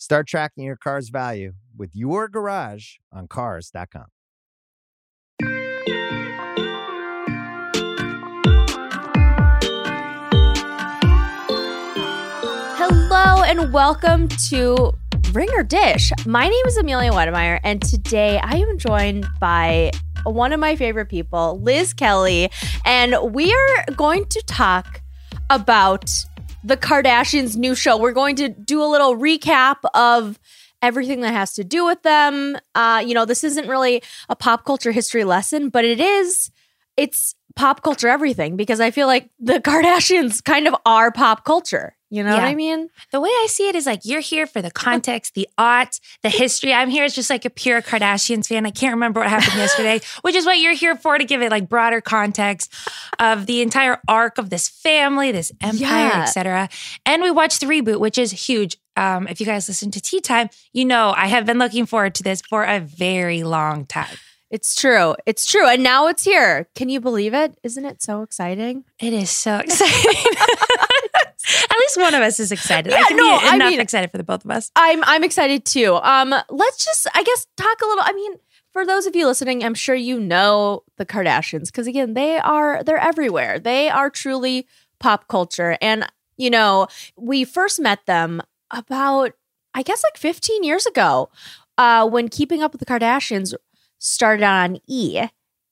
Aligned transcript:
Start 0.00 0.26
tracking 0.26 0.64
your 0.64 0.76
car's 0.76 1.10
value 1.10 1.52
with 1.76 1.90
your 1.92 2.26
garage 2.26 2.94
on 3.12 3.28
cars.com. 3.28 4.06
Hello 12.78 13.42
and 13.42 13.74
welcome 13.74 14.28
to 14.48 14.92
Ringer 15.34 15.62
Dish. 15.64 16.12
My 16.24 16.48
name 16.48 16.66
is 16.66 16.78
Amelia 16.78 17.12
Wedemeyer, 17.12 17.60
and 17.62 17.82
today 17.82 18.40
I 18.42 18.56
am 18.56 18.78
joined 18.78 19.26
by 19.38 19.90
one 20.24 20.54
of 20.54 20.60
my 20.60 20.76
favorite 20.76 21.10
people, 21.10 21.60
Liz 21.60 21.92
Kelly, 21.92 22.50
and 22.86 23.34
we 23.34 23.52
are 23.52 23.84
going 23.96 24.24
to 24.30 24.42
talk 24.46 25.02
about 25.50 26.10
the 26.62 26.76
Kardashians' 26.76 27.56
new 27.56 27.74
show. 27.74 27.96
We're 27.96 28.12
going 28.12 28.36
to 28.36 28.48
do 28.48 28.82
a 28.82 28.86
little 28.86 29.16
recap 29.16 29.76
of 29.94 30.38
everything 30.82 31.20
that 31.20 31.32
has 31.32 31.54
to 31.54 31.64
do 31.64 31.84
with 31.84 32.02
them. 32.02 32.56
Uh, 32.74 33.02
you 33.04 33.14
know, 33.14 33.24
this 33.24 33.44
isn't 33.44 33.68
really 33.68 34.02
a 34.28 34.36
pop 34.36 34.64
culture 34.64 34.92
history 34.92 35.24
lesson, 35.24 35.68
but 35.68 35.84
it 35.84 36.00
is. 36.00 36.50
It's 36.96 37.34
pop 37.56 37.82
culture 37.82 38.08
everything 38.08 38.56
because 38.56 38.80
I 38.80 38.90
feel 38.90 39.06
like 39.06 39.30
the 39.38 39.60
Kardashians 39.60 40.42
kind 40.42 40.66
of 40.66 40.74
are 40.84 41.10
pop 41.10 41.44
culture. 41.44 41.96
You 42.10 42.24
know 42.24 42.30
yeah. 42.34 42.42
what 42.42 42.48
I 42.48 42.54
mean? 42.56 42.90
The 43.12 43.20
way 43.20 43.28
I 43.28 43.46
see 43.48 43.68
it 43.68 43.76
is 43.76 43.86
like 43.86 44.00
you're 44.04 44.20
here 44.20 44.46
for 44.46 44.60
the 44.60 44.70
context, 44.70 45.34
the 45.34 45.48
art, 45.56 46.00
the 46.22 46.28
history. 46.28 46.72
I'm 46.72 46.90
here 46.90 47.04
as 47.04 47.14
just 47.14 47.30
like 47.30 47.44
a 47.44 47.50
pure 47.50 47.80
Kardashians 47.80 48.48
fan. 48.48 48.66
I 48.66 48.72
can't 48.72 48.94
remember 48.94 49.20
what 49.20 49.28
happened 49.28 49.56
yesterday, 49.56 50.00
which 50.22 50.34
is 50.34 50.44
what 50.44 50.58
you're 50.58 50.74
here 50.74 50.96
for 50.96 51.16
to 51.18 51.24
give 51.24 51.40
it 51.40 51.52
like 51.52 51.68
broader 51.68 52.00
context 52.00 52.74
of 53.20 53.46
the 53.46 53.62
entire 53.62 54.00
arc 54.08 54.38
of 54.38 54.50
this 54.50 54.68
family, 54.68 55.30
this 55.30 55.52
empire, 55.60 55.78
yeah. 56.08 56.22
etc. 56.22 56.68
And 57.06 57.22
we 57.22 57.30
watched 57.30 57.60
the 57.60 57.66
reboot, 57.66 58.00
which 58.00 58.18
is 58.18 58.32
huge. 58.32 58.76
Um, 58.96 59.28
if 59.28 59.38
you 59.38 59.46
guys 59.46 59.68
listen 59.68 59.92
to 59.92 60.00
Tea 60.00 60.20
Time, 60.20 60.50
you 60.72 60.84
know 60.84 61.14
I 61.16 61.28
have 61.28 61.46
been 61.46 61.58
looking 61.58 61.86
forward 61.86 62.16
to 62.16 62.24
this 62.24 62.42
for 62.42 62.64
a 62.64 62.80
very 62.80 63.44
long 63.44 63.86
time. 63.86 64.16
It's 64.50 64.74
true. 64.74 65.14
It's 65.26 65.46
true. 65.46 65.68
And 65.68 65.82
now 65.82 66.08
it's 66.08 66.24
here. 66.24 66.68
Can 66.74 66.88
you 66.88 67.00
believe 67.00 67.34
it? 67.34 67.56
Isn't 67.62 67.84
it 67.84 68.02
so 68.02 68.22
exciting? 68.22 68.84
It 68.98 69.12
is 69.12 69.30
so 69.30 69.58
exciting. 69.64 70.32
At 71.70 71.76
least 71.78 71.96
one 71.96 72.14
of 72.14 72.22
us 72.22 72.40
is 72.40 72.50
excited. 72.50 72.92
Yeah, 72.92 72.98
I 72.98 73.04
can 73.04 73.16
no, 73.16 73.38
be 73.38 73.46
enough 73.46 73.66
I 73.66 73.70
mean, 73.70 73.80
excited 73.80 74.10
for 74.10 74.18
the 74.18 74.24
both 74.24 74.44
of 74.44 74.50
us. 74.50 74.70
I'm 74.76 75.02
I'm 75.04 75.24
excited 75.24 75.64
too. 75.64 75.94
Um, 75.96 76.34
let's 76.48 76.84
just 76.84 77.06
I 77.14 77.22
guess 77.22 77.46
talk 77.56 77.80
a 77.82 77.86
little. 77.86 78.04
I 78.04 78.12
mean, 78.12 78.34
for 78.72 78.84
those 78.84 79.06
of 79.06 79.16
you 79.16 79.26
listening, 79.26 79.64
I'm 79.64 79.74
sure 79.74 79.94
you 79.94 80.20
know 80.20 80.82
the 80.96 81.06
Kardashians 81.06 81.66
because 81.66 81.86
again, 81.86 82.14
they 82.14 82.38
are 82.38 82.82
they're 82.84 82.98
everywhere. 82.98 83.58
They 83.58 83.88
are 83.88 84.10
truly 84.10 84.66
pop 84.98 85.28
culture, 85.28 85.78
and 85.80 86.06
you 86.36 86.50
know, 86.50 86.88
we 87.16 87.44
first 87.44 87.80
met 87.80 88.04
them 88.06 88.42
about 88.70 89.32
I 89.74 89.82
guess 89.82 90.02
like 90.04 90.16
15 90.16 90.64
years 90.64 90.86
ago, 90.86 91.30
uh, 91.78 92.08
when 92.08 92.28
Keeping 92.28 92.62
Up 92.62 92.72
with 92.72 92.80
the 92.80 92.86
Kardashians 92.86 93.54
started 94.00 94.44
on 94.44 94.80
E. 94.88 95.22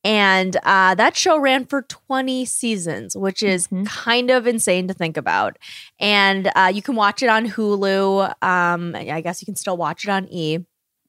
And 0.05 0.57
uh, 0.63 0.95
that 0.95 1.17
show 1.17 1.39
ran 1.39 1.67
for 1.67 1.83
20 1.83 2.45
seasons, 2.45 3.17
which 3.17 3.43
is 3.43 3.67
mm-hmm. 3.67 3.85
kind 3.85 4.31
of 4.31 4.47
insane 4.47 4.87
to 4.87 4.95
think 4.95 5.17
about. 5.17 5.59
And 5.99 6.51
uh, 6.55 6.71
you 6.73 6.83
can 6.83 6.95
watch 6.95 7.23
it 7.23 7.29
on 7.29 7.49
Hulu. 7.49 8.43
Um, 8.43 8.95
I 8.95 9.21
guess 9.21 9.43
you 9.43 9.47
can 9.47 9.57
still 9.57 9.77
watch 9.77 10.05
it 10.05 10.11
on 10.11 10.29
E. 10.31 10.59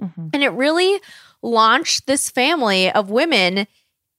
Mm-hmm. 0.01 0.29
And 0.33 0.43
it 0.43 0.49
really 0.49 0.99
launched 1.43 2.07
this 2.07 2.31
family 2.31 2.91
of 2.91 3.11
women 3.11 3.67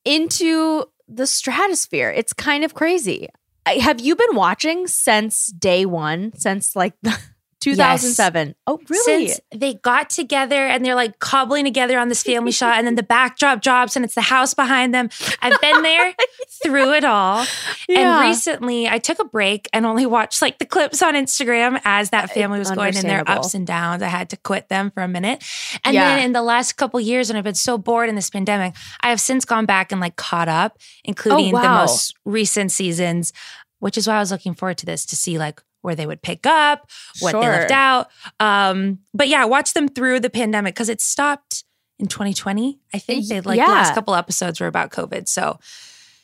into 0.05 0.85
the 1.09 1.27
stratosphere. 1.27 2.11
It's 2.11 2.33
kind 2.33 2.65
of 2.65 2.75
crazy. 2.75 3.29
Have 3.67 4.01
you 4.01 4.17
been 4.17 4.35
watching 4.35 4.87
since 4.87 5.49
day 5.49 5.85
one, 5.85 6.33
since 6.37 6.75
like 6.75 6.95
the 7.03 7.19
2007. 7.61 8.49
Yes. 8.49 8.55
Oh, 8.67 8.81
really? 8.89 9.29
Since 9.29 9.41
they 9.55 9.75
got 9.75 10.11
together 10.11 10.67
and 10.67 10.85
they're 10.85 10.95
like 10.95 11.19
cobbling 11.19 11.65
together 11.65 11.99
on 11.99 12.09
this 12.09 12.23
family 12.23 12.53
shot, 12.53 12.79
and 12.79 12.87
then 12.87 12.95
the 12.95 13.03
backdrop 13.03 13.61
drops 13.61 13.97
and 13.97 14.05
it's 14.05 14.15
the 14.15 14.23
house 14.23 14.55
behind 14.55 14.95
them. 14.95 15.11
I've 15.41 15.61
been 15.61 15.83
there 15.83 16.15
through 16.63 16.95
it 16.95 17.05
all. 17.05 17.45
Yeah. 17.89 18.21
And 18.21 18.29
recently 18.29 18.89
I 18.89 18.99
took 18.99 19.19
a 19.19 19.25
break 19.25 19.69
and 19.73 19.85
only 19.85 20.07
watched 20.07 20.43
like 20.43 20.59
the 20.59 20.67
clips 20.67 21.03
on 21.03 21.15
Instagram 21.15 21.81
as 21.85 22.11
that 22.11 22.31
family 22.31 22.59
was 22.59 22.71
going 22.71 22.97
in 22.97 23.07
their 23.07 23.29
ups 23.29 23.55
and 23.55 23.67
downs. 23.67 24.03
I 24.03 24.09
had 24.09 24.31
to 24.31 24.37
quit 24.37 24.69
them 24.69 24.91
for 24.91 25.03
a 25.03 25.09
minute. 25.09 25.45
And 25.85 25.95
yeah. 25.95 26.17
then 26.17 26.25
in 26.25 26.33
the 26.33 26.43
last 26.43 26.77
couple 26.77 26.99
years, 27.01 27.29
when 27.29 27.37
I've 27.37 27.45
been 27.45 27.55
so 27.55 27.79
bored 27.79 28.09
in 28.09 28.15
this 28.15 28.31
pandemic, 28.31 28.75
I 29.01 29.11
have 29.11 29.21
since 29.21 29.45
gone 29.45 29.67
back 29.67 29.93
and 29.93 30.01
like 30.01 30.17
caught 30.17 30.49
up, 30.49 30.79
including 31.05 31.55
oh, 31.55 31.59
wow. 31.59 31.63
the 31.63 31.69
most 31.69 32.15
recent 32.25 32.73
seasons, 32.73 33.33
which 33.79 33.99
is 33.99 34.07
why 34.07 34.17
I 34.17 34.21
was 34.21 34.31
looking 34.31 34.55
forward 34.55 34.79
to 34.79 34.87
this 34.87 35.05
to 35.07 35.17
see 35.17 35.39
like 35.39 35.61
where 35.83 35.95
they 35.95 36.07
would 36.07 36.23
pick 36.23 36.47
up, 36.47 36.89
what 37.21 37.33
sure. 37.33 37.41
they 37.41 37.49
left 37.49 37.71
out. 37.71 38.09
Um, 38.39 38.99
but 39.15 39.29
yeah, 39.29 39.45
watch 39.45 39.73
them 39.73 39.89
through 39.89 40.21
the 40.21 40.31
pandemic 40.31 40.75
because 40.75 40.89
it 40.89 41.01
stopped 41.01 41.65
in 41.99 42.07
2020. 42.07 42.81
I 42.93 42.99
think 42.99 43.29
they 43.29 43.41
like 43.41 43.57
yeah. 43.57 43.67
the 43.67 43.73
last 43.73 43.95
couple 43.95 44.15
episodes 44.15 44.61
were 44.61 44.67
about 44.67 44.91
COVID. 44.91 45.29
So 45.29 45.59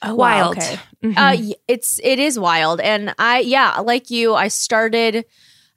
oh, 0.02 0.14
wild. 0.14 0.56
Wow, 0.56 0.62
okay. 0.62 0.80
Mm-hmm. 1.04 1.18
Uh, 1.18 1.54
it's 1.68 2.00
it 2.02 2.18
is 2.18 2.38
wild, 2.38 2.80
and 2.80 3.14
I 3.18 3.40
yeah, 3.40 3.78
like 3.80 4.10
you, 4.10 4.34
I 4.34 4.48
started. 4.48 5.24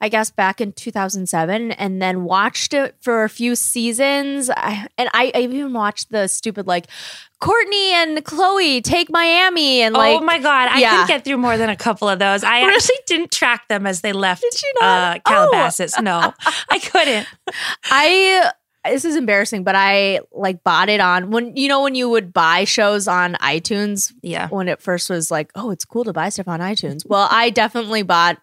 I 0.01 0.07
guess 0.09 0.29
back 0.31 0.61
in 0.61 0.71
2007 0.71 1.71
and 1.73 2.01
then 2.01 2.23
watched 2.23 2.73
it 2.73 2.95
for 3.01 3.23
a 3.25 3.29
few 3.29 3.55
seasons. 3.55 4.49
I, 4.49 4.87
and 4.97 5.09
I, 5.13 5.31
I 5.35 5.39
even 5.41 5.73
watched 5.73 6.09
the 6.11 6.27
stupid 6.27 6.67
like 6.67 6.87
Kourtney 7.41 7.91
and 7.91 8.17
Khloé 8.19 8.81
take 8.83 9.09
Miami 9.11 9.81
and 9.81 9.93
like 9.93 10.17
Oh 10.21 10.23
my 10.23 10.39
god, 10.39 10.69
I 10.69 10.79
yeah. 10.79 10.91
couldn't 10.91 11.07
get 11.07 11.25
through 11.25 11.37
more 11.37 11.57
than 11.57 11.69
a 11.69 11.75
couple 11.75 12.07
of 12.07 12.17
those. 12.19 12.43
I 12.43 12.59
actually 12.61 12.97
didn't 13.07 13.31
track 13.31 13.67
them 13.67 13.85
as 13.85 14.01
they 14.01 14.13
left 14.13 14.41
Did 14.41 14.61
you 14.61 14.73
not? 14.79 15.17
uh, 15.17 15.19
Calabasas. 15.29 15.93
Oh. 15.97 16.01
No. 16.01 16.33
I 16.69 16.79
couldn't. 16.79 17.27
I 17.85 18.51
this 18.85 19.03
is 19.03 19.17
embarrassing, 19.17 19.63
but 19.65 19.75
I 19.75 20.21
like 20.31 20.63
bought 20.63 20.87
it 20.87 21.01
on 21.01 21.31
when 21.31 21.55
you 21.57 21.67
know 21.67 21.83
when 21.83 21.95
you 21.95 22.09
would 22.09 22.31
buy 22.31 22.63
shows 22.63 23.07
on 23.07 23.33
iTunes 23.35 24.13
Yeah. 24.21 24.47
when 24.47 24.67
it 24.69 24.81
first 24.81 25.09
was 25.09 25.29
like, 25.29 25.51
oh, 25.55 25.71
it's 25.71 25.83
cool 25.85 26.05
to 26.05 26.13
buy 26.13 26.29
stuff 26.29 26.47
on 26.47 26.61
iTunes. 26.61 27.05
Well, 27.05 27.27
I 27.29 27.49
definitely 27.49 28.03
bought 28.03 28.41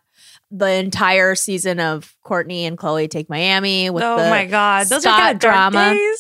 the 0.51 0.71
entire 0.73 1.35
season 1.35 1.81
of 1.81 2.15
Kourtney 2.25 2.63
and 2.63 2.79
Khloé 2.79 3.11
Take 3.11 3.29
Miami 3.29 3.91
with 3.91 4.03
oh 4.03 4.17
the 4.17 4.31
my 4.31 4.47
god, 4.47 4.87
those 4.87 5.03
Scott 5.03 5.15
are 5.15 5.23
kind 5.25 5.35
of 5.37 5.41
drama. 5.41 5.99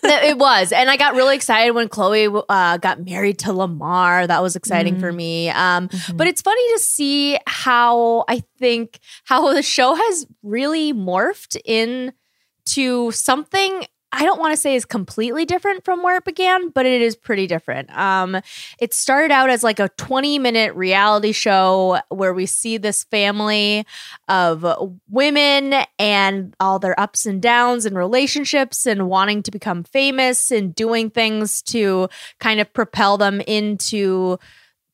It 0.10 0.38
was. 0.38 0.72
And 0.72 0.88
i 0.88 0.96
got 0.96 1.14
really 1.14 1.36
excited 1.36 1.72
when 1.72 1.88
khloé 1.88 2.42
uh, 2.48 2.78
got 2.78 3.04
married 3.04 3.40
to 3.40 3.52
lamar. 3.52 4.26
That 4.26 4.42
was 4.42 4.56
exciting 4.56 5.00
for 5.00 5.12
me. 5.12 5.50
Um, 5.50 5.90
but 6.14 6.26
it's 6.26 6.40
funny 6.40 6.72
to 6.74 6.78
see 6.78 7.38
how 7.46 8.24
i 8.28 8.42
think 8.58 9.00
how 9.24 9.52
the 9.52 9.62
show 9.62 9.94
has 9.94 10.26
really 10.42 10.94
morphed 10.94 11.56
into 11.64 13.10
something 13.10 13.84
i 14.12 14.24
don't 14.24 14.40
want 14.40 14.52
to 14.52 14.56
say 14.56 14.74
is 14.74 14.84
completely 14.84 15.44
different 15.44 15.84
from 15.84 16.02
where 16.02 16.16
it 16.16 16.24
began 16.24 16.70
but 16.70 16.86
it 16.86 17.02
is 17.02 17.16
pretty 17.16 17.46
different. 17.46 17.90
Um, 17.96 18.40
it 18.78 18.94
started 18.94 19.32
out 19.32 19.50
as 19.50 19.62
like 19.62 19.80
a 19.80 19.88
20 19.90 20.38
minute 20.38 20.74
reality 20.74 21.32
show 21.32 22.00
where 22.08 22.32
we 22.32 22.46
see 22.46 22.78
this 22.78 23.04
family 23.04 23.84
of 24.28 24.64
women 25.08 25.74
and 25.98 26.54
all 26.60 26.78
their 26.78 26.98
ups 26.98 27.26
and 27.26 27.42
downs 27.42 27.84
and 27.84 27.96
relationships 27.96 28.86
and 28.86 29.08
wanting 29.08 29.42
to 29.42 29.50
become 29.50 29.84
famous 29.84 30.50
and 30.50 30.74
doing 30.74 31.10
things 31.10 31.62
to 31.62 32.08
kind 32.38 32.60
of 32.60 32.72
propel 32.72 33.18
them 33.18 33.40
into 33.42 34.38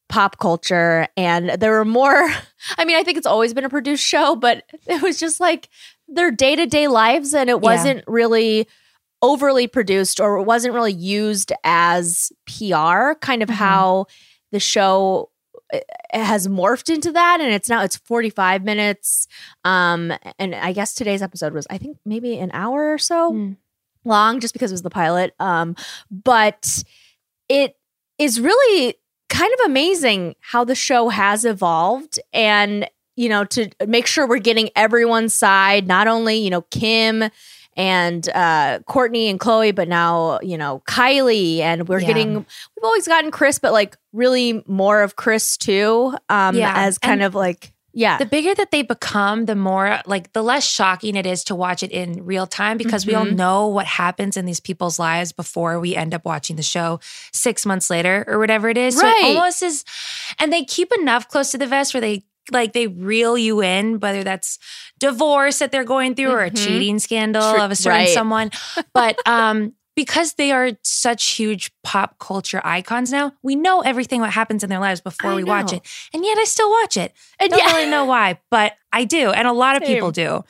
pop 0.08 0.38
culture. 0.38 1.06
And 1.16 1.50
there 1.50 1.72
were 1.72 1.84
more 1.84 2.28
i 2.78 2.84
mean 2.84 2.96
i 2.96 3.02
think 3.02 3.18
it's 3.18 3.26
always 3.26 3.52
been 3.52 3.64
a 3.64 3.68
produced 3.68 4.04
show 4.04 4.36
but 4.36 4.64
it 4.86 5.02
was 5.02 5.18
just 5.18 5.38
like 5.38 5.68
their 6.08 6.30
day-to-day 6.30 6.88
lives 6.88 7.34
and 7.34 7.50
it 7.50 7.60
wasn't 7.60 8.02
really 8.06 8.66
overly 9.24 9.66
produced 9.66 10.20
or 10.20 10.40
wasn't 10.42 10.74
really 10.74 10.92
used 10.92 11.50
as 11.64 12.30
pr 12.46 13.14
kind 13.20 13.42
of 13.42 13.48
Mhm. 13.48 13.54
how 13.54 14.06
the 14.52 14.60
show 14.60 15.30
uh, 15.72 15.78
has 16.12 16.46
morphed 16.46 16.92
into 16.94 17.10
that 17.12 17.38
and 17.40 17.50
it's 17.52 17.68
now 17.70 17.82
it's 17.82 17.96
45 17.96 18.62
minutes 18.64 19.26
um 19.64 20.12
and 20.38 20.54
i 20.54 20.72
guess 20.72 20.94
today's 20.94 21.22
episode 21.22 21.54
was 21.54 21.66
i 21.70 21.78
think 21.78 21.96
maybe 22.04 22.36
an 22.38 22.50
hour 22.52 22.92
or 22.92 22.98
so 22.98 23.32
Mm. 23.32 23.56
long 24.04 24.40
just 24.40 24.52
because 24.52 24.70
it 24.70 24.74
was 24.74 24.82
the 24.82 24.90
pilot 24.90 25.34
um 25.40 25.74
but 26.10 26.84
it 27.48 27.76
is 28.18 28.40
really 28.40 28.94
kind 29.30 29.52
of 29.54 29.60
amazing 29.70 30.34
how 30.40 30.64
the 30.64 30.74
show 30.74 31.08
has 31.08 31.44
evolved 31.44 32.20
and 32.32 32.86
you 33.16 33.28
know 33.28 33.44
to 33.44 33.70
make 33.86 34.06
sure 34.06 34.26
we're 34.28 34.38
getting 34.50 34.68
everyone's 34.76 35.32
side 35.34 35.86
not 35.86 36.06
only 36.06 36.36
you 36.36 36.50
know 36.50 36.62
kim 36.70 37.24
and 37.76 38.28
uh 38.30 38.78
kourtney 38.88 39.28
and 39.30 39.40
khloé 39.40 39.74
but 39.74 39.88
now 39.88 40.38
you 40.42 40.56
know 40.58 40.82
kylie 40.88 41.58
and 41.60 41.88
we're 41.88 42.00
Yeah. 42.00 42.06
getting 42.08 42.34
we've 42.34 42.84
always 42.84 43.06
gotten 43.08 43.30
kris 43.30 43.58
but 43.58 43.72
like 43.72 43.96
really 44.12 44.62
more 44.66 45.02
of 45.02 45.16
kris 45.16 45.56
too 45.56 46.14
um 46.28 46.56
Yeah, 46.56 46.72
as 46.76 46.98
kind 46.98 47.14
and 47.14 47.22
of 47.22 47.34
like 47.34 47.72
yeah 47.92 48.18
the 48.18 48.26
bigger 48.26 48.52
that 48.56 48.72
they 48.72 48.82
become, 48.82 49.44
the 49.44 49.54
more 49.54 50.00
like 50.04 50.32
the 50.32 50.42
less 50.42 50.66
shocking 50.66 51.14
it 51.14 51.26
is 51.26 51.44
to 51.44 51.54
watch 51.54 51.82
it 51.84 51.92
in 51.92 52.24
real 52.24 52.44
time 52.46 52.76
because 52.76 53.06
we 53.06 53.14
all 53.14 53.24
Mhm. 53.24 53.36
know 53.36 53.68
what 53.68 53.86
happens 53.86 54.36
in 54.36 54.46
these 54.46 54.58
people's 54.58 54.98
lives 54.98 55.30
before 55.30 55.78
we 55.78 55.94
end 55.94 56.12
up 56.12 56.24
watching 56.24 56.56
the 56.56 56.62
show 56.64 56.98
six 57.32 57.64
months 57.64 57.90
later 57.90 58.24
or 58.26 58.40
whatever 58.40 58.68
it 58.68 58.76
is. 58.76 58.98
So 58.98 59.06
Right. 59.06 59.20
it 59.26 59.36
almost 59.36 59.62
is, 59.62 59.84
and 60.40 60.52
they 60.52 60.64
keep 60.64 60.90
enough 60.98 61.28
close 61.28 61.52
to 61.52 61.58
the 61.58 61.68
vest 61.68 61.94
where 61.94 62.00
they 62.00 62.24
like 62.52 62.72
they 62.72 62.86
reel 62.86 63.36
you 63.38 63.62
in, 63.62 64.00
whether 64.00 64.22
that's 64.24 64.58
divorce 64.98 65.58
that 65.58 65.72
they're 65.72 65.84
going 65.84 66.14
through 66.14 66.30
or 66.30 66.44
a 66.44 66.50
Mhm. 66.50 66.56
cheating 66.64 66.98
scandal 66.98 67.52
True- 67.54 67.62
of 67.62 67.70
a 67.70 67.76
certain 67.76 68.00
right. 68.00 68.08
someone. 68.14 68.50
But 68.92 69.16
um 69.26 69.72
because 69.96 70.32
they 70.34 70.50
are 70.50 70.72
such 70.82 71.24
huge 71.24 71.70
pop 71.84 72.18
culture 72.18 72.60
icons 72.64 73.12
now, 73.12 73.32
we 73.44 73.54
know 73.54 73.80
everything 73.82 74.20
what 74.20 74.30
happens 74.32 74.64
in 74.64 74.68
their 74.68 74.80
lives 74.80 75.00
before 75.00 75.30
I 75.30 75.34
we 75.36 75.44
watch 75.44 75.72
it. 75.72 75.82
And 76.12 76.24
yet 76.24 76.36
I 76.36 76.42
still 76.44 76.68
watch 76.68 76.96
it. 76.96 77.12
and 77.38 77.48
Don't 77.48 77.60
yeah 77.60 77.72
really 77.76 77.88
know 77.88 78.04
why, 78.04 78.40
but 78.50 78.72
I 78.92 79.04
do, 79.04 79.30
and 79.30 79.46
a 79.46 79.52
lot 79.52 79.76
of 79.76 79.84
people 79.84 80.10
do. 80.10 80.44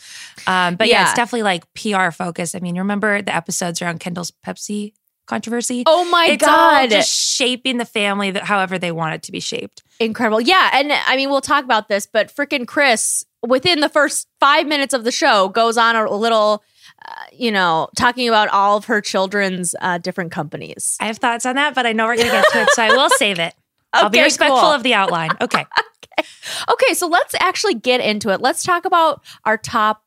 Um, 0.46 0.76
but 0.76 0.88
yeah. 0.88 1.00
Yeah. 1.00 1.04
it's 1.04 1.14
definitely 1.14 1.42
like 1.42 1.64
PR 1.74 2.10
focused. 2.10 2.56
I 2.56 2.60
mean, 2.60 2.78
remember 2.78 3.20
the 3.20 3.34
episodes 3.36 3.82
around 3.82 4.00
Kendall's 4.00 4.30
Pepsi 4.46 4.94
controversy? 5.26 5.84
oh 5.86 6.08
my 6.10 6.26
it's 6.26 6.44
god 6.44 6.90
just 6.90 7.10
shaping 7.10 7.78
the 7.78 7.84
family 7.84 8.30
that 8.30 8.44
however 8.44 8.78
they 8.78 8.92
want 8.92 9.14
it 9.14 9.22
to 9.24 9.32
be 9.32 9.40
shaped. 9.40 9.82
incredible. 10.00 10.40
Yeah, 10.40 10.70
and 10.72 10.92
I 10.92 11.16
mean 11.16 11.30
we'll 11.30 11.40
talk 11.40 11.64
about 11.64 11.88
this, 11.88 12.06
but 12.06 12.34
freaking 12.34 12.66
Kris 12.66 13.24
within 13.46 13.80
the 13.80 13.88
first 13.88 14.28
5 14.40 14.66
minutes 14.66 14.94
of 14.94 15.04
the 15.04 15.12
show 15.12 15.48
goes 15.48 15.76
on 15.76 15.96
a 15.96 16.10
little 16.10 16.62
uh, 17.06 17.12
you 17.32 17.50
know, 17.50 17.88
talking 17.96 18.28
about 18.28 18.48
all 18.48 18.78
of 18.78 18.86
her 18.86 19.00
children's 19.00 19.74
uh, 19.80 19.98
different 19.98 20.32
companies. 20.32 20.96
I 21.00 21.06
have 21.06 21.18
thoughts 21.18 21.44
on 21.44 21.56
that, 21.56 21.74
but 21.74 21.86
I 21.86 21.92
know 21.92 22.06
we're 22.06 22.16
going 22.16 22.28
to 22.28 22.32
get 22.32 22.46
to 22.52 22.62
it, 22.62 22.70
so 22.70 22.82
I 22.82 22.88
will 22.88 23.10
save 23.16 23.38
it. 23.38 23.54
I'll 23.92 24.08
be 24.08 24.22
respectful 24.22 24.60
cool. 24.60 24.70
of 24.70 24.82
the 24.82 24.94
outline. 24.94 25.30
Okay. 25.40 25.60
okay. 26.18 26.28
Okay, 26.70 26.94
so 26.94 27.06
let's 27.06 27.34
actually 27.40 27.74
get 27.74 28.00
into 28.00 28.30
it. 28.30 28.40
Let's 28.40 28.62
talk 28.62 28.84
about 28.84 29.22
our 29.44 29.58
top 29.58 30.03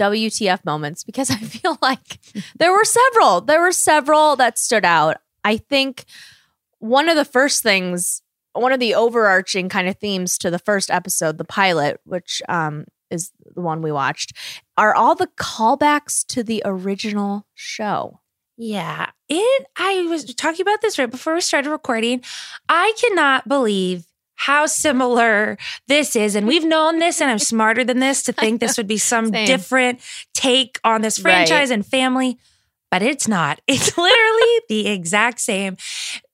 WTF 0.00 0.64
moments 0.64 1.04
because 1.04 1.30
I 1.30 1.36
feel 1.36 1.76
like 1.82 2.18
there 2.58 2.72
were 2.72 2.84
several. 2.84 3.40
There 3.40 3.60
were 3.60 3.72
several 3.72 4.36
that 4.36 4.58
stood 4.58 4.84
out. 4.84 5.18
I 5.44 5.58
think 5.58 6.04
one 6.78 7.08
of 7.08 7.16
the 7.16 7.24
first 7.24 7.62
things, 7.62 8.22
one 8.52 8.72
of 8.72 8.80
the 8.80 8.94
overarching 8.94 9.68
kind 9.68 9.88
of 9.88 9.98
themes 9.98 10.38
to 10.38 10.50
the 10.50 10.58
first 10.58 10.90
episode, 10.90 11.38
the 11.38 11.44
pilot, 11.44 12.00
which 12.04 12.42
um, 12.48 12.86
is 13.10 13.30
the 13.54 13.60
one 13.60 13.82
we 13.82 13.92
watched, 13.92 14.32
are 14.76 14.94
all 14.94 15.14
the 15.14 15.28
callbacks 15.38 16.26
to 16.28 16.42
the 16.42 16.62
original 16.64 17.46
show. 17.54 18.20
Yeah. 18.56 19.10
It 19.28 19.66
I 19.76 20.02
was 20.02 20.34
talking 20.34 20.62
about 20.62 20.82
this 20.82 20.98
right 20.98 21.10
before 21.10 21.34
we 21.34 21.40
started 21.40 21.70
recording. 21.70 22.22
I 22.68 22.92
cannot 23.00 23.48
believe 23.48 24.04
how 24.46 24.64
similar 24.66 25.58
this 25.86 26.16
is. 26.16 26.34
And 26.34 26.46
we've 26.46 26.64
known 26.64 26.98
this, 26.98 27.20
and 27.20 27.30
I'm 27.30 27.38
smarter 27.38 27.84
than 27.84 27.98
this 27.98 28.22
to 28.22 28.32
think 28.32 28.58
this 28.60 28.78
would 28.78 28.86
be 28.86 28.96
some 28.96 29.26
Same. 29.32 29.46
different 29.46 30.00
take 30.32 30.80
on 30.82 31.02
this 31.02 31.18
Right. 31.20 31.46
franchise 31.46 31.70
and 31.70 31.84
family. 31.84 32.38
But 32.90 33.02
it's 33.02 33.28
not. 33.28 33.60
It's 33.68 33.96
literally 33.96 34.60
the 34.68 34.88
exact 34.88 35.40
same. 35.40 35.76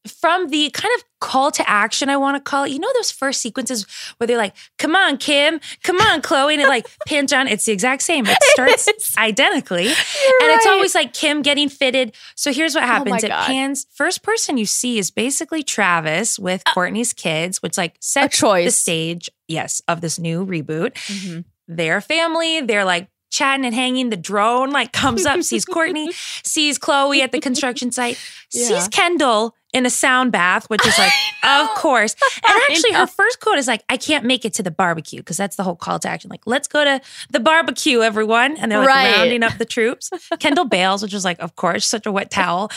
From 0.07 0.49
the 0.49 0.71
kind 0.71 0.93
of 0.97 1.05
call 1.21 1.51
to 1.51 1.69
action, 1.69 2.09
I 2.09 2.17
want 2.17 2.37
to 2.37 2.41
call 2.41 2.65
it. 2.65 2.71
You 2.71 2.79
know 2.79 2.91
those 2.95 3.11
first 3.11 3.41
sequences 3.41 3.87
where 4.19 4.27
they're 4.27 4.37
like, 4.37 4.55
"Come 4.79 4.95
on, 4.95 5.17
Kim, 5.19 5.61
come 5.83 5.97
on, 6.01 6.23
Khloé," 6.23 6.53
and 6.53 6.63
it 6.63 6.69
like 6.69 6.87
pins 7.07 7.33
on. 7.33 7.49
It's 7.49 7.65
the 7.65 7.73
exact 7.73 8.03
same. 8.03 8.27
It 8.27 8.39
starts 8.43 8.89
is. 8.89 9.15
identically, 9.19 9.85
You're 9.85 9.93
and 9.93 10.53
it's 10.53 10.67
always 10.67 10.95
like 10.95 11.13
Kim 11.13 11.43
getting 11.43 11.69
fitted. 11.69 12.15
So 12.35 12.53
here's 12.53 12.75
what 12.75 12.85
happens: 12.85 13.25
it 13.25 13.29
God. 13.29 13.47
pans. 13.47 13.87
First 13.93 14.23
person 14.23 14.57
you 14.59 14.67
see 14.67 14.99
is 14.99 15.11
basically 15.11 15.63
Travis 15.63 16.39
with 16.39 16.63
Kourtney's 16.65 17.13
kids, 17.13 17.63
which 17.63 17.77
like 17.79 17.97
sets 18.01 18.41
the 18.41 18.71
stage, 18.71 19.31
yes, 19.49 19.83
of 19.89 20.01
this 20.01 20.19
new 20.19 20.45
reboot. 20.47 20.93
Mhm. 20.95 21.45
Their 21.69 22.01
family, 22.01 22.61
they're 22.61 22.85
like 22.85 23.09
chatting 23.37 23.65
and 23.65 23.75
hanging. 23.75 24.11
The 24.11 24.17
drone 24.17 24.71
like 24.71 24.93
comes 24.93 25.27
up, 25.27 25.43
sees 25.43 25.65
Kourtney, 25.65 26.09
sees 26.45 26.79
Khloé 26.79 27.21
at 27.21 27.33
the 27.33 27.41
construction 27.41 27.93
site, 27.93 28.19
Yeah. 28.53 28.67
sees 28.67 28.89
Kendall 28.89 29.55
in 29.73 29.85
a 29.85 29.91
sound 29.91 30.33
bath, 30.33 30.71
which 30.71 30.87
is 30.87 30.99
like, 30.99 31.13
of 31.45 31.69
course. 31.75 32.15
And 32.49 32.63
actually, 32.71 32.93
her 32.95 33.07
first 33.07 33.41
quote 33.41 33.59
is 33.59 33.67
like, 33.67 33.83
I 33.91 33.99
can't 33.99 34.25
make 34.25 34.47
it 34.47 34.55
to 34.55 34.63
the 34.63 34.71
barbecue 34.71 35.19
because 35.19 35.37
that's 35.37 35.57
the 35.57 35.65
whole 35.65 35.77
call 35.77 35.99
to 35.99 36.09
action. 36.09 36.31
Like, 36.31 36.41
let's 36.47 36.67
go 36.67 36.83
to 36.83 37.01
the 37.31 37.41
barbecue, 37.41 38.01
everyone. 38.01 38.57
And 38.57 38.73
they're 38.73 38.79
like 38.79 38.89
Right. 38.89 39.17
rounding 39.17 39.43
up 39.43 39.59
the 39.59 39.67
troops. 39.67 40.09
Kendall 40.39 40.65
bails, 40.65 41.03
which 41.03 41.13
is 41.13 41.25
like, 41.27 41.39
of 41.41 41.57
course, 41.57 41.85
such 41.85 42.07
a 42.07 42.13
wet 42.13 42.31
towel. 42.31 42.71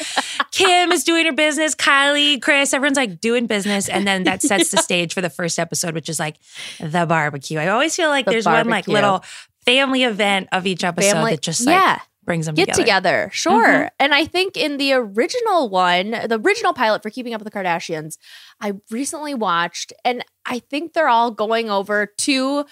Kim 0.52 0.92
is 0.92 1.06
doing 1.06 1.26
her 1.26 1.32
business. 1.32 1.74
Kylie, 1.74 2.42
Kris, 2.42 2.74
everyone's 2.74 2.98
like 2.98 3.22
doing 3.22 3.48
business. 3.48 3.88
And 3.88 4.06
then 4.06 4.24
that 4.24 4.42
sets 4.42 4.72
the 4.72 4.78
stage 4.78 5.14
for 5.14 5.22
the 5.22 5.30
first 5.30 5.58
episode, 5.58 5.94
which 5.94 6.10
is 6.10 6.20
like 6.20 6.36
the 6.82 7.06
barbecue. 7.08 7.60
I 7.60 7.68
always 7.70 7.96
feel 7.96 8.10
like 8.10 8.26
The 8.26 8.32
there's 8.32 8.46
one 8.46 8.68
like 8.68 8.88
little 8.90 9.24
family 9.66 10.04
event 10.04 10.50
of 10.52 10.66
each 10.66 10.84
episode 10.84 11.12
Family- 11.14 11.32
that 11.32 11.42
just 11.42 11.66
like 11.66 11.76
yeah. 11.76 12.00
brings 12.24 12.46
them 12.46 12.56
get 12.56 12.68
together. 12.74 12.82
together. 12.84 13.30
Sure. 13.34 13.68
Mhm. 13.68 13.90
And 14.00 14.14
I 14.14 14.26
think 14.26 14.56
in 14.58 14.78
the 14.78 14.94
original 14.94 15.70
one, 15.70 16.12
the 16.12 16.40
original 16.44 16.74
pilot 16.74 17.04
for 17.04 17.10
Keeping 17.10 17.34
Up 17.34 17.42
with 17.44 17.52
the 17.52 17.58
Kardashians, 17.60 18.18
I 18.62 18.74
recently 18.92 19.34
watched, 19.34 19.94
and 20.06 20.24
I 20.46 20.60
think 20.60 20.94
they're 20.94 21.08
all 21.10 21.32
going 21.32 21.70
over 21.70 22.06
to 22.06 22.66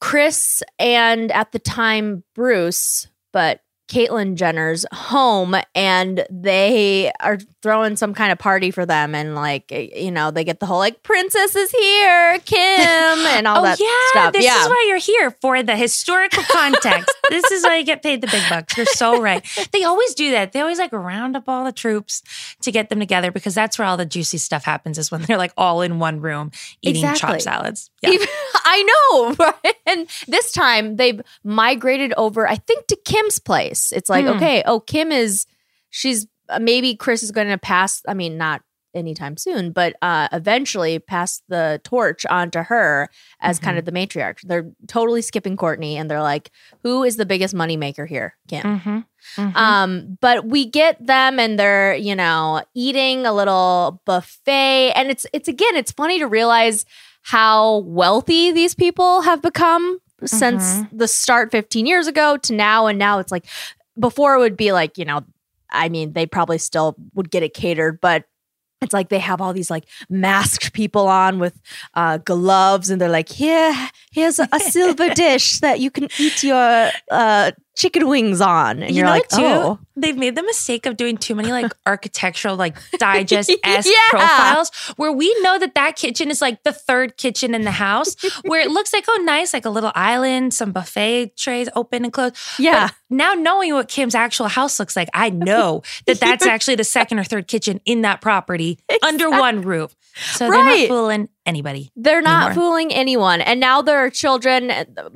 Kris 0.00 0.62
and 0.78 1.32
at 1.32 1.52
the 1.52 1.58
time 1.58 2.22
Bruce, 2.34 3.08
but 3.32 3.60
Caitlyn 3.88 4.34
Jenner's 4.34 4.84
home 4.92 5.54
and 5.74 6.26
they 6.30 7.12
are 7.20 7.38
throwing 7.62 7.96
some 7.96 8.14
kind 8.14 8.32
of 8.32 8.38
party 8.38 8.70
for 8.70 8.84
them 8.86 9.14
and 9.14 9.34
like 9.34 9.70
you 9.70 10.10
know 10.10 10.30
they 10.30 10.44
get 10.44 10.60
the 10.60 10.66
whole 10.66 10.78
like 10.78 11.02
princess 11.02 11.56
is 11.56 11.70
here 11.70 12.38
Kim 12.44 12.58
and 12.60 13.46
all 13.46 13.58
oh 13.58 13.62
that 13.62 13.78
yeah, 13.80 13.86
stuff 14.10 14.32
this 14.32 14.44
yeah 14.44 14.62
is 14.62 14.68
why 14.68 14.84
you're 14.88 14.98
here 14.98 15.30
for 15.40 15.62
the 15.62 15.76
historical 15.76 16.42
context. 16.44 17.12
this 17.30 17.50
is 17.50 17.64
why 17.64 17.76
you 17.76 17.84
get 17.84 18.02
paid 18.02 18.20
the 18.20 18.28
big 18.28 18.42
bucks. 18.48 18.76
You're 18.76 18.86
so 18.86 19.20
right. 19.20 19.44
They 19.72 19.82
always 19.84 20.14
do 20.14 20.30
that. 20.32 20.52
They 20.52 20.60
always 20.60 20.78
like 20.78 20.92
round 20.92 21.36
up 21.36 21.48
all 21.48 21.64
the 21.64 21.72
troops 21.72 22.22
to 22.62 22.70
get 22.72 22.88
them 22.88 23.00
together 23.00 23.30
because 23.32 23.54
that's 23.54 23.78
where 23.78 23.86
all 23.86 23.96
the 23.96 24.06
juicy 24.06 24.38
stuff 24.38 24.64
happens 24.64 24.96
is 24.98 25.10
when 25.10 25.22
they're 25.22 25.36
like 25.38 25.52
all 25.56 25.80
in 25.82 25.98
one 25.98 26.20
room 26.20 26.50
eating 26.82 27.02
Exactly. 27.04 27.28
chopped 27.38 27.42
salads. 27.42 27.90
Yeah. 28.02 28.10
Even- 28.10 28.28
I 28.64 28.82
know, 28.82 29.34
right? 29.64 29.74
And 29.86 30.08
this 30.28 30.52
time 30.52 30.96
they've 30.96 31.20
migrated 31.44 32.12
over, 32.16 32.46
I 32.48 32.56
think, 32.56 32.86
to 32.88 32.96
Kim's 33.04 33.38
place. 33.38 33.75
It's 33.92 34.08
like, 34.10 34.24
Hmm. 34.26 34.32
okay, 34.36 34.62
oh, 34.66 34.80
Kim 34.80 35.12
is, 35.12 35.46
she's 35.90 36.26
uh, 36.48 36.58
maybe 36.58 36.94
Kris 36.96 37.22
is 37.22 37.30
going 37.32 37.48
to 37.48 37.58
pass. 37.58 38.02
I 38.08 38.14
mean, 38.14 38.36
not 38.38 38.62
anytime 38.94 39.36
soon, 39.36 39.72
but 39.72 39.94
uh, 40.00 40.26
eventually 40.32 40.98
pass 40.98 41.42
the 41.48 41.78
torch 41.84 42.24
on 42.30 42.50
to 42.50 42.62
her 42.62 43.10
as 43.40 43.58
kind 43.58 43.76
of 43.76 43.84
the 43.84 43.92
matriarch. 43.92 44.38
They're 44.42 44.70
totally 44.86 45.20
skipping 45.20 45.54
Kourtney, 45.58 45.96
and 45.96 46.10
they're 46.10 46.22
like, 46.22 46.50
who 46.82 47.02
is 47.04 47.16
the 47.16 47.26
biggest 47.26 47.54
moneymaker 47.54 48.08
here? 48.08 48.36
Kim. 48.48 48.62
Mhm. 48.80 49.04
Mhm. 49.36 49.54
Um, 49.56 50.18
but 50.22 50.46
we 50.46 50.64
get 50.64 51.04
them 51.04 51.38
and 51.38 51.58
they're, 51.58 51.94
you 51.94 52.14
know, 52.16 52.62
eating 52.74 53.26
a 53.26 53.34
little 53.34 54.00
buffet. 54.06 54.92
And 54.94 55.10
it's 55.10 55.26
it's 55.34 55.48
again, 55.48 55.76
it's 55.76 55.92
funny 55.92 56.18
to 56.20 56.26
realize 56.26 56.86
how 57.22 57.78
wealthy 57.80 58.50
these 58.52 58.74
people 58.74 59.22
have 59.22 59.42
become 59.42 59.98
since 60.24 60.82
the 60.92 61.08
start 61.08 61.50
15 61.50 61.86
years 61.86 62.06
ago 62.06 62.36
to 62.38 62.54
now. 62.54 62.86
And 62.86 62.98
now 62.98 63.18
it's 63.18 63.32
like 63.32 63.46
before 63.98 64.34
it 64.34 64.38
would 64.38 64.56
be 64.56 64.72
like, 64.72 64.98
you 64.98 65.04
know, 65.04 65.24
I 65.70 65.88
mean, 65.88 66.12
they 66.12 66.26
probably 66.26 66.58
still 66.58 66.96
would 67.14 67.30
get 67.30 67.42
it 67.42 67.54
catered, 67.54 68.00
but 68.00 68.24
it's 68.82 68.92
like 68.92 69.08
they 69.08 69.18
have 69.18 69.40
all 69.40 69.52
these 69.52 69.70
like 69.70 69.86
masked 70.08 70.72
people 70.72 71.08
on 71.08 71.38
with 71.38 71.60
uh, 71.94 72.18
gloves, 72.18 72.90
and 72.90 73.00
they're 73.00 73.08
like, 73.08 73.28
"Here, 73.28 73.74
here's 74.12 74.38
a, 74.38 74.48
a 74.52 74.60
silver 74.60 75.08
dish 75.14 75.60
that 75.60 75.80
you 75.80 75.90
can 75.90 76.08
eat 76.18 76.42
your 76.42 76.90
uh, 77.10 77.52
chicken 77.76 78.08
wings 78.08 78.40
on." 78.40 78.82
And 78.82 78.94
you 78.94 79.02
are 79.02 79.06
know 79.06 79.10
like, 79.12 79.28
too? 79.28 79.36
"Oh, 79.44 79.78
They've 79.98 80.16
made 80.16 80.34
the 80.34 80.42
mistake 80.42 80.84
of 80.84 80.96
doing 80.98 81.16
too 81.16 81.34
many 81.34 81.52
like 81.52 81.72
architectural, 81.86 82.56
like 82.56 82.76
digest 82.98 83.50
esque 83.64 83.88
Yeah. 83.90 84.10
profiles 84.10 84.70
where 84.96 85.12
we 85.12 85.34
know 85.40 85.58
that 85.58 85.74
that 85.74 85.96
kitchen 85.96 86.30
is 86.30 86.40
like 86.42 86.62
the 86.64 86.72
third 86.72 87.16
kitchen 87.16 87.54
in 87.54 87.62
the 87.62 87.70
house, 87.70 88.14
where 88.42 88.60
it 88.60 88.70
looks 88.70 88.92
like, 88.92 89.04
oh, 89.08 89.22
nice, 89.24 89.54
like 89.54 89.64
a 89.64 89.70
little 89.70 89.92
island, 89.94 90.52
some 90.52 90.72
buffet 90.72 91.36
trays 91.36 91.68
open 91.76 92.04
and 92.04 92.12
closed. 92.12 92.36
yeah." 92.58 92.88
But 92.88 92.94
now 93.08 93.32
knowing 93.34 93.72
what 93.74 93.88
Kim's 93.88 94.14
actual 94.14 94.48
house 94.48 94.78
looks 94.80 94.96
like, 94.96 95.08
I 95.14 95.30
know 95.30 95.82
that 96.06 96.18
that's 96.20 96.44
actually 96.54 96.74
the 96.74 96.84
second 96.84 97.18
or 97.20 97.24
third 97.24 97.46
kitchen 97.46 97.80
in 97.84 98.02
that 98.02 98.20
property 98.20 98.78
under 99.02 99.30
one 99.30 99.62
roof. 99.62 99.94
So 100.32 100.50
they're 100.50 100.60
Right. 100.60 100.80
not 100.80 100.88
fooling 100.88 101.28
anybody. 101.46 101.90
They're 101.96 102.20
not 102.20 102.50
anymore. 102.50 102.54
fooling 102.54 102.92
anyone. 102.92 103.40
And 103.40 103.60
now 103.60 103.80
there 103.80 103.98
are 103.98 104.10
children. 104.10 104.72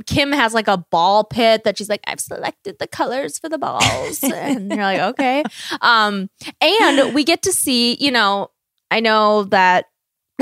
Kim 0.07 0.33
has 0.33 0.55
like 0.55 0.69
a 0.69 0.79
ball 0.79 1.25
pit 1.25 1.65
that 1.65 1.77
she's 1.77 1.89
like, 1.89 2.03
I've 2.07 2.21
selected 2.21 2.79
the 2.79 2.87
colors 2.87 3.39
for 3.39 3.49
the 3.49 3.59
balls. 3.59 4.23
and 4.23 4.71
you're 4.71 4.81
like, 4.81 5.01
okay. 5.01 5.45
Um, 5.81 6.31
and 6.61 7.15
we 7.15 7.25
get 7.25 7.43
to 7.43 7.53
see, 7.53 7.97
you 8.01 8.11
know, 8.11 8.51
I 8.91 9.01
know 9.01 9.45
that 9.45 9.87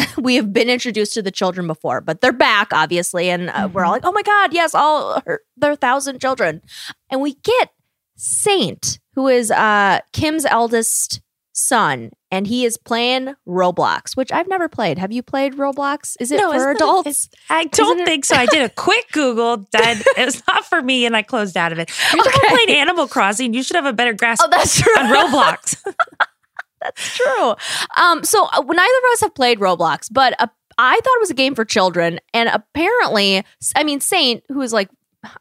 we 0.18 0.36
have 0.36 0.52
been 0.52 0.68
introduced 0.68 1.14
to 1.14 1.22
the 1.22 1.30
children 1.30 1.66
before, 1.66 2.00
but 2.00 2.20
they're 2.20 2.32
back, 2.32 2.68
obviously. 2.72 3.30
And 3.30 3.50
uh, 3.50 3.68
we're 3.72 3.84
all 3.84 3.92
like, 3.92 4.04
oh 4.04 4.12
my 4.12 4.22
God, 4.22 4.52
yes, 4.52 4.74
all 4.74 5.20
her, 5.26 5.40
their 5.56 5.76
thousand 5.76 6.20
children. 6.20 6.62
And 7.10 7.20
we 7.20 7.34
get 7.34 7.70
Saint, 8.16 8.98
who 9.14 9.28
is 9.28 9.50
uh, 9.50 10.00
Kim's 10.12 10.44
eldest 10.44 11.20
son, 11.52 12.10
and 12.30 12.46
he 12.46 12.64
is 12.64 12.76
playing 12.76 13.34
Roblox, 13.46 14.16
which 14.16 14.30
I've 14.32 14.48
never 14.48 14.68
played. 14.68 14.98
Have 14.98 15.12
you 15.12 15.22
played 15.22 15.54
Roblox? 15.54 16.16
Is 16.20 16.30
it 16.30 16.36
No, 16.38 16.52
for 16.52 16.70
adults? 16.70 17.06
it's- 17.06 17.28
I 17.50 17.64
don't 17.64 18.00
it- 18.00 18.06
think 18.06 18.24
so. 18.24 18.36
I 18.36 18.46
did 18.46 18.62
a 18.62 18.68
quick 18.68 19.10
Google. 19.12 19.58
Done. 19.58 19.98
It 20.16 20.24
was 20.24 20.42
not 20.46 20.64
for 20.66 20.82
me, 20.82 21.06
and 21.06 21.16
I 21.16 21.22
closed 21.22 21.56
out 21.56 21.72
of 21.72 21.78
it. 21.78 21.90
You're 22.12 22.22
the 22.22 22.30
one 22.30 22.38
Okay. 22.44 22.64
playing 22.66 22.80
Animal 22.80 23.08
Crossing. 23.08 23.54
You 23.54 23.62
should 23.62 23.76
have 23.76 23.86
a 23.86 23.92
better 23.92 24.12
grasp 24.12 24.42
oh, 24.44 24.48
that's 24.50 24.80
true. 24.80 24.92
on 24.98 25.06
Roblox. 25.06 25.76
That's 26.80 27.16
true. 27.16 27.54
Um, 27.96 28.22
so 28.22 28.44
uh, 28.52 28.60
neither 28.60 28.80
of 28.98 29.12
us 29.12 29.20
have 29.22 29.34
played 29.34 29.58
Roblox, 29.58 30.06
but 30.12 30.34
uh, 30.38 30.46
I 30.78 30.94
thought 30.94 31.14
it 31.16 31.20
was 31.20 31.30
a 31.30 31.34
game 31.34 31.56
for 31.56 31.64
children, 31.64 32.20
and 32.32 32.48
apparently, 32.48 33.42
I 33.74 33.82
mean, 33.82 34.00
Saint, 34.00 34.44
who 34.48 34.60
is 34.60 34.72
like. 34.72 34.88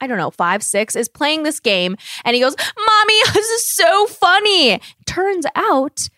I 0.01 0.07
don't 0.07 0.17
know, 0.17 0.31
five, 0.31 0.63
six, 0.63 0.95
is 0.95 1.07
playing 1.07 1.43
this 1.43 1.59
game 1.59 1.97
and 2.25 2.33
he 2.35 2.41
goes, 2.41 2.55
Mommy, 2.57 3.19
this 3.33 3.47
is 3.47 3.67
so 3.69 4.07
funny. 4.07 4.81
Turns 5.05 5.45
out 5.55 6.09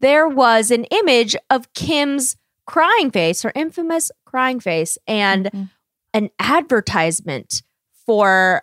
there 0.00 0.28
was 0.28 0.70
an 0.70 0.84
image 0.84 1.36
of 1.50 1.72
Kim's 1.74 2.36
crying 2.66 3.10
face, 3.10 3.42
her 3.42 3.52
infamous 3.54 4.10
crying 4.24 4.60
face, 4.60 4.96
and 5.06 5.46
Mhm. 5.46 5.70
an 6.14 6.30
advertisement 6.38 7.62
for 8.06 8.62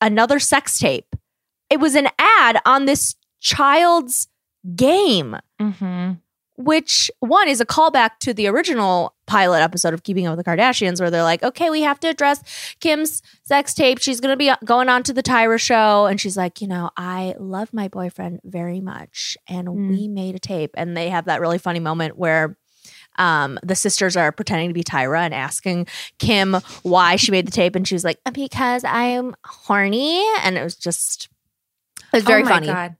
another 0.00 0.38
sex 0.38 0.78
tape. 0.78 1.14
It 1.68 1.78
was 1.80 1.94
an 1.94 2.08
ad 2.18 2.60
on 2.64 2.84
this 2.86 3.14
child's 3.40 4.28
game, 4.76 5.36
Mm-hmm. 5.60 6.12
Which 6.60 7.10
one 7.20 7.48
is 7.48 7.60
a 7.60 7.66
callback 7.66 8.18
to 8.20 8.34
the 8.34 8.46
original 8.48 9.14
pilot 9.26 9.60
episode 9.62 9.94
of 9.94 10.02
Keeping 10.02 10.26
Up 10.26 10.36
with 10.36 10.44
the 10.44 10.50
Kardashians, 10.50 11.00
where 11.00 11.10
they're 11.10 11.22
like, 11.22 11.42
okay, 11.42 11.70
we 11.70 11.82
have 11.82 11.98
to 12.00 12.08
address 12.08 12.42
Kim's 12.80 13.22
sex 13.44 13.72
tape. 13.74 13.98
She's 13.98 14.20
going 14.20 14.32
to 14.32 14.36
be 14.36 14.52
going 14.64 14.88
on 14.88 15.02
to 15.04 15.12
the 15.12 15.22
Tyra 15.22 15.58
show. 15.60 16.06
And 16.06 16.20
she's 16.20 16.36
like, 16.36 16.60
you 16.60 16.68
know, 16.68 16.90
I 16.96 17.34
love 17.38 17.72
my 17.72 17.88
boyfriend 17.88 18.40
very 18.44 18.80
much. 18.80 19.36
And 19.48 19.68
Mm. 19.68 19.88
we 19.90 20.08
made 20.08 20.34
a 20.34 20.38
tape. 20.38 20.72
And 20.74 20.96
they 20.96 21.08
have 21.10 21.24
that 21.26 21.40
really 21.40 21.58
funny 21.58 21.80
moment 21.80 22.18
where 22.18 22.56
um, 23.18 23.58
the 23.62 23.74
sisters 23.74 24.16
are 24.16 24.32
pretending 24.32 24.68
to 24.68 24.74
be 24.74 24.82
Tyra 24.84 25.20
and 25.20 25.34
asking 25.34 25.86
Kim 26.18 26.56
why 26.82 27.16
she 27.16 27.30
made 27.32 27.46
the 27.46 27.50
tape. 27.52 27.74
And 27.76 27.86
she 27.86 27.94
was 27.94 28.04
like, 28.04 28.18
because 28.32 28.84
I'm 28.84 29.34
horny. 29.44 30.24
And 30.42 30.56
it 30.56 30.62
was 30.62 30.76
just, 30.76 31.28
it 32.12 32.16
was 32.16 32.24
very 32.24 32.42
oh 32.42 32.44
my 32.46 32.50
funny. 32.50 32.66
God. 32.66 32.96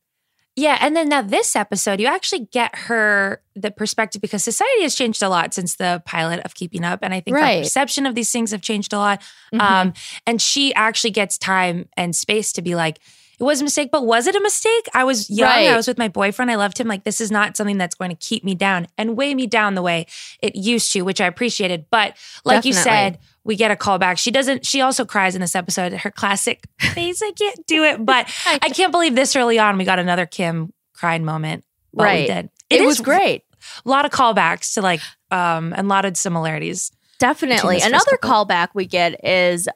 Yeah, 0.57 0.77
and 0.81 0.97
then 0.97 1.09
now 1.09 1.23
this 1.23 1.55
episode, 1.57 2.01
you 2.01 2.07
actually 2.07 2.47
get 2.53 2.75
her 2.75 3.41
the 3.55 3.71
perspective 3.71 4.21
because 4.21 4.43
society 4.43 4.83
has 4.83 4.95
changed 4.95 5.23
a 5.23 5.29
lot 5.29 5.55
since 5.55 5.77
the 5.77 6.03
pilot 6.07 6.41
of 6.41 6.55
Keeping 6.55 6.85
Up, 6.85 7.01
and 7.03 7.15
I 7.15 7.21
think 7.21 7.37
Right. 7.37 7.63
perception 7.63 8.05
of 8.05 8.15
these 8.15 8.31
things 8.33 8.51
have 8.51 8.61
changed 8.61 8.93
a 8.93 8.99
lot. 8.99 9.23
Mhm. 9.55 9.61
Um, 9.61 9.93
and 10.27 10.43
she 10.43 10.75
actually 10.75 11.13
gets 11.13 11.39
time 11.39 11.89
and 11.97 12.15
space 12.15 12.53
to 12.55 12.63
be 12.63 12.75
like, 12.75 12.99
it 13.41 13.45
was 13.45 13.63
a 13.63 13.65
mistake, 13.65 13.91
but 13.91 14.05
was 14.05 14.27
it 14.27 14.37
a 14.37 14.41
mistake? 14.41 14.87
I 14.93 15.05
was 15.05 15.31
young. 15.31 15.49
Right. 15.49 15.69
I 15.69 15.77
was 15.77 15.89
with 15.89 15.97
my 15.97 16.09
boyfriend. 16.09 16.51
I 16.51 16.57
loved 16.57 16.79
him. 16.79 16.87
Like, 16.87 17.05
this 17.05 17.23
is 17.23 17.31
not 17.31 17.57
something 17.57 17.79
that's 17.79 17.95
going 17.95 18.11
to 18.11 18.17
keep 18.17 18.45
me 18.45 18.55
down 18.55 18.87
and 18.99 19.17
weigh 19.17 19.35
me 19.35 19.47
down 19.47 19.75
the 19.75 19.81
way 19.81 20.07
it 20.43 20.57
used 20.57 20.93
to, 20.93 21.01
which 21.03 21.23
I 21.23 21.27
appreciated. 21.27 21.87
But 21.91 22.19
like 22.45 22.67
you 22.67 22.75
said, 22.75 23.19
we 23.43 23.57
get 23.57 23.71
a 23.71 23.77
call 23.77 23.99
back. 23.99 24.19
She 24.19 24.31
doesn't, 24.31 24.67
she 24.67 24.83
also 24.83 25.07
cries 25.07 25.35
in 25.35 25.41
this 25.41 25.57
episode. 25.57 25.95
Her 25.95 26.11
classic 26.11 26.65
face, 26.81 27.23
I 27.23 27.33
can't 27.33 27.67
do 27.67 27.83
it. 27.85 28.05
But 28.05 28.31
I 28.47 28.69
can't 28.69 28.93
believe 28.93 29.15
this 29.15 29.35
early 29.35 29.59
on 29.59 29.79
we 29.79 29.85
got 29.85 29.99
another 29.99 30.27
Kim 30.27 30.75
crying 30.93 31.25
moment. 31.25 31.65
Right. 31.95 32.29
We 32.29 32.35
did. 32.35 32.51
it 32.69 32.85
was 32.85 33.01
great. 33.01 33.45
A 33.87 33.89
lot 33.89 34.05
of 34.05 34.11
callbacks 34.11 34.75
to 34.75 34.83
like, 34.83 35.01
um, 35.31 35.73
and 35.73 35.87
a 35.87 35.89
lot 35.89 36.05
of 36.05 36.15
similarities. 36.19 36.93
Definitely. 37.19 37.81
Another 37.81 38.19
callback 38.23 38.69
we 38.75 38.85
get 38.85 39.25
is, 39.25 39.67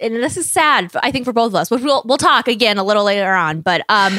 and 0.00 0.16
this 0.16 0.36
is 0.36 0.50
sad, 0.50 0.90
I 1.02 1.10
think, 1.10 1.24
for 1.24 1.32
both 1.32 1.48
of 1.52 1.54
us, 1.54 1.70
which 1.70 1.82
we'll, 1.82 2.02
we'll 2.06 2.18
talk 2.18 2.48
again 2.48 2.78
a 2.78 2.84
little 2.84 3.04
later 3.04 3.32
on, 3.34 3.60
but 3.60 3.82
um, 3.88 4.18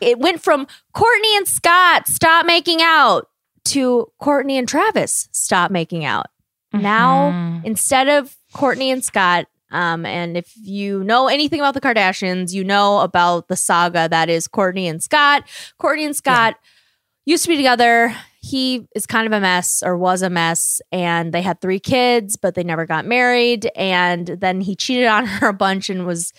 it 0.00 0.18
went 0.18 0.42
from 0.42 0.66
Kourtney 0.94 1.36
and 1.36 1.48
Scott 1.48 2.06
stop 2.08 2.46
making 2.46 2.80
out 2.82 3.28
to 3.66 4.10
Kourtney 4.22 4.52
and 4.58 4.68
Travis 4.68 5.28
stop 5.32 5.70
making 5.70 6.04
out. 6.04 6.26
Now, 6.72 7.30
Mhm. 7.30 7.64
instead 7.64 8.08
of 8.08 8.36
Kourtney 8.54 8.92
and 8.92 9.04
Scott, 9.04 9.46
um, 9.70 10.04
and 10.04 10.36
if 10.36 10.52
you 10.56 11.02
know 11.04 11.28
anything 11.28 11.60
about 11.60 11.74
the 11.74 11.80
Kardashians, 11.80 12.52
you 12.52 12.62
know 12.64 13.00
about 13.00 13.48
the 13.48 13.56
saga 13.56 14.08
that 14.08 14.28
is 14.28 14.46
Kourtney 14.48 14.88
and 14.90 15.02
Scott. 15.02 15.44
Kourtney 15.80 16.04
and 16.06 16.14
Scott 16.16 16.56
used 17.26 17.44
to 17.44 17.48
be 17.48 17.56
together. 17.56 18.14
He 18.44 18.86
is 18.94 19.06
kind 19.06 19.26
of 19.26 19.32
a 19.32 19.40
mess 19.40 19.82
or 19.82 19.96
was 19.96 20.20
a 20.20 20.28
mess, 20.28 20.82
and 20.92 21.32
they 21.32 21.40
had 21.40 21.62
three 21.62 21.80
kids, 21.80 22.36
but 22.36 22.54
they 22.54 22.62
never 22.62 22.84
got 22.84 23.06
married. 23.06 23.70
And 23.74 24.26
then 24.26 24.60
he 24.60 24.76
cheated 24.76 25.06
on 25.06 25.24
her 25.26 25.48
a 25.48 25.54
bunch 25.54 25.88
and 25.88 26.06
was 26.06 26.32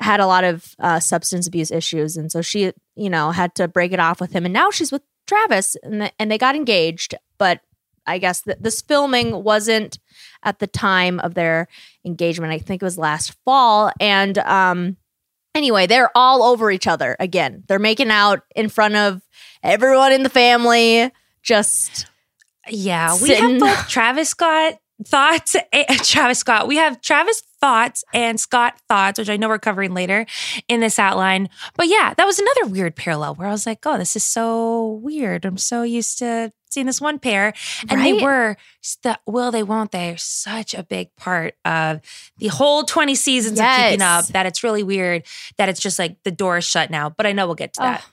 had 0.00 0.20
a 0.20 0.26
lot 0.26 0.44
of 0.44 0.76
uh, 0.78 1.00
substance 1.00 1.48
abuse 1.48 1.72
issues, 1.72 2.16
and 2.16 2.30
so 2.30 2.42
she, 2.42 2.72
you 2.94 3.10
know, 3.10 3.32
had 3.32 3.56
to 3.56 3.66
break 3.66 3.90
it 3.90 3.98
off 3.98 4.20
with 4.20 4.30
him. 4.30 4.44
And 4.44 4.54
now 4.54 4.70
she's 4.70 4.92
with 4.92 5.02
Travis, 5.26 5.76
and 5.82 6.02
the, 6.02 6.12
and 6.20 6.30
they 6.30 6.38
got 6.38 6.54
engaged, 6.54 7.14
but. 7.38 7.60
I 8.06 8.16
guess 8.16 8.40
this 8.40 8.80
filming 8.80 9.44
wasn't 9.44 9.98
at 10.42 10.60
the 10.60 10.66
time 10.66 11.20
of 11.20 11.34
their 11.34 11.68
engagement. 12.06 12.54
I 12.54 12.58
think 12.58 12.80
it 12.80 12.86
was 12.86 12.96
last 12.96 13.36
fall. 13.44 13.92
And 14.00 14.38
um, 14.38 14.96
anyway, 15.54 15.86
they're 15.86 16.10
all 16.16 16.42
over 16.42 16.70
each 16.70 16.86
other 16.86 17.16
again. 17.20 17.64
They're 17.68 17.78
making 17.78 18.10
out 18.10 18.44
in 18.56 18.70
front 18.70 18.96
of 18.96 19.20
everyone 19.62 20.14
in 20.14 20.22
the 20.22 20.30
family. 20.30 21.12
Just 21.42 22.06
Yeah, 22.68 23.12
we 23.14 23.28
Sitting- 23.28 23.50
have 23.50 23.60
both 23.60 23.88
Travis 23.88 24.30
Scott 24.30 24.74
thoughts 25.06 25.56
and 25.72 26.04
Travis 26.04 26.38
Scott. 26.38 26.66
We 26.68 26.76
have 26.76 27.00
Travis 27.00 27.42
thoughts 27.60 28.04
and 28.12 28.38
Scott 28.38 28.74
thoughts, 28.88 29.18
which 29.18 29.28
I 29.30 29.36
know 29.36 29.48
we're 29.48 29.58
covering 29.58 29.94
later 29.94 30.26
in 30.68 30.80
this 30.80 30.98
outline. 30.98 31.48
But 31.76 31.88
yeah, 31.88 32.14
that 32.16 32.24
was 32.26 32.38
another 32.38 32.66
weird 32.72 32.94
parallel 32.96 33.34
where 33.36 33.48
I 33.48 33.52
was 33.52 33.66
like, 33.66 33.78
oh, 33.86 33.96
this 33.98 34.16
is 34.16 34.24
so 34.24 34.98
weird. 35.02 35.44
I'm 35.44 35.56
so 35.58 35.82
used 35.82 36.18
to 36.18 36.52
seen 36.72 36.86
this 36.86 37.00
one 37.00 37.18
pair, 37.18 37.52
and 37.88 38.00
they 38.04 38.14
were 38.14 38.56
the 39.02 39.18
will 39.26 39.50
they 39.50 39.62
won't 39.62 39.90
they 39.92 40.10
are 40.10 40.16
such 40.16 40.72
a 40.74 40.82
big 40.82 41.14
part 41.16 41.54
of 41.64 42.00
the 42.38 42.48
whole 42.48 42.84
twenty 42.84 43.14
seasons 43.14 43.58
of 43.60 43.66
keeping 43.76 44.02
up 44.02 44.26
that 44.28 44.46
it's 44.46 44.62
really 44.64 44.82
weird 44.82 45.24
that 45.58 45.68
it's 45.68 45.80
just 45.80 45.98
like 45.98 46.16
the 46.22 46.30
door 46.30 46.58
is 46.58 46.64
shut 46.64 46.90
now. 46.90 47.10
But 47.10 47.26
I 47.26 47.32
know 47.32 47.46
we'll 47.46 47.54
get 47.54 47.74
to 47.74 47.80
that. 47.82 48.04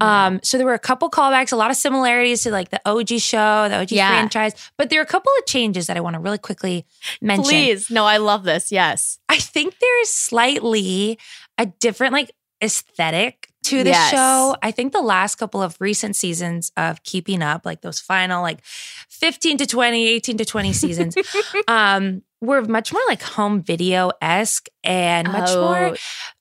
Oh, 0.00 0.06
Um, 0.06 0.40
so 0.42 0.56
there 0.58 0.66
were 0.66 0.74
a 0.74 0.78
couple 0.78 1.10
callbacks, 1.10 1.52
a 1.52 1.56
lot 1.56 1.70
of 1.70 1.76
similarities 1.76 2.42
to 2.42 2.50
like 2.50 2.70
the 2.70 2.80
OG 2.84 3.18
show, 3.20 3.68
the 3.68 3.76
OG 3.80 3.92
Yeah. 3.92 4.08
franchise, 4.10 4.54
but 4.76 4.90
there 4.90 5.00
are 5.00 5.02
a 5.02 5.06
couple 5.06 5.32
of 5.38 5.46
changes 5.46 5.86
that 5.86 5.96
I 5.96 6.00
want 6.00 6.14
to 6.14 6.20
really 6.20 6.38
quickly 6.38 6.86
mention. 7.20 7.44
Please. 7.44 7.90
No, 7.90 8.04
I 8.04 8.16
love 8.18 8.44
this. 8.44 8.70
Yes. 8.72 9.18
I 9.28 9.38
think 9.38 9.78
there 9.78 10.02
is 10.02 10.10
slightly 10.10 11.18
a 11.58 11.66
different 11.66 12.12
like 12.12 12.30
aesthetic 12.62 13.49
to 13.64 13.84
the 13.84 13.90
Yes. 13.90 14.10
show. 14.10 14.56
I 14.62 14.70
think 14.70 14.92
the 14.92 15.02
last 15.02 15.36
couple 15.36 15.62
of 15.62 15.76
recent 15.80 16.16
seasons 16.16 16.72
of 16.76 17.02
Keeping 17.02 17.42
Up, 17.42 17.66
like 17.66 17.82
those 17.82 18.00
final 18.00 18.42
like 18.42 18.64
15 18.64 19.58
to 19.58 19.66
20, 19.66 20.08
18 20.08 20.38
to 20.38 20.44
20 20.44 20.72
seasons, 20.72 21.16
um, 21.68 22.22
were 22.40 22.62
much 22.62 22.92
more 22.92 23.02
like 23.08 23.22
home 23.22 23.62
video 23.62 24.10
esque 24.22 24.68
and 24.82 25.28
much 25.28 25.54
more 25.54 25.88
Oh, 25.88 25.94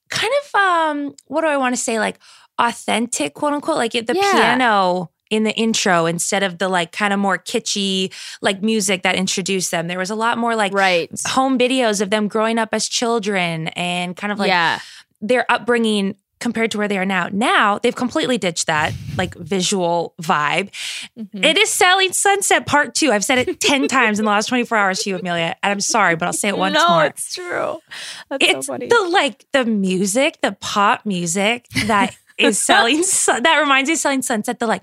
kind 0.09 0.31
of 0.43 0.59
um 0.59 1.15
what 1.27 1.41
do 1.41 1.47
I 1.47 1.57
want 1.57 1.75
to 1.75 1.81
say 1.81 1.99
like 1.99 2.17
authentic 2.57 3.33
quote 3.33 3.53
unquote 3.53 3.77
like 3.77 3.91
the 3.91 4.13
Yeah. 4.15 4.31
piano 4.31 5.11
in 5.29 5.43
the 5.43 5.53
intro 5.55 6.05
instead 6.07 6.41
of 6.41 6.57
the 6.57 6.67
like 6.67 6.91
kind 6.91 7.13
of 7.13 7.19
more 7.19 7.37
kitschy 7.37 8.11
like 8.41 8.63
music 8.63 9.03
that 9.03 9.15
introduced 9.15 9.69
them 9.71 9.87
there 9.87 9.99
was 9.99 10.09
a 10.09 10.15
lot 10.15 10.37
more 10.39 10.55
like 10.55 10.73
right. 10.73 11.11
home 11.27 11.59
videos 11.59 12.01
of 12.01 12.09
them 12.09 12.27
growing 12.27 12.57
up 12.57 12.69
as 12.71 12.87
children 12.87 13.67
and 13.69 14.15
kind 14.17 14.31
of 14.33 14.39
like 14.39 14.47
yeah. 14.47 14.79
their 15.21 15.45
upbringing 15.51 16.15
compared 16.39 16.71
to 16.71 16.77
where 16.77 16.87
they 16.87 16.97
are 16.97 17.05
now 17.05 17.27
now 17.31 17.77
they've 17.79 17.95
completely 17.95 18.37
ditched 18.37 18.67
that 18.67 18.93
like 19.17 19.35
visual 19.35 20.13
vibe 20.21 20.69
Mhm. 21.17 21.43
it 21.45 21.57
is 21.57 21.69
selling 21.69 22.13
sunset 22.13 22.65
part 22.65 22.95
two 22.95 23.11
i've 23.11 23.25
said 23.25 23.37
it 23.39 23.59
10 23.59 23.87
times 23.97 24.19
in 24.19 24.25
the 24.25 24.31
last 24.31 24.47
24 24.47 24.77
hours 24.77 24.99
to 24.99 25.09
you 25.09 25.17
amelia 25.17 25.55
and 25.61 25.71
i'm 25.71 25.79
sorry 25.81 26.15
but 26.15 26.25
i'll 26.27 26.33
say 26.33 26.47
it 26.47 26.57
once 26.57 26.73
no, 26.75 26.87
more 26.87 27.05
it's 27.05 27.33
true. 27.33 27.79
That's 28.29 28.43
it's 28.45 28.67
so 28.67 28.73
funny. 28.73 28.87
the 28.87 29.09
like 29.11 29.45
the 29.51 29.65
music, 29.65 30.39
the 30.41 30.53
pop 30.53 31.05
music 31.05 31.65
that 31.87 32.15
is 32.37 32.57
selling. 32.57 33.01
that 33.01 33.57
reminds 33.59 33.89
me 33.89 33.93
of 33.93 33.99
selling 33.99 34.21
sunset. 34.21 34.59
The 34.59 34.67
like, 34.67 34.81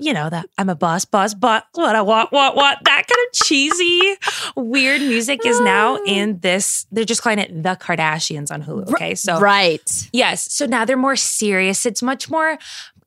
you 0.00 0.12
know 0.12 0.28
that 0.28 0.48
I'm 0.58 0.68
a 0.68 0.74
boss, 0.74 1.04
boss, 1.04 1.34
but 1.34 1.66
what 1.74 1.94
I 1.94 2.02
want, 2.02 2.32
what, 2.32 2.56
what. 2.56 2.78
That 2.84 3.06
kind 3.06 3.26
of 3.26 3.46
cheesy, 3.46 4.16
weird 4.56 5.00
music 5.00 5.44
is 5.44 5.60
now 5.60 5.98
mm. 5.98 6.06
in 6.06 6.40
this. 6.40 6.86
They're 6.90 7.04
just 7.04 7.22
calling 7.22 7.38
it 7.38 7.62
the 7.62 7.76
Kardashians 7.76 8.50
on 8.50 8.62
Hulu. 8.62 8.90
Okay, 8.90 9.14
so 9.14 9.38
right. 9.38 10.08
yes, 10.12 10.52
so 10.52 10.66
now 10.66 10.84
they're 10.84 10.96
more 10.96 11.16
serious. 11.16 11.86
It's 11.86 12.02
much 12.02 12.30
more 12.30 12.58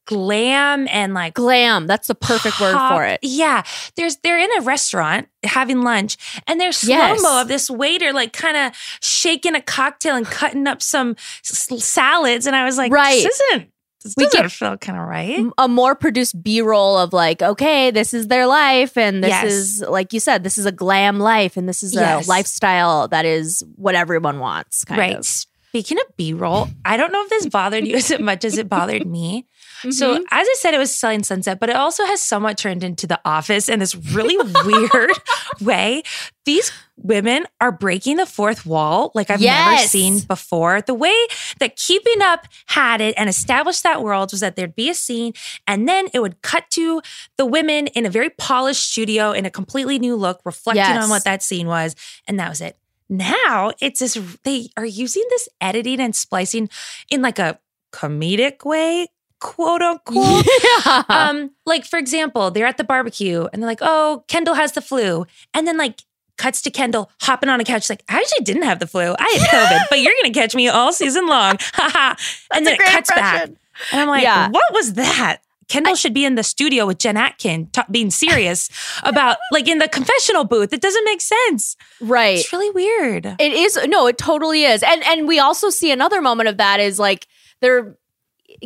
glam 0.06 0.88
and 0.90 1.14
like 1.14 1.34
Glam. 1.34 1.88
That's 1.88 2.08
the 2.08 2.16
perfect 2.16 2.60
word 2.60 2.78
for 2.90 3.06
it. 3.06 3.20
Yeah. 3.22 3.64
There's 3.96 4.18
they're 4.18 4.40
in 4.40 4.50
a 4.58 4.62
restaurant 4.62 5.30
having 5.44 5.82
lunch 5.84 6.18
and 6.48 6.60
there's 6.60 6.78
slow 6.78 6.96
Yes. 6.96 7.22
mo 7.22 7.42
of 7.42 7.48
this 7.48 7.70
waiter 7.70 8.12
like 8.12 8.34
kind 8.34 8.58
of 8.58 8.76
shaking 9.02 9.56
a 9.56 9.62
cocktail 9.62 10.16
and 10.16 10.26
cutting 10.26 10.68
up 10.68 10.82
some 10.82 11.16
s- 11.46 11.84
salads 11.84 12.46
and 12.46 12.56
I 12.56 12.66
was 12.66 12.78
like 12.78 12.92
Right. 12.92 13.24
this 13.24 13.40
isn't 13.52 13.71
this 14.04 14.14
We 14.18 14.28
get- 14.30 14.52
feel 14.52 14.78
kind 14.78 14.98
of 15.00 15.06
right. 15.08 15.46
A 15.58 15.68
more 15.68 15.96
produced 15.96 16.42
B 16.44 16.62
roll 16.62 16.98
of 16.98 17.14
like, 17.14 17.42
okay, 17.42 17.92
this 17.92 18.14
is 18.14 18.28
their 18.28 18.48
life. 18.48 18.98
And 18.98 19.24
this 19.24 19.30
Yes. 19.30 19.46
is, 19.52 19.84
like 19.88 20.14
you 20.14 20.20
said, 20.20 20.44
this 20.44 20.58
is 20.58 20.66
a 20.66 20.72
glam 20.72 21.20
life. 21.20 21.58
And 21.58 21.68
this 21.70 21.84
is 21.84 21.94
Yes. 21.94 22.26
a 22.26 22.30
lifestyle 22.30 23.08
that 23.10 23.26
is 23.26 23.64
what 23.76 23.96
everyone 23.96 24.40
wants. 24.40 24.84
Kind 24.86 25.00
right. 25.00 25.18
Of. 25.18 25.26
Speaking 25.26 25.98
of 26.00 26.18
B-roll, 26.18 26.68
I 26.84 26.98
don't 26.98 27.14
know 27.14 27.24
if 27.24 27.30
this 27.30 27.46
bothered 27.48 27.88
you 27.88 27.96
as 27.96 28.20
much 28.20 28.44
as 28.44 28.58
it 28.58 28.68
bothered 28.68 29.06
me. 29.08 29.48
So, 29.90 30.16
Mhm. 30.16 30.24
as 30.32 30.48
I 30.48 30.56
said, 30.60 30.74
it 30.74 30.78
was 30.78 30.94
selling 30.94 31.24
sunset, 31.24 31.60
but 31.60 31.70
it 31.70 31.76
also 31.76 32.06
has 32.06 32.22
somewhat 32.22 32.58
turned 32.58 32.84
into 32.84 33.08
the 33.08 33.20
office 33.26 33.68
in 33.68 33.80
this 33.80 33.96
really 33.96 34.38
weird 34.64 35.12
way. 35.62 36.04
These 36.46 36.72
women 36.98 37.48
are 37.60 37.72
breaking 37.72 38.18
the 38.18 38.26
fourth 38.28 38.66
wall 38.66 39.12
like 39.16 39.30
I've 39.32 39.42
never 39.42 39.78
seen 39.88 40.20
before. 40.20 40.82
The 40.82 40.94
way 40.94 41.16
that 41.60 41.76
Keeping 41.78 42.22
Up 42.22 42.48
had 42.68 43.02
it 43.02 43.16
and 43.18 43.28
established 43.28 43.82
that 43.84 44.04
world 44.04 44.32
was 44.32 44.42
that 44.42 44.56
there'd 44.56 44.76
be 44.76 44.90
a 44.90 44.94
scene 44.94 45.34
and 45.66 45.90
then 45.90 46.10
it 46.14 46.20
would 46.20 46.42
cut 46.44 46.70
to 46.72 47.02
the 47.38 47.46
women 47.46 47.88
in 47.88 48.06
a 48.06 48.10
very 48.10 48.30
polished 48.30 48.92
studio 48.92 49.32
in 49.32 49.46
a 49.46 49.50
completely 49.50 49.98
new 49.98 50.16
look, 50.16 50.42
reflecting 50.46 50.84
Yes. 50.84 51.04
on 51.04 51.10
what 51.10 51.24
that 51.24 51.42
scene 51.42 51.68
was. 51.68 51.96
And 52.28 52.40
that 52.40 52.50
was 52.50 52.62
it. 52.62 52.78
Now 53.10 53.72
it's 53.82 54.00
this, 54.00 54.18
they 54.44 54.70
are 54.78 54.86
using 54.86 55.24
this 55.32 55.50
editing 55.60 56.00
and 56.00 56.16
splicing 56.16 56.70
in 57.10 57.22
like 57.22 57.40
a 57.40 57.60
comedic 57.92 58.64
way, 58.64 59.08
quote 59.42 59.82
unquote. 59.82 60.46
yeah. 60.86 61.04
Um, 61.10 61.52
like 61.66 61.84
for 61.86 62.00
example, 62.00 62.50
they're 62.52 62.66
at 62.66 62.78
the 62.78 62.86
barbecue 62.86 63.48
and 63.52 63.62
they're 63.62 63.70
like, 63.70 63.80
"Oh, 63.82 64.24
Kendall 64.30 64.54
has 64.56 64.72
the 64.72 64.82
flu," 64.82 65.26
and 65.54 65.68
then 65.68 65.78
like 65.78 66.04
cuts 66.38 66.62
to 66.62 66.72
Kendall 66.72 67.12
hopping 67.22 67.50
on 67.50 67.60
a 67.60 67.64
couch, 67.66 67.90
like, 67.90 68.04
"I 68.08 68.18
actually 68.18 68.46
didn't 68.46 68.64
have 68.64 68.80
the 68.80 68.88
flu. 68.88 69.14
I 69.20 69.38
had 69.38 69.50
COVID, 69.50 69.82
but 69.90 70.00
you're 70.00 70.14
gonna 70.22 70.34
catch 70.34 70.56
me 70.56 70.70
all 70.70 70.94
season 70.94 71.28
long." 71.28 71.58
Haha. 71.74 72.16
and 72.54 72.66
then 72.66 72.76
it 72.76 72.80
cuts 72.80 73.12
back, 73.12 73.50
and 73.92 74.00
I'm 74.02 74.08
like, 74.08 74.24
Yeah. 74.24 74.50
"What 74.50 74.72
was 74.74 74.94
that?" 74.94 75.40
Kendall 75.68 75.96
should 75.96 76.14
be 76.14 76.26
in 76.26 76.36
the 76.36 76.44
studio 76.44 76.86
with 76.86 76.98
Jen 76.98 77.16
Atkin, 77.16 77.68
ta- 77.72 77.86
being 77.90 78.12
serious 78.12 78.70
about 79.04 79.38
like 79.54 79.70
in 79.70 79.78
the 79.78 79.88
confessional 79.88 80.44
booth. 80.44 80.74
It 80.74 80.82
doesn't 80.82 81.06
make 81.06 81.22
sense. 81.22 81.78
right. 82.02 82.40
It's 82.40 82.52
really 82.52 82.70
weird. 82.72 83.26
It 83.26 83.54
is 83.54 83.80
no, 83.88 84.06
it 84.08 84.18
totally 84.18 84.64
is. 84.66 84.84
And 84.84 85.02
and 85.06 85.28
we 85.28 85.40
also 85.40 85.70
see 85.70 85.90
another 85.92 86.22
moment 86.22 86.50
of 86.50 86.58
that 86.58 86.80
is 86.82 87.00
like 87.00 87.26
they're 87.62 87.96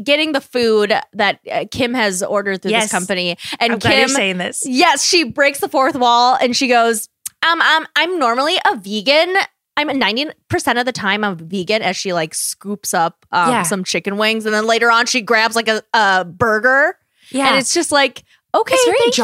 getting 0.03 0.31
the 0.31 0.41
food 0.41 0.93
that 1.13 1.39
uh, 1.51 1.65
Kim 1.71 1.93
has 1.93 2.21
ordered 2.23 2.61
through 2.61 2.71
Yes. 2.71 2.85
this 2.85 2.91
company 2.91 3.37
and 3.59 3.73
I'm 3.73 3.79
Kim 3.79 4.07
saying 4.09 4.37
this. 4.37 4.63
Yes, 4.65 5.05
she 5.05 5.23
breaks 5.23 5.59
the 5.59 5.69
fourth 5.69 5.95
wall 5.95 6.37
and 6.39 6.55
she 6.55 6.67
goes, 6.67 7.09
um, 7.47 7.61
um 7.61 7.87
I'm 7.95 8.17
normally 8.19 8.55
a 8.69 8.75
vegan. 8.77 9.35
I'm 9.77 9.89
90% 9.89 10.31
of 10.79 10.85
the 10.85 10.91
time 10.93 11.23
I'm 11.23 11.37
vegan 11.37 11.81
as 11.81 11.97
she 11.97 12.13
like 12.13 12.33
scoops 12.33 12.93
up 12.93 13.25
um, 13.31 13.49
Yeah. 13.51 13.63
some 13.63 13.83
chicken 13.83 14.17
wings 14.17 14.45
and 14.45 14.53
then 14.55 14.65
later 14.65 14.89
on 14.89 15.05
she 15.05 15.21
grabs 15.21 15.55
like 15.55 15.67
a, 15.67 15.83
a 15.93 16.23
burger 16.25 16.97
Yeah, 17.31 17.49
and 17.49 17.57
it's 17.59 17.73
just 17.73 17.91
like 17.91 18.23
okay 18.53 18.73
it's 18.73 18.85
very 18.85 18.97
thank 18.99 19.17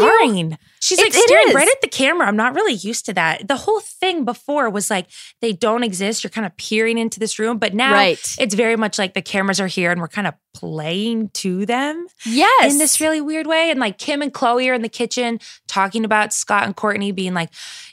you. 0.52 0.58
She's 0.82 0.98
It- 1.00 1.04
like 1.04 1.14
staring 1.14 1.54
right 1.54 1.68
at 1.68 1.80
the 1.82 1.88
camera. 1.88 2.28
I'm 2.28 2.36
not 2.36 2.56
really 2.56 2.74
used 2.74 3.06
to 3.06 3.14
that. 3.14 3.48
The 3.48 3.56
whole 3.56 3.80
thing 3.82 4.26
before 4.26 4.70
was 4.70 4.90
like 4.90 5.08
they 5.40 5.54
don't 5.54 5.84
exist. 5.84 6.24
You're 6.24 6.32
kind 6.32 6.46
of 6.48 6.58
peering 6.58 6.98
into 6.98 7.20
this 7.20 7.38
room, 7.38 7.58
but 7.60 7.74
now 7.74 7.94
Right. 7.94 8.20
it's 8.40 8.56
very 8.56 8.76
much 8.76 8.98
like 8.98 9.14
the 9.14 9.22
cameras 9.22 9.60
are 9.60 9.68
here 9.68 9.92
and 9.92 10.02
we're 10.02 10.08
kind 10.08 10.26
of 10.28 10.34
playing 10.54 11.30
to 11.30 11.66
them 11.66 12.08
Yes. 12.26 12.72
in 12.72 12.78
this 12.78 13.00
really 13.00 13.22
weird 13.22 13.48
way. 13.48 13.70
And 13.70 13.80
like 13.80 13.98
Kim 13.98 14.22
and 14.22 14.34
Khloé 14.34 14.70
are 14.70 14.74
in 14.74 14.82
the 14.82 14.90
kitchen 14.90 15.40
talking 15.68 16.04
about 16.04 16.34
Scott 16.34 16.64
and 16.64 16.76
Kourtney 16.76 17.14
being 17.14 17.34
like, 17.34 17.50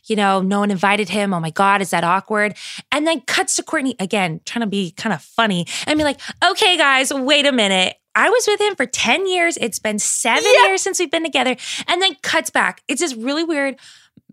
you 0.06 0.16
know, 0.16 0.40
no 0.40 0.60
one 0.60 0.70
invited 0.70 1.08
him. 1.10 1.34
Oh 1.34 1.40
my 1.40 1.50
God, 1.50 1.80
is 1.82 1.90
that 1.90 2.04
awkward? 2.04 2.56
And 2.90 3.06
then 3.06 3.20
cuts 3.22 3.56
to 3.56 3.62
Kourtney 3.62 3.94
again, 4.00 4.40
trying 4.46 4.62
to 4.62 4.66
be 4.66 4.92
kind 4.92 5.12
of 5.12 5.20
funny 5.22 5.66
and 5.86 5.98
be 5.98 6.04
like, 6.04 6.20
okay, 6.44 6.76
guys, 6.76 7.12
wait 7.12 7.44
a 7.46 7.52
minute. 7.52 7.96
I 8.18 8.28
was 8.30 8.46
with 8.48 8.60
him 8.60 8.74
for 8.74 8.84
10 8.86 9.26
years. 9.28 9.56
It's 9.60 9.78
been 9.78 9.98
seven 9.98 10.50
years 10.64 10.82
since 10.82 10.98
we've 10.98 11.10
been 11.10 11.22
together. 11.24 11.56
And 11.86 12.02
then 12.02 12.16
cuts 12.22 12.50
back. 12.50 12.82
It's 12.88 13.00
this 13.00 13.14
really 13.14 13.44
weird 13.44 13.76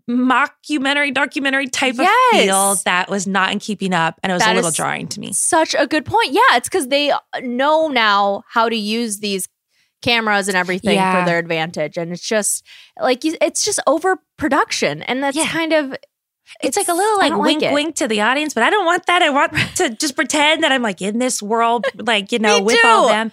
mockumentary, 0.08 1.12
documentary 1.12 1.66
type 1.66 1.94
Yes. 1.96 2.32
of 2.34 2.40
feel 2.40 2.74
that 2.84 3.08
was 3.10 3.26
not 3.26 3.52
in 3.52 3.58
keeping 3.58 3.92
up. 3.92 4.18
And 4.22 4.30
it 4.30 4.34
was 4.34 4.42
That 4.42 4.52
a 4.52 4.56
little 4.56 4.70
jarring 4.70 5.08
to 5.08 5.20
me. 5.20 5.32
Such 5.32 5.74
a 5.78 5.86
good 5.86 6.04
point. 6.04 6.32
Yeah, 6.32 6.40
it's 6.52 6.68
because 6.68 6.88
they 6.88 7.12
know 7.42 7.88
now 7.88 8.42
how 8.48 8.68
to 8.68 8.76
use 8.76 9.18
these 9.18 9.48
cameras 10.02 10.46
and 10.48 10.56
everything 10.56 10.94
Yeah. 10.96 11.20
for 11.20 11.26
their 11.26 11.38
advantage, 11.38 11.96
and 11.96 12.12
it's 12.12 12.26
just 12.26 12.64
like 13.00 13.24
it's 13.24 13.64
just 13.64 13.80
overproduction, 13.86 15.02
and 15.02 15.22
that's 15.22 15.36
Yeah. 15.36 15.48
kind 15.48 15.72
of 15.72 15.96
It's, 16.62 16.76
like 16.76 16.86
a 16.86 16.92
little 16.94 17.18
like 17.18 17.36
wink 17.36 17.62
it. 17.64 17.72
wink 17.72 17.96
to 17.96 18.06
the 18.06 18.20
audience, 18.20 18.54
but 18.54 18.62
I 18.62 18.70
don't 18.70 18.84
want 18.84 19.06
that. 19.06 19.20
I 19.22 19.30
want 19.30 19.52
to 19.76 19.90
just 19.90 20.14
pretend 20.14 20.62
that 20.62 20.70
I'm 20.70 20.82
like 20.82 21.02
in 21.02 21.18
this 21.18 21.42
world, 21.42 21.86
like, 21.96 22.30
you 22.30 22.38
know, 22.46 22.62
with 22.62 22.78
all 22.84 23.08
them. 23.08 23.32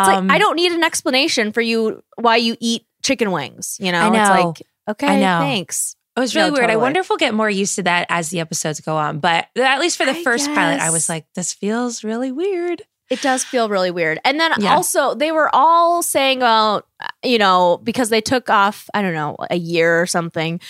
It's 0.00 0.08
Um, 0.08 0.28
like 0.28 0.36
I 0.36 0.38
don't 0.38 0.56
need 0.56 0.72
an 0.72 0.84
explanation 0.84 1.52
for 1.52 1.60
you 1.60 2.02
why 2.16 2.36
you 2.36 2.56
eat 2.60 2.86
chicken 3.02 3.30
wings. 3.30 3.76
You 3.80 3.92
know, 3.92 4.00
I 4.00 4.18
it's 4.18 4.28
know. 4.30 4.48
like 4.48 4.62
okay, 4.90 5.06
I 5.06 5.20
know. 5.20 5.38
thanks. 5.40 5.96
It 6.16 6.20
was 6.20 6.34
really 6.36 6.50
No, 6.50 6.54
weird. 6.54 6.70
I 6.70 6.76
wonder 6.76 7.00
if 7.00 7.08
we'll 7.08 7.18
get 7.18 7.34
more 7.34 7.50
used 7.50 7.74
to 7.76 7.82
that 7.84 8.06
as 8.08 8.30
the 8.30 8.38
episodes 8.40 8.80
go 8.80 8.96
on. 8.96 9.18
But 9.18 9.48
at 9.58 9.80
least 9.80 9.96
for 9.96 10.06
the 10.06 10.12
I 10.12 10.22
first 10.22 10.46
pilot, 10.54 10.80
I 10.80 10.90
was 10.90 11.08
like, 11.08 11.26
this 11.34 11.52
feels 11.52 12.04
really 12.04 12.30
weird. 12.30 12.82
It 13.10 13.20
does 13.20 13.44
feel 13.44 13.68
really 13.68 13.90
weird. 13.90 14.20
And 14.24 14.38
then 14.38 14.52
Yeah. 14.58 14.74
also, 14.76 15.14
they 15.14 15.32
were 15.32 15.50
all 15.52 16.02
saying 16.04 16.38
about, 16.38 16.86
you 17.24 17.36
know, 17.38 17.80
because 17.82 18.10
they 18.10 18.20
took 18.20 18.48
off, 18.48 18.88
I 18.94 19.02
don't 19.02 19.12
know, 19.12 19.36
a 19.50 19.56
year 19.56 20.00
or 20.00 20.06
something 20.06 20.60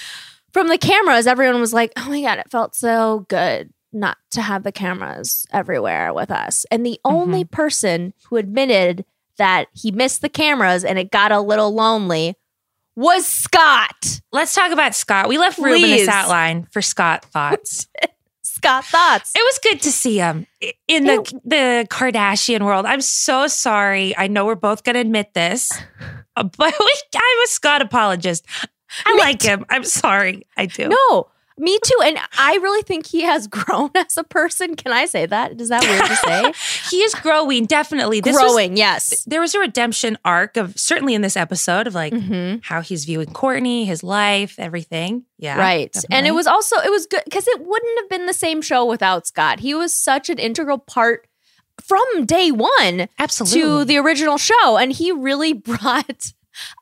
from 0.52 0.68
the 0.68 0.78
cameras, 0.78 1.26
everyone 1.26 1.60
was 1.60 1.72
like, 1.74 1.92
oh 1.96 2.08
my 2.08 2.22
God, 2.22 2.38
it 2.38 2.50
felt 2.50 2.74
so 2.74 3.26
good 3.28 3.70
not 3.94 4.18
to 4.32 4.42
have 4.42 4.62
the 4.62 4.72
cameras 4.72 5.46
everywhere 5.52 6.12
with 6.12 6.30
us. 6.30 6.66
And 6.70 6.84
the 6.84 7.00
Mm-hmm. 7.06 7.14
only 7.16 7.44
person 7.44 8.14
who 8.28 8.36
admitted 8.36 9.04
that 9.38 9.66
he 9.72 9.90
missed 9.90 10.22
the 10.22 10.28
cameras 10.28 10.84
and 10.84 10.98
it 10.98 11.10
got 11.10 11.32
a 11.32 11.40
little 11.40 11.72
lonely 11.74 12.36
was 12.96 13.26
Scott. 13.26 14.20
Let's 14.32 14.54
talk 14.54 14.70
about 14.70 14.94
Scott. 14.94 15.28
We 15.28 15.38
left 15.38 15.58
room 15.58 15.74
in 15.74 15.80
Please. 15.80 16.00
this 16.06 16.08
outline 16.08 16.66
for 16.70 16.80
Scott 16.82 17.24
thoughts. 17.32 17.88
Scott 18.42 18.84
thoughts. 18.84 19.32
It 19.34 19.40
was 19.40 19.58
good 19.62 19.82
to 19.82 19.90
see 19.90 20.16
him 20.18 20.46
in 20.86 21.04
the 21.04 21.40
the 21.44 21.86
Kardashian 21.90 22.64
world. 22.64 22.86
I'm 22.86 23.00
so 23.00 23.46
sorry. 23.48 24.16
I 24.16 24.28
know 24.28 24.46
we're 24.46 24.54
both 24.54 24.84
going 24.84 24.94
to 24.94 25.00
admit 25.00 25.34
this. 25.34 25.70
but 26.36 26.54
I'm 26.60 26.72
a 27.44 27.46
Scott 27.46 27.82
apologist. 27.82 28.46
I 29.04 29.16
like 29.18 29.42
him. 29.42 29.64
I'm 29.68 29.82
sorry. 29.84 30.46
I 30.56 30.66
do. 30.66 30.88
No, 30.88 31.26
me 31.56 31.78
too. 31.84 31.98
And 32.04 32.18
I 32.38 32.54
really 32.56 32.82
think 32.82 33.06
he 33.06 33.22
has 33.22 33.46
grown 33.48 33.90
as 33.94 34.16
a 34.16 34.24
person. 34.24 34.74
Can 34.74 34.92
I 34.92 35.06
say 35.06 35.26
that? 35.26 35.60
Is 35.60 35.68
that 35.68 35.82
weird 35.82 36.04
to 36.06 36.16
say? 36.16 36.90
he 36.90 37.02
is 37.02 37.14
growing, 37.14 37.66
definitely. 37.66 38.20
This 38.20 38.34
was- 38.34 38.42
growing, 38.42 38.76
yes. 38.76 39.24
there 39.26 39.40
was 39.40 39.54
a 39.54 39.60
redemption 39.60 40.18
arc 40.24 40.56
of 40.56 40.78
certainly 40.78 41.14
in 41.14 41.22
this 41.22 41.36
episode 41.36 41.86
of 41.86 41.94
like 41.94 42.12
Mhm. 42.12 42.60
how 42.64 42.80
he's 42.80 43.04
viewing 43.04 43.28
Kourtney, 43.28 43.86
his 43.86 44.02
life, 44.02 44.56
everything. 44.58 45.24
Yeah. 45.38 45.58
right. 45.58 45.94
And 46.10 46.26
it 46.26 46.32
was 46.32 46.46
also 46.46 46.76
it 46.78 46.90
was 46.90 47.06
good 47.06 47.22
because 47.24 47.46
it 47.46 47.60
wouldn't 47.60 47.98
have 48.00 48.08
been 48.08 48.26
the 48.26 48.32
same 48.34 48.60
show 48.62 48.84
without 48.84 49.26
Scott. 49.26 49.60
He 49.60 49.74
was 49.74 49.94
such 49.94 50.28
an 50.30 50.38
integral 50.38 50.78
part 50.78 51.26
from 51.82 52.24
day 52.24 52.50
one 52.52 53.08
absolutely 53.18 53.60
to 53.60 53.84
the 53.84 53.96
original 53.98 54.38
show. 54.38 54.76
And 54.76 54.92
he 54.92 55.12
really 55.12 55.52
brought 55.70 56.32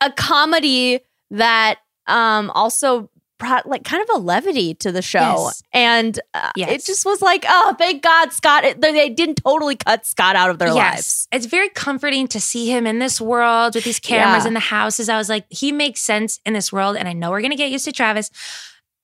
a 0.02 0.10
comedy 0.12 1.00
that 1.30 1.78
um 2.06 2.50
also 2.54 3.08
brought 3.42 3.66
like 3.68 3.84
kind 3.84 4.02
of 4.02 4.08
a 4.16 4.18
levity 4.18 4.74
to 4.74 4.92
the 4.92 5.02
show. 5.02 5.18
Yes. 5.20 5.62
And 5.72 6.20
uh, 6.32 6.52
it 6.56 6.84
just 6.84 7.04
was 7.04 7.20
like, 7.20 7.44
oh, 7.48 7.74
thank 7.78 8.02
God 8.02 8.32
Scott. 8.32 8.64
It, 8.64 8.80
they 8.80 9.08
didn't 9.10 9.36
totally 9.44 9.76
cut 9.76 10.06
Scott 10.06 10.36
out 10.36 10.50
of 10.50 10.58
their 10.58 10.72
lives. 10.72 11.26
It's 11.32 11.46
very 11.46 11.68
comforting 11.68 12.28
to 12.28 12.40
see 12.40 12.70
him 12.70 12.86
in 12.86 12.98
this 13.00 13.20
world 13.20 13.74
with 13.74 13.84
these 13.84 13.98
cameras 14.00 14.44
Yeah. 14.44 14.48
in 14.48 14.54
the 14.54 14.60
houses. 14.60 15.08
I 15.08 15.18
was 15.18 15.28
like, 15.28 15.44
he 15.50 15.72
makes 15.72 16.00
sense 16.00 16.38
in 16.46 16.52
this 16.54 16.72
world. 16.72 16.96
And 16.96 17.08
I 17.08 17.12
know 17.12 17.30
we're 17.30 17.40
going 17.40 17.50
to 17.50 17.56
get 17.56 17.70
used 17.70 17.84
to 17.86 17.92
Travis 17.92 18.30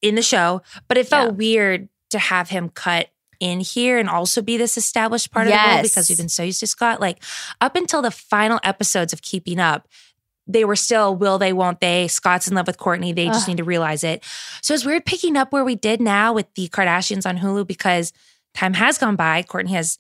in 0.01 0.15
the 0.15 0.23
show, 0.23 0.63
but 0.87 0.97
it 0.97 1.09
felt 1.09 1.31
Yeah. 1.31 1.35
weird 1.37 1.89
to 2.11 2.19
have 2.19 2.49
him 2.51 2.69
cut 2.69 3.09
in 3.41 3.61
here 3.61 3.99
and 3.99 4.09
also 4.09 4.43
be 4.43 4.57
this 4.57 4.77
established 4.77 5.31
part 5.31 5.47
of 5.47 5.53
the 5.53 5.59
world 5.59 5.83
because 5.83 6.09
we've 6.09 6.19
been 6.19 6.29
so 6.29 6.43
used 6.43 6.61
to 6.61 6.67
Scott. 6.67 7.01
Like 7.01 7.23
up 7.61 7.77
until 7.77 8.03
the 8.03 8.11
final 8.11 8.59
episodes 8.65 9.13
of 9.13 9.23
Keeping 9.23 9.61
Up, 9.61 9.87
they 10.49 10.65
were 10.65 10.77
still 10.77 11.15
will 11.15 11.39
they, 11.39 11.53
won't 11.53 11.81
they? 11.81 12.09
Scott's 12.09 12.49
in 12.49 12.55
love 12.55 12.67
with 12.67 12.79
Kourtney. 12.79 13.15
They 13.15 13.27
just 13.27 13.43
Ugh. 13.43 13.49
need 13.49 13.57
to 13.59 13.65
realize 13.65 14.03
it. 14.03 14.25
So 14.63 14.73
it's 14.75 14.85
weird 14.85 15.05
picking 15.05 15.37
up 15.37 15.53
where 15.53 15.65
we 15.65 15.75
did 15.77 16.01
now 16.01 16.33
with 16.33 16.47
the 16.55 16.69
Kardashians 16.69 17.27
on 17.29 17.39
Hulu 17.39 17.67
because 17.67 18.13
time 18.55 18.75
has 18.75 18.97
gone 18.99 19.15
by. 19.17 19.43
Kourtney 19.43 19.69
has 19.71 19.99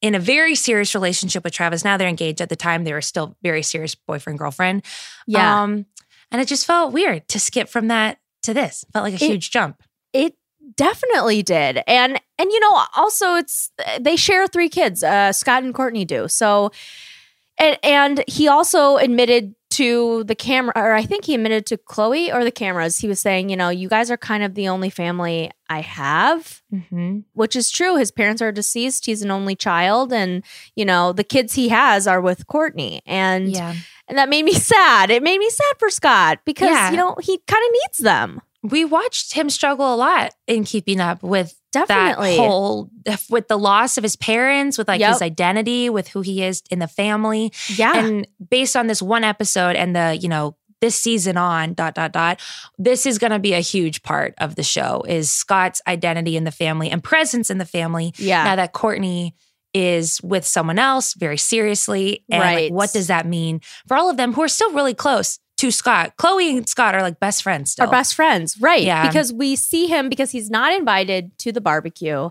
in 0.00 0.14
a 0.14 0.20
very 0.20 0.54
serious 0.54 0.94
relationship 0.94 1.42
with 1.42 1.52
Travis. 1.52 1.84
Now 1.84 1.96
they're 1.96 2.08
engaged. 2.08 2.40
At 2.40 2.48
the 2.48 2.56
time, 2.56 2.84
they 2.84 2.92
were 2.92 3.00
still 3.02 3.36
very 3.42 3.62
serious 3.62 3.96
boyfriend 3.96 4.38
girlfriend. 4.38 4.84
Yeah. 5.26 5.62
Um, 5.62 5.86
and 6.30 6.40
it 6.40 6.46
just 6.46 6.66
felt 6.66 6.92
weird 6.92 7.26
to 7.28 7.40
skip 7.40 7.68
from 7.68 7.88
that 7.88 8.18
to 8.42 8.54
this. 8.54 8.84
Felt 8.92 9.02
like 9.02 9.20
a 9.20 9.24
It- 9.24 9.28
huge 9.28 9.50
jump. 9.50 9.82
It 10.12 10.34
definitely 10.76 11.42
did. 11.42 11.82
And 11.88 12.20
and 12.38 12.52
you 12.52 12.60
know, 12.60 12.84
also 12.94 13.34
it's 13.34 13.72
they 13.98 14.14
share 14.16 14.46
three 14.46 14.68
kids. 14.68 15.02
Uh 15.02 15.32
Scott 15.32 15.64
and 15.64 15.74
Kourtney 15.74 16.06
do. 16.06 16.28
So 16.28 16.70
and 17.58 17.78
and 17.82 18.24
he 18.28 18.48
also 18.48 18.96
admitted 18.96 19.54
to 19.70 20.24
the 20.24 20.34
camera 20.34 20.72
or 20.74 20.94
I 20.94 21.02
think 21.02 21.26
he 21.26 21.34
admitted 21.34 21.66
to 21.66 21.76
Khloé 21.76 22.34
or 22.34 22.42
the 22.42 22.50
cameras. 22.50 22.98
He 22.98 23.06
was 23.06 23.20
saying, 23.20 23.50
you 23.50 23.56
know, 23.56 23.68
you 23.68 23.88
guys 23.88 24.10
are 24.10 24.16
kind 24.16 24.42
of 24.42 24.54
the 24.54 24.68
only 24.68 24.88
family 24.90 25.50
I 25.68 25.82
have, 25.82 26.62
Mm-hmm. 26.72 27.18
which 27.34 27.54
is 27.54 27.70
true. 27.70 27.96
His 27.96 28.10
parents 28.10 28.40
are 28.42 28.50
deceased. 28.50 29.04
He's 29.06 29.22
an 29.22 29.30
only 29.30 29.54
child 29.54 30.12
and, 30.12 30.42
you 30.74 30.84
know, 30.86 31.12
the 31.12 31.22
kids 31.24 31.52
he 31.54 31.68
has 31.68 32.06
are 32.06 32.20
with 32.20 32.46
Kourtney. 32.46 33.00
And 33.06 33.50
Yeah. 33.50 33.74
and 34.08 34.16
that 34.18 34.28
made 34.30 34.44
me 34.44 34.52
sad. 34.72 35.10
It 35.10 35.22
made 35.22 35.38
me 35.38 35.50
sad 35.50 35.74
for 35.78 35.90
Scott 35.90 36.38
because, 36.46 36.68
Yeah. 36.70 36.90
you 36.90 36.96
know, 36.96 37.16
he 37.20 37.38
kind 37.46 37.62
of 37.64 37.72
needs 37.84 37.98
them. 37.98 38.40
We 38.70 38.84
watched 38.84 39.34
him 39.34 39.50
struggle 39.50 39.94
a 39.94 39.96
lot 39.96 40.32
in 40.46 40.64
keeping 40.64 41.00
up 41.00 41.22
with 41.22 41.54
Definitely. 41.72 42.36
that 42.36 42.42
whole 42.42 42.90
with 43.30 43.48
the 43.48 43.58
loss 43.58 43.96
of 43.98 44.02
his 44.02 44.16
parents, 44.16 44.78
with 44.78 44.88
like 44.88 45.00
Yep. 45.00 45.12
his 45.14 45.22
identity, 45.22 45.90
with 45.90 46.08
who 46.08 46.20
he 46.22 46.42
is 46.42 46.62
in 46.70 46.78
the 46.78 46.88
family. 46.88 47.52
yeah. 47.76 47.96
And 47.96 48.26
based 48.50 48.76
on 48.76 48.86
this 48.86 49.02
one 49.02 49.24
episode 49.24 49.76
and 49.76 49.94
the, 49.94 50.16
you 50.20 50.28
know, 50.28 50.56
this 50.80 50.94
season 50.94 51.36
on 51.36 51.74
dot 51.74 51.94
dot 51.94 52.12
dot, 52.12 52.40
this 52.78 53.04
is 53.04 53.18
going 53.18 53.32
to 53.32 53.38
be 53.40 53.52
a 53.52 53.60
huge 53.60 54.02
part 54.04 54.34
of 54.38 54.54
the 54.54 54.62
show 54.62 55.02
is 55.08 55.28
Scott's 55.30 55.82
identity 55.88 56.36
in 56.36 56.44
the 56.44 56.52
family 56.52 56.88
and 56.90 57.02
presence 57.02 57.50
in 57.50 57.58
the 57.58 57.64
family. 57.66 58.14
yeah. 58.16 58.44
Now 58.44 58.56
that 58.56 58.72
Kourtney 58.74 59.32
is 59.74 60.20
with 60.22 60.46
someone 60.46 60.78
else 60.78 61.14
very 61.14 61.36
seriously, 61.36 62.24
and 62.30 62.40
like, 62.40 62.54
Right. 62.56 62.72
what 62.72 62.92
does 62.92 63.08
that 63.08 63.26
mean 63.26 63.60
for 63.86 63.96
all 63.96 64.08
of 64.08 64.16
them 64.16 64.32
who 64.32 64.42
are 64.42 64.48
still 64.48 64.72
really 64.72 64.94
close 64.94 65.38
to 65.58 65.70
Scott? 65.70 66.16
Khloé 66.16 66.56
and 66.56 66.68
Scott 66.68 66.94
are 66.94 67.02
like 67.02 67.20
best 67.20 67.42
friends 67.42 67.72
still. 67.72 67.86
Our 67.86 67.90
best 67.90 68.14
friends, 68.14 68.60
right? 68.60 68.82
Yeah. 68.82 69.06
Because 69.06 69.32
we 69.32 69.56
see 69.56 69.86
him 69.86 70.08
because 70.08 70.30
he's 70.30 70.50
not 70.50 70.72
invited 70.72 71.36
to 71.38 71.52
the 71.52 71.60
barbecue, 71.60 72.30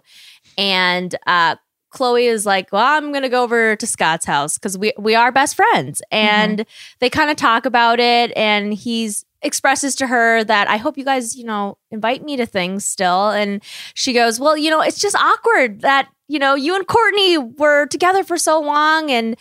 and 0.57 1.15
uh, 1.27 1.55
Khloé 1.93 2.29
is 2.29 2.45
like, 2.45 2.71
"Well, 2.71 2.85
I'm 2.85 3.11
gonna 3.11 3.29
go 3.29 3.43
over 3.43 3.75
to 3.75 3.87
Scott's 3.87 4.25
house 4.25 4.57
because 4.57 4.77
we 4.77 4.93
we 4.97 5.15
are 5.15 5.31
best 5.31 5.55
friends," 5.55 6.01
and 6.11 6.65
they 6.99 7.09
kind 7.09 7.29
of 7.29 7.37
talk 7.37 7.65
about 7.65 7.99
it, 7.99 8.31
and 8.35 8.73
he's 8.73 9.25
expresses 9.43 9.95
to 9.95 10.07
her 10.07 10.43
that 10.43 10.67
I 10.67 10.77
hope 10.77 10.97
you 10.97 11.05
guys, 11.05 11.35
you 11.35 11.43
know, 11.43 11.77
invite 11.91 12.23
me 12.23 12.37
to 12.37 12.45
things 12.45 12.83
still, 12.85 13.29
and 13.29 13.63
she 13.93 14.13
goes, 14.13 14.39
"Well, 14.39 14.57
you 14.57 14.69
know, 14.69 14.81
it's 14.81 14.99
just 14.99 15.15
awkward 15.15 15.81
that 15.81 16.09
you 16.27 16.39
know 16.39 16.55
you 16.55 16.75
and 16.75 16.87
Kourtney 16.87 17.57
were 17.57 17.87
together 17.87 18.23
for 18.23 18.37
so 18.37 18.59
long, 18.61 19.11
and." 19.11 19.35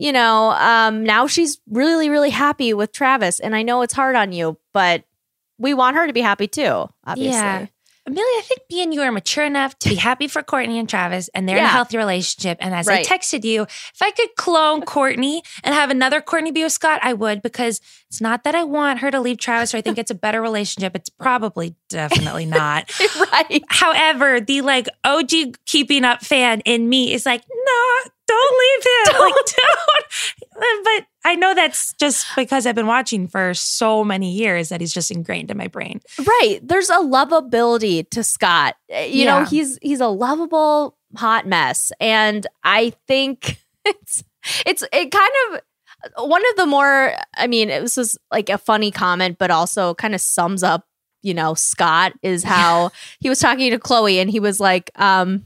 You 0.00 0.12
know, 0.12 0.52
um, 0.52 1.04
now 1.04 1.26
she's 1.26 1.60
really, 1.68 2.08
really 2.08 2.30
happy 2.30 2.72
with 2.72 2.90
Travis, 2.90 3.38
and 3.38 3.54
I 3.54 3.62
know 3.62 3.82
it's 3.82 3.92
hard 3.92 4.16
on 4.16 4.32
you, 4.32 4.56
but 4.72 5.04
we 5.58 5.74
want 5.74 5.96
her 5.96 6.06
to 6.06 6.12
be 6.14 6.22
happy 6.22 6.48
too, 6.48 6.88
obviously. 7.06 7.32
Yeah. 7.38 7.66
Amelia, 8.06 8.24
I 8.24 8.42
think 8.44 8.60
me 8.70 8.82
and 8.82 8.94
you 8.94 9.02
are 9.02 9.12
mature 9.12 9.44
enough 9.44 9.78
to 9.80 9.90
be 9.90 9.94
happy 9.94 10.26
for 10.26 10.42
Kourtney 10.42 10.80
and 10.80 10.88
Travis, 10.88 11.28
and 11.34 11.46
they're 11.46 11.58
in 11.58 11.64
a 11.64 11.68
healthy 11.68 11.98
relationship. 11.98 12.56
And 12.62 12.74
as 12.74 12.86
Right. 12.86 13.06
I 13.08 13.16
texted 13.16 13.44
you, 13.44 13.64
if 13.64 14.00
I 14.00 14.10
could 14.10 14.34
clone 14.36 14.80
Kourtney 14.80 15.42
and 15.62 15.74
have 15.74 15.90
another 15.90 16.22
Kourtney 16.22 16.52
be 16.52 16.62
with 16.62 16.72
Scott, 16.72 16.98
I 17.02 17.12
would 17.12 17.42
because 17.42 17.82
it's 18.08 18.22
not 18.22 18.44
that 18.44 18.54
I 18.54 18.64
want 18.64 19.00
her 19.00 19.10
to 19.10 19.20
leave 19.20 19.36
Travis 19.36 19.74
or 19.74 19.76
I 19.76 19.80
think 19.82 19.98
it's 19.98 20.10
a 20.10 20.14
better 20.14 20.40
relationship. 20.40 20.96
It's 20.96 21.10
probably 21.10 21.76
definitely 21.90 22.46
not. 22.62 22.90
right. 23.32 23.62
However, 23.68 24.40
the 24.40 24.62
like 24.62 24.88
OG 25.04 25.30
keeping 25.66 26.02
up 26.04 26.24
fan 26.24 26.60
in 26.64 26.88
me 26.88 27.12
is 27.12 27.26
like, 27.26 27.42
no, 27.48 28.10
don't 28.30 28.58
leave 28.58 28.84
him. 29.14 29.20
Like, 29.20 29.34
don't. 29.56 30.84
But 30.84 31.06
I 31.24 31.34
know 31.36 31.54
that's 31.54 31.94
just 31.94 32.26
because 32.36 32.66
I've 32.66 32.74
been 32.74 32.86
watching 32.86 33.26
for 33.28 33.54
so 33.54 34.04
many 34.04 34.30
years 34.32 34.68
that 34.68 34.80
he's 34.80 34.92
just 34.92 35.10
ingrained 35.10 35.50
in 35.50 35.56
my 35.56 35.68
brain. 35.68 36.00
Right. 36.18 36.60
There's 36.62 36.90
a 36.90 36.96
lovability 36.98 38.08
to 38.10 38.22
Scott. 38.22 38.74
Uh, 38.94 39.00
You 39.00 39.24
know, 39.26 39.44
he's 39.44 39.78
he's 39.82 40.00
a 40.00 40.08
lovable 40.08 40.96
hot 41.16 41.46
mess. 41.46 41.92
And 42.00 42.46
I 42.62 42.92
think 43.06 43.58
it's 43.84 44.22
it's 44.66 44.84
it 44.92 45.10
kind 45.10 45.32
of 45.52 45.60
one 46.28 46.42
of 46.50 46.56
the 46.56 46.66
more 46.66 47.14
I 47.36 47.46
mean, 47.46 47.70
it 47.70 47.82
was 47.82 48.18
like 48.30 48.48
a 48.48 48.58
funny 48.58 48.90
comment, 48.90 49.36
but 49.38 49.50
also 49.50 49.94
kind 49.94 50.14
of 50.14 50.20
sums 50.20 50.62
up, 50.62 50.86
you 51.22 51.34
know, 51.34 51.54
Scott 51.54 52.12
is 52.22 52.42
how 52.44 52.90
he 53.20 53.28
was 53.28 53.38
talking 53.38 53.70
to 53.70 53.78
Khloé 53.78 54.20
and 54.20 54.30
he 54.30 54.40
was 54.40 54.60
like, 54.60 54.90
um, 54.96 55.44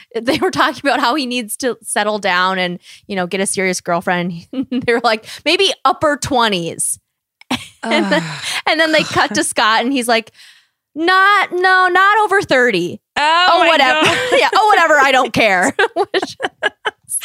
they 0.20 0.38
were 0.38 0.50
talking 0.50 0.80
about 0.88 1.00
how 1.00 1.14
he 1.14 1.26
needs 1.26 1.56
to 1.58 1.76
settle 1.82 2.18
down 2.18 2.58
and, 2.58 2.78
you 3.06 3.16
know, 3.16 3.26
get 3.26 3.40
a 3.40 3.46
serious 3.46 3.80
girlfriend. 3.80 4.32
they 4.52 4.92
were 4.92 5.00
like, 5.02 5.26
maybe 5.44 5.72
upper 5.84 6.16
20s. 6.16 6.98
And 7.82 8.06
then- 8.10 8.22
And 8.68 8.80
then 8.80 8.90
they 8.92 9.04
cut 9.04 9.34
to 9.36 9.44
Scott 9.44 9.84
and 9.84 9.92
he's 9.92 10.08
like, 10.08 10.32
not, 10.94 11.52
no, 11.52 11.88
not 11.88 12.18
over 12.24 12.42
30. 12.42 13.00
Oh, 13.16 13.48
Oh, 13.52 13.66
whatever. 13.68 14.06
Yeah. 14.36 14.48
Oh, 14.54 14.66
whatever. 14.68 14.94
I 14.94 15.12
don't 15.12 15.32
care. 15.32 15.72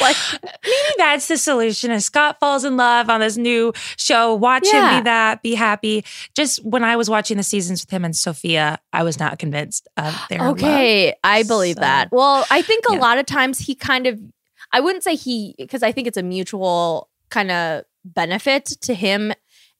Like, 0.00 0.16
Maybe 0.42 0.94
that's 0.96 1.28
the 1.28 1.36
solution. 1.36 1.90
Is 1.90 2.06
Scott 2.06 2.38
falls 2.40 2.64
in 2.64 2.76
love 2.76 3.10
on 3.10 3.20
this 3.20 3.36
new 3.36 3.72
show. 3.96 4.34
Watch 4.34 4.66
Yeah. 4.72 4.90
him 4.96 5.00
be 5.00 5.04
that, 5.04 5.42
be 5.42 5.54
happy. 5.54 6.04
Just 6.34 6.64
when 6.64 6.82
I 6.82 6.96
was 6.96 7.10
watching 7.10 7.36
the 7.36 7.42
seasons 7.42 7.82
with 7.82 7.90
him 7.90 8.04
and 8.04 8.16
Sofia, 8.16 8.78
I 8.92 9.02
was 9.02 9.18
not 9.20 9.38
convinced 9.38 9.88
of 9.96 10.16
their 10.30 10.38
love. 10.38 10.52
okay. 10.52 11.14
I 11.22 11.42
believe 11.42 11.76
So- 11.76 11.80
that. 11.82 12.08
Well, 12.10 12.44
I 12.50 12.62
think 12.62 12.84
a 12.88 12.94
Yeah. 12.94 13.00
lot 13.00 13.18
of 13.18 13.26
times 13.26 13.58
he 13.58 13.74
kind 13.74 14.06
of, 14.06 14.18
I 14.72 14.80
wouldn't 14.80 15.04
say 15.04 15.14
he, 15.14 15.54
because 15.58 15.82
I 15.82 15.92
think 15.92 16.06
it's 16.08 16.16
a 16.16 16.22
mutual 16.22 17.08
kind 17.28 17.50
of 17.50 17.82
benefit 18.04 18.66
to 18.82 18.94
him 18.94 19.32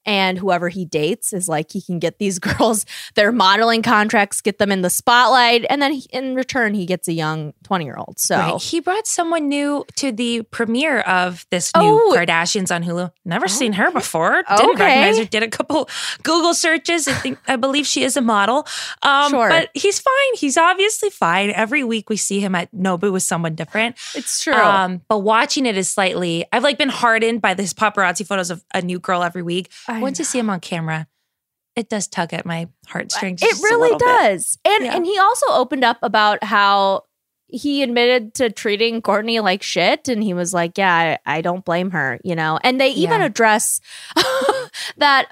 and 0.05 0.37
whoever 0.37 0.69
he 0.69 0.85
dates 0.85 1.33
is 1.33 1.47
like 1.47 1.71
he 1.71 1.81
can 1.81 1.99
get 1.99 2.17
these 2.19 2.39
girls 2.47 2.85
their 3.15 3.31
modeling 3.31 3.81
contracts 3.81 4.41
get 4.41 4.57
them 4.57 4.71
in 4.71 4.81
the 4.81 4.89
spotlight 4.89 5.65
and 5.69 5.81
then 5.81 5.93
he, 5.93 6.05
in 6.11 6.35
return 6.35 6.73
he 6.73 6.85
gets 6.85 7.07
a 7.07 7.13
young 7.13 7.53
20 7.63 7.85
year 7.85 7.95
old 7.97 8.19
so 8.19 8.37
Right. 8.37 8.61
He 8.61 8.79
brought 8.79 9.07
someone 9.07 9.47
new 9.49 9.85
to 9.97 10.11
the 10.11 10.41
premiere 10.43 10.99
of 11.01 11.45
this 11.51 11.71
new 11.75 11.81
Oh. 11.83 12.13
Kardashians 12.15 12.73
on 12.73 12.83
Hulu. 12.83 13.11
Never 13.25 13.47
seen 13.47 13.73
her 13.73 13.91
before. 13.91 14.43
Didn't 14.57 14.71
Okay. 14.71 14.83
recognize 14.83 15.17
her. 15.19 15.25
Did 15.25 15.43
a 15.43 15.47
couple 15.47 15.87
Google 16.23 16.53
searches. 16.53 17.07
I 17.07 17.13
think 17.13 17.37
I 17.47 17.55
believe 17.55 17.85
she 17.85 18.03
is 18.03 18.17
a 18.17 18.21
model. 18.21 18.65
Um, 19.01 19.29
Sure. 19.31 19.49
But 19.49 19.69
he's 19.73 19.99
fine. 19.99 20.35
He's 20.35 20.57
obviously 20.57 21.09
fine. 21.09 21.51
Every 21.51 21.83
week 21.83 22.09
we 22.09 22.17
see 22.17 22.39
him 22.39 22.55
at 22.55 22.71
Nobu 22.73 23.11
with 23.11 23.23
someone 23.23 23.55
different. 23.55 23.95
it's 24.15 24.41
true 24.43 24.53
Um, 24.53 25.01
but 25.07 25.19
watching 25.19 25.65
it 25.65 25.77
is 25.77 25.89
slightly. 25.89 26.45
I've 26.51 26.63
like 26.63 26.77
been 26.77 26.89
hardened 26.89 27.41
by 27.41 27.53
this 27.53 27.73
paparazzi 27.73 28.25
photos 28.25 28.49
of 28.51 28.63
a 28.73 28.81
new 28.81 28.99
girl 28.99 29.23
every 29.23 29.43
week. 29.43 29.69
I 29.93 30.01
Once 30.01 30.19
you 30.19 30.25
see 30.25 30.39
him 30.39 30.49
on 30.49 30.59
camera, 30.59 31.07
it 31.75 31.89
does 31.89 32.07
tug 32.07 32.33
at 32.33 32.45
my 32.45 32.67
heartstrings. 32.87 33.41
It 33.41 33.57
really 33.63 33.91
little 33.91 33.99
bit. 33.99 34.05
does. 34.05 34.57
And 34.65 34.85
Yeah. 34.85 34.95
and 34.95 35.05
he 35.05 35.17
also 35.19 35.45
opened 35.49 35.83
up 35.83 35.97
about 36.01 36.43
how 36.43 37.03
he 37.47 37.83
admitted 37.83 38.33
to 38.35 38.49
treating 38.49 39.01
Kourtney 39.01 39.41
like 39.41 39.61
shit. 39.63 40.07
And 40.07 40.23
he 40.23 40.33
was 40.33 40.53
like, 40.53 40.77
Yeah, 40.77 41.17
I, 41.25 41.37
I 41.37 41.41
don't 41.41 41.63
blame 41.65 41.91
her, 41.91 42.19
you 42.23 42.35
know? 42.35 42.59
And 42.63 42.79
they 42.81 42.89
even 42.89 43.19
Yeah. 43.21 43.25
address 43.27 43.79
that. 44.97 45.27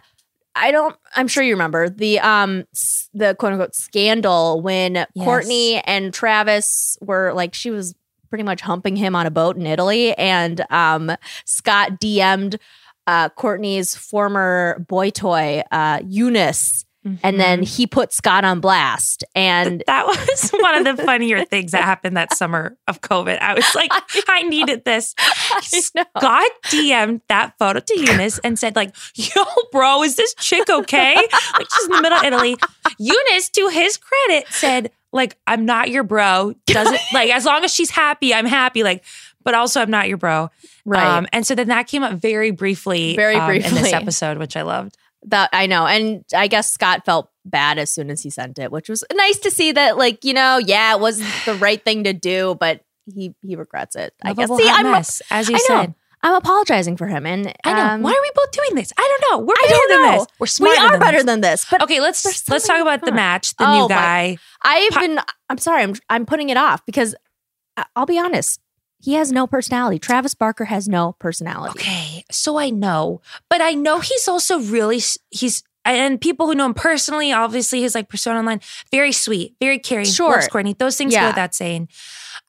I 0.53 0.71
don't. 0.71 0.95
I'm 1.15 1.29
sure 1.29 1.43
you 1.43 1.53
remember 1.53 1.87
the 1.87 2.19
um 2.19 2.65
the 3.13 3.35
quote 3.39 3.53
unquote 3.53 3.73
scandal 3.73 4.61
when 4.61 5.05
Kourtney 5.17 5.81
and 5.85 6.13
Travis 6.13 6.97
were 7.01 7.31
like 7.33 7.53
she 7.53 7.71
was 7.71 7.95
pretty 8.29 8.43
much 8.43 8.59
humping 8.61 8.97
him 8.97 9.15
on 9.15 9.25
a 9.25 9.31
boat 9.31 9.55
in 9.55 9.65
Italy, 9.65 10.13
and 10.17 10.65
um 10.69 11.09
Scott 11.45 12.01
DM'd 12.01 12.59
uh 13.07 13.29
Kourtney's 13.29 13.95
former 13.95 14.83
boy 14.87 15.09
toy 15.09 15.61
uh 15.71 15.99
Younes, 15.99 16.85
and 17.23 17.39
then 17.39 17.63
he 17.63 17.87
put 17.87 18.13
Scott 18.13 18.45
on 18.45 18.59
blast, 18.59 19.23
and 19.33 19.83
that 19.87 20.05
was 20.05 20.49
one 20.59 20.85
of 20.85 20.97
the 20.97 21.03
funnier 21.03 21.43
things 21.45 21.71
that 21.71 21.83
happened 21.83 22.15
that 22.15 22.35
summer 22.35 22.77
of 22.87 23.01
COVID. 23.01 23.39
I 23.39 23.55
was 23.55 23.65
like, 23.73 23.89
I 24.27 24.43
needed 24.43 24.85
this. 24.85 25.15
know. 25.95 26.03
God 26.19 26.47
DM'd 26.67 27.21
that 27.27 27.57
photo 27.57 27.79
to 27.79 27.93
Younes 27.95 28.39
and 28.43 28.57
said, 28.59 28.75
like, 28.75 28.95
yo, 29.15 29.43
bro, 29.71 30.03
is 30.03 30.15
this 30.15 30.35
chick 30.35 30.69
okay? 30.69 31.15
like 31.15 31.67
she's 31.73 31.85
in 31.85 31.91
the 31.91 32.01
middle 32.03 32.19
of 32.19 32.23
Italy. 32.23 32.55
Younes, 32.99 33.49
to 33.53 33.69
his 33.69 33.97
credit, 33.97 34.47
said, 34.49 34.91
like, 35.11 35.37
I'm 35.47 35.65
not 35.65 35.89
your 35.89 36.03
bro. 36.03 36.53
Doesn't 36.67 37.01
like 37.13 37.31
as 37.31 37.45
long 37.45 37.63
as 37.63 37.73
she's 37.73 37.89
happy, 37.89 38.33
I'm 38.33 38.45
happy. 38.45 38.83
Like, 38.83 39.03
but 39.43 39.53
also 39.53 39.81
I'm 39.81 39.91
not 39.91 40.07
your 40.07 40.17
bro. 40.17 40.49
right. 40.85 41.17
Um, 41.17 41.27
and 41.33 41.45
so 41.45 41.55
then 41.55 41.67
that 41.69 41.87
came 41.87 42.03
up 42.03 42.13
very 42.13 42.51
briefly, 42.51 43.15
Very 43.15 43.35
um, 43.35 43.51
in 43.51 43.61
this 43.75 43.93
episode, 43.93 44.37
which 44.37 44.55
I 44.57 44.61
loved. 44.63 44.97
That 45.27 45.49
I 45.53 45.67
know. 45.67 45.85
And 45.85 46.23
I 46.35 46.47
guess 46.47 46.71
Scott 46.71 47.05
felt 47.05 47.29
bad 47.45 47.77
as 47.77 47.91
soon 47.91 48.09
as 48.09 48.21
he 48.21 48.29
sent 48.29 48.57
it, 48.59 48.71
which 48.71 48.89
was 48.89 49.03
nice 49.13 49.37
to 49.39 49.51
see 49.51 49.71
that, 49.71 49.97
like, 49.97 50.23
you 50.25 50.33
know, 50.33 50.57
yeah, 50.57 50.95
it 50.95 50.99
wasn't 50.99 51.29
the 51.45 51.53
right 51.55 51.83
thing 51.83 52.05
to 52.05 52.13
do, 52.13 52.55
but 52.59 52.81
he 53.13 53.33
he 53.43 53.55
regrets 53.55 53.95
it. 53.95 54.13
I 54.23 54.29
guess. 54.33 54.49
Lovable 54.49 54.57
See, 54.59 54.69
I'm 54.69 54.91
mess, 54.91 55.21
as 55.29 55.49
you 55.49 55.55
I 55.69 55.73
know. 55.85 55.95
I'm 56.23 56.35
apologizing 56.35 56.97
for 56.97 57.07
him. 57.07 57.25
And 57.25 57.51
I 57.65 57.73
know. 57.73 57.81
um, 57.81 58.01
Why 58.03 58.11
are 58.11 58.21
we 58.21 58.31
both 58.35 58.51
doing 58.51 58.75
this? 58.75 58.93
I 58.95 59.17
don't 59.19 59.31
know. 59.31 59.45
We're 59.45 59.55
better 59.67 59.79
than 59.89 60.01
know. 60.03 60.11
this. 60.19 60.27
We're 60.39 60.43
we 60.43 60.47
smarter 60.47 60.81
are 60.81 60.91
than 60.91 60.99
better 60.99 61.17
this. 61.17 61.25
than 61.25 61.41
this? 61.41 61.65
But 61.71 61.81
Okay, 61.81 61.99
let's 61.99 62.47
let's 62.49 62.67
talk 62.67 62.79
about 62.79 63.03
the 63.03 63.11
match. 63.11 63.55
The 63.57 63.67
Oh, 63.67 63.73
new 63.73 63.81
my- 63.83 63.87
guy. 63.89 64.37
I've 64.61 64.91
Pa- 64.91 64.99
been 64.99 65.19
I'm 65.49 65.57
sorry, 65.57 65.81
I'm 65.83 65.95
I'm 66.11 66.25
putting 66.27 66.49
it 66.49 66.57
off 66.57 66.85
because 66.85 67.15
I'll 67.95 68.05
be 68.05 68.19
honest. 68.19 68.59
He 69.01 69.13
has 69.15 69.31
no 69.31 69.47
personality. 69.47 69.99
Travis 69.99 70.35
Barker 70.35 70.65
has 70.65 70.87
no 70.87 71.13
personality. 71.19 71.79
Okay, 71.79 72.23
so 72.31 72.57
I 72.57 72.69
know, 72.69 73.21
but 73.49 73.61
I 73.61 73.73
know 73.73 73.99
he's 73.99 74.27
also 74.27 74.59
really 74.59 75.01
he's 75.29 75.63
and 75.83 76.21
people 76.21 76.45
who 76.45 76.53
know 76.53 76.65
him 76.67 76.75
personally, 76.75 77.31
obviously 77.31 77.81
his 77.81 77.95
like 77.95 78.07
persona 78.07 78.39
online, 78.39 78.61
very 78.91 79.11
sweet, 79.11 79.55
very 79.59 79.79
caring, 79.79 80.05
Sure. 80.05 80.29
loves 80.31 80.47
Kourtney. 80.47 80.77
Those 80.77 80.95
things 80.97 81.13
go 81.15 81.27
without 81.27 81.55
saying. 81.55 81.89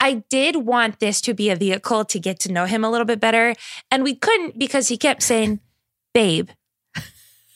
I 0.00 0.24
did 0.28 0.56
want 0.56 0.98
this 1.00 1.20
to 1.22 1.32
be 1.34 1.48
a 1.48 1.56
vehicle 1.56 2.04
to 2.06 2.18
get 2.18 2.38
to 2.40 2.52
know 2.52 2.64
him 2.66 2.84
a 2.84 2.90
little 2.90 3.06
bit 3.06 3.20
better, 3.20 3.54
and 3.90 4.02
we 4.02 4.14
couldn't 4.14 4.58
because 4.58 4.88
he 4.88 4.96
kept 4.96 5.22
saying, 5.22 5.60
"Babe." 6.12 6.50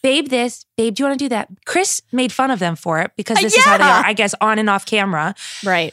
Babe, 0.02 0.28
this, 0.28 0.66
babe, 0.76 0.94
do 0.94 1.02
you 1.02 1.08
want 1.08 1.18
to 1.18 1.24
do 1.24 1.28
that? 1.30 1.48
Kris 1.64 2.00
made 2.12 2.30
fun 2.30 2.52
of 2.52 2.60
them 2.60 2.76
for 2.76 3.00
it 3.00 3.10
because 3.16 3.38
uh, 3.38 3.42
this 3.42 3.56
is 3.56 3.64
how 3.64 3.76
they 3.76 3.82
are, 3.82 4.04
I 4.04 4.12
guess, 4.12 4.36
on 4.40 4.60
and 4.60 4.70
off 4.70 4.86
camera. 4.86 5.34
Right. 5.64 5.92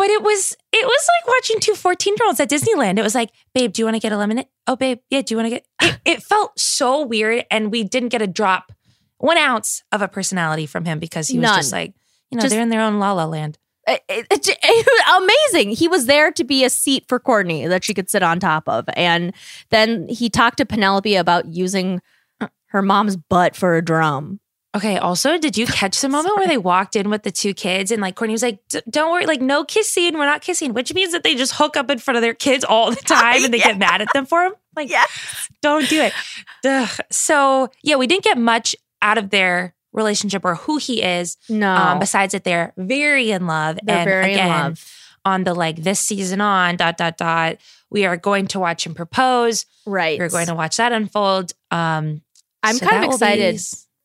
But 0.00 0.08
it 0.08 0.22
was 0.22 0.56
it 0.72 0.86
was 0.86 1.08
like 1.18 1.28
watching 1.28 1.60
two 1.60 1.74
14 1.74 2.14
year 2.18 2.26
olds 2.26 2.40
at 2.40 2.48
Disneyland. 2.48 2.98
It 2.98 3.02
was 3.02 3.14
like, 3.14 3.32
babe, 3.54 3.70
do 3.70 3.82
you 3.82 3.86
want 3.86 3.96
to 3.96 4.00
get 4.00 4.12
a 4.12 4.16
lemonade? 4.16 4.46
Oh, 4.66 4.74
babe, 4.74 5.00
yeah, 5.10 5.20
do 5.20 5.34
you 5.34 5.36
want 5.36 5.46
to 5.46 5.50
get 5.50 5.66
it, 5.82 6.00
it 6.06 6.22
felt 6.22 6.58
so 6.58 7.04
weird. 7.04 7.44
And 7.50 7.70
we 7.70 7.84
didn't 7.84 8.08
get 8.08 8.22
a 8.22 8.26
drop, 8.26 8.72
one 9.18 9.36
ounce 9.36 9.82
of 9.92 10.00
a 10.00 10.08
personality 10.08 10.64
from 10.64 10.86
him 10.86 11.00
because 11.00 11.28
he 11.28 11.38
was 11.38 11.50
None. 11.50 11.58
just 11.58 11.72
like, 11.72 11.92
you 12.30 12.36
know, 12.36 12.40
Just- 12.40 12.50
they're 12.54 12.62
in 12.62 12.70
their 12.70 12.80
own 12.80 12.98
la 12.98 13.12
la 13.12 13.26
land. 13.26 13.58
It, 13.86 14.02
it- 14.08 14.26
it- 14.30 15.52
amazing. 15.52 15.76
He 15.76 15.86
was 15.86 16.06
there 16.06 16.32
to 16.32 16.44
be 16.44 16.64
a 16.64 16.70
seat 16.70 17.04
for 17.06 17.20
Kourtney 17.20 17.68
that 17.68 17.84
she 17.84 17.92
could 17.92 18.08
sit 18.08 18.22
on 18.22 18.40
top 18.40 18.66
of. 18.70 18.86
And 18.94 19.34
then 19.68 20.08
he 20.08 20.30
talked 20.30 20.56
to 20.58 20.64
Penelope 20.64 21.14
about 21.14 21.44
using 21.52 22.00
her 22.68 22.80
mom's 22.80 23.16
butt 23.18 23.54
for 23.54 23.76
a 23.76 23.84
drum. 23.84 24.40
Okay. 24.74 24.98
Also, 24.98 25.38
did 25.38 25.56
you 25.56 25.66
catch 25.66 26.00
the 26.00 26.08
moment 26.08 26.36
where 26.36 26.46
they 26.46 26.58
walked 26.58 26.96
in 26.96 27.10
with 27.10 27.22
the 27.22 27.30
two 27.30 27.54
kids 27.54 27.90
and 27.90 28.00
like 28.00 28.16
Kourtney 28.16 28.32
was 28.32 28.42
like, 28.42 28.60
"Don't 28.88 29.10
worry, 29.10 29.26
like 29.26 29.40
no 29.40 29.64
kissing, 29.64 30.14
we're 30.14 30.26
not 30.26 30.42
kissing," 30.42 30.74
which 30.74 30.94
means 30.94 31.12
that 31.12 31.22
they 31.22 31.34
just 31.34 31.54
hook 31.54 31.76
up 31.76 31.90
in 31.90 31.98
front 31.98 32.16
of 32.16 32.22
their 32.22 32.34
kids 32.34 32.64
all 32.64 32.90
the 32.90 32.96
time 33.04 33.44
and 33.44 33.52
they 33.52 33.58
get 33.58 33.78
mad 33.78 34.00
at 34.02 34.12
them 34.12 34.26
for 34.26 34.42
them. 34.42 34.52
Like, 34.76 34.92
don't 35.62 35.86
do 35.88 36.00
it. 36.00 36.12
Ugh. 36.64 36.88
So 37.10 37.70
yeah, 37.82 37.96
we 37.96 38.06
didn't 38.06 38.22
get 38.22 38.38
much 38.38 38.76
out 39.02 39.18
of 39.18 39.30
their 39.30 39.74
relationship 39.92 40.44
or 40.44 40.54
who 40.54 40.76
he 40.78 41.02
is. 41.02 41.36
No. 41.48 41.74
Um, 41.74 41.98
besides 41.98 42.32
that, 42.32 42.44
they're 42.44 42.72
very 42.76 43.32
in 43.32 43.48
love. 43.48 43.80
They're 43.82 43.96
and 43.96 44.08
very 44.08 44.32
again, 44.34 44.46
in 44.46 44.52
love. 44.52 44.92
On 45.24 45.42
the 45.42 45.54
like 45.54 45.82
this 45.82 45.98
season 45.98 46.40
on 46.40 46.76
dot 46.76 46.96
dot 46.96 47.16
dot, 47.18 47.56
we 47.90 48.06
are 48.06 48.16
going 48.16 48.46
to 48.46 48.60
watch 48.60 48.86
him 48.86 48.94
propose. 48.94 49.66
Right. 49.84 50.20
We're 50.20 50.28
going 50.28 50.46
to 50.46 50.54
watch 50.54 50.76
that 50.76 50.92
unfold. 50.92 51.52
Um, 51.72 52.22
I'm 52.62 52.76
so 52.76 52.86
kind 52.86 53.04
of 53.04 53.10
will 53.10 53.18
be- 53.18 53.24
excited 53.24 53.60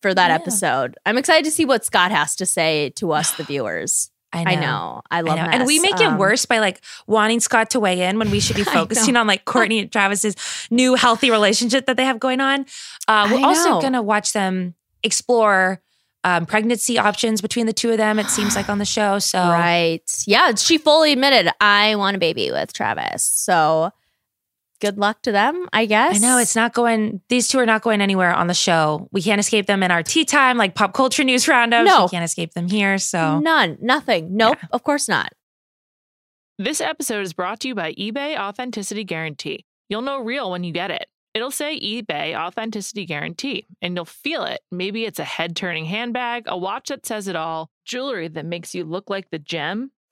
for 0.06 0.13
that 0.13 0.30
Yeah. 0.30 0.36
episode. 0.36 0.96
I'm 1.06 1.18
excited 1.18 1.46
to 1.46 1.52
see 1.52 1.65
what 1.65 1.84
Scott 1.84 2.12
has 2.12 2.36
to 2.36 2.46
say 2.46 2.91
to 2.98 3.12
us, 3.12 3.32
the 3.32 3.44
viewers. 3.52 4.12
I 4.34 4.44
know. 4.44 4.52
I 4.54 4.56
know. 4.56 5.02
I 5.10 5.22
love 5.22 5.38
know. 5.38 5.44
And 5.46 5.65
we 5.65 5.80
make 5.80 5.96
it 6.00 6.08
Um, 6.08 6.18
worse 6.18 6.46
by 6.46 6.60
like 6.60 6.82
wanting 7.08 7.39
Scott 7.39 7.70
to 7.70 7.80
weigh 7.80 8.02
in 8.02 8.20
when 8.20 8.30
we 8.30 8.39
should 8.41 8.58
be 8.58 8.63
focusing 8.80 9.15
on 9.15 9.26
like 9.28 9.46
Kourtney 9.46 9.82
and 9.82 9.91
Travis's 9.91 10.36
new 10.70 10.96
healthy 10.96 11.32
relationship 11.32 11.86
that 11.88 11.96
they 11.98 12.04
have 12.06 12.20
going 12.20 12.41
on. 12.41 12.65
Uh, 13.08 13.30
we're 13.32 13.46
also 13.46 13.80
going 13.82 13.94
to 13.94 14.02
watch 14.02 14.34
them 14.34 14.76
explore 15.04 15.82
um, 16.26 16.46
pregnancy 16.46 17.00
options 17.00 17.41
between 17.41 17.65
the 17.65 17.72
two 17.74 17.91
of 17.91 17.98
them. 17.98 18.20
It 18.20 18.28
seems 18.28 18.56
like 18.60 18.68
on 18.68 18.78
the 18.78 18.86
show. 18.86 19.20
So 19.20 19.39
Right. 19.39 20.02
Yeah. 20.28 20.54
She 20.56 20.78
fully 20.78 21.13
admitted, 21.13 21.52
I 21.62 21.96
want 21.96 22.15
a 22.18 22.20
baby 22.20 22.52
with 22.52 22.74
Travis. 22.74 23.24
So 23.24 23.91
good 24.80 24.98
luck 24.98 25.22
to 25.24 25.32
them, 25.32 25.68
I 25.74 25.86
guess. 25.86 26.16
I 26.16 26.20
know 26.20 26.38
it's 26.38 26.56
not 26.56 26.74
going. 26.74 27.22
These 27.30 27.48
two 27.48 27.60
are 27.60 27.66
not 27.66 27.82
going 27.82 28.02
anywhere 28.02 28.34
on 28.34 28.48
the 28.48 28.54
show. 28.54 29.08
We 29.12 29.22
can't 29.22 29.40
escape 29.40 29.66
them 29.68 29.84
in 29.84 29.92
our 29.92 30.04
tea 30.04 30.26
time, 30.26 30.58
like 30.58 30.76
pop 30.76 30.94
culture 30.94 31.24
news 31.24 31.48
roundups. 31.48 31.90
No. 31.90 32.06
we 32.06 32.10
can't 32.10 32.26
escape 32.26 32.54
them 32.54 32.68
here. 32.68 32.98
So 32.98 33.40
None. 33.40 33.78
Nothing. 33.82 34.36
Nope. 34.36 34.58
Of 34.72 34.84
course 34.84 35.08
not. 35.08 35.34
This 36.58 36.80
episode 36.80 37.22
is 37.22 37.34
brought 37.34 37.60
to 37.62 37.68
you 37.68 37.76
by 37.76 37.94
eBay 37.94 38.38
Authenticity 38.38 39.04
Guarantee. 39.04 39.66
You'll 39.90 40.02
know 40.02 40.20
real 40.20 40.50
when 40.52 40.64
you 40.64 40.72
get 40.72 40.90
it. 40.90 41.08
It'll 41.34 41.52
say 41.52 41.78
eBay 41.78 42.34
Authenticity 42.34 43.06
Guarantee, 43.06 43.68
and 43.82 43.94
you'll 43.96 44.06
feel 44.06 44.46
it. 44.46 44.62
Maybe 44.72 45.04
it's 45.04 45.20
a 45.20 45.26
head 45.26 45.54
turning 45.58 45.84
handbag, 45.84 46.44
a 46.48 46.58
watch 46.58 46.88
that 46.88 47.06
says 47.06 47.28
it 47.28 47.36
all, 47.36 47.70
jewelry 47.84 48.30
that 48.30 48.46
makes 48.46 48.74
you 48.74 48.86
look 48.86 49.10
like 49.10 49.30
the 49.32 49.40
gem. 49.40 49.92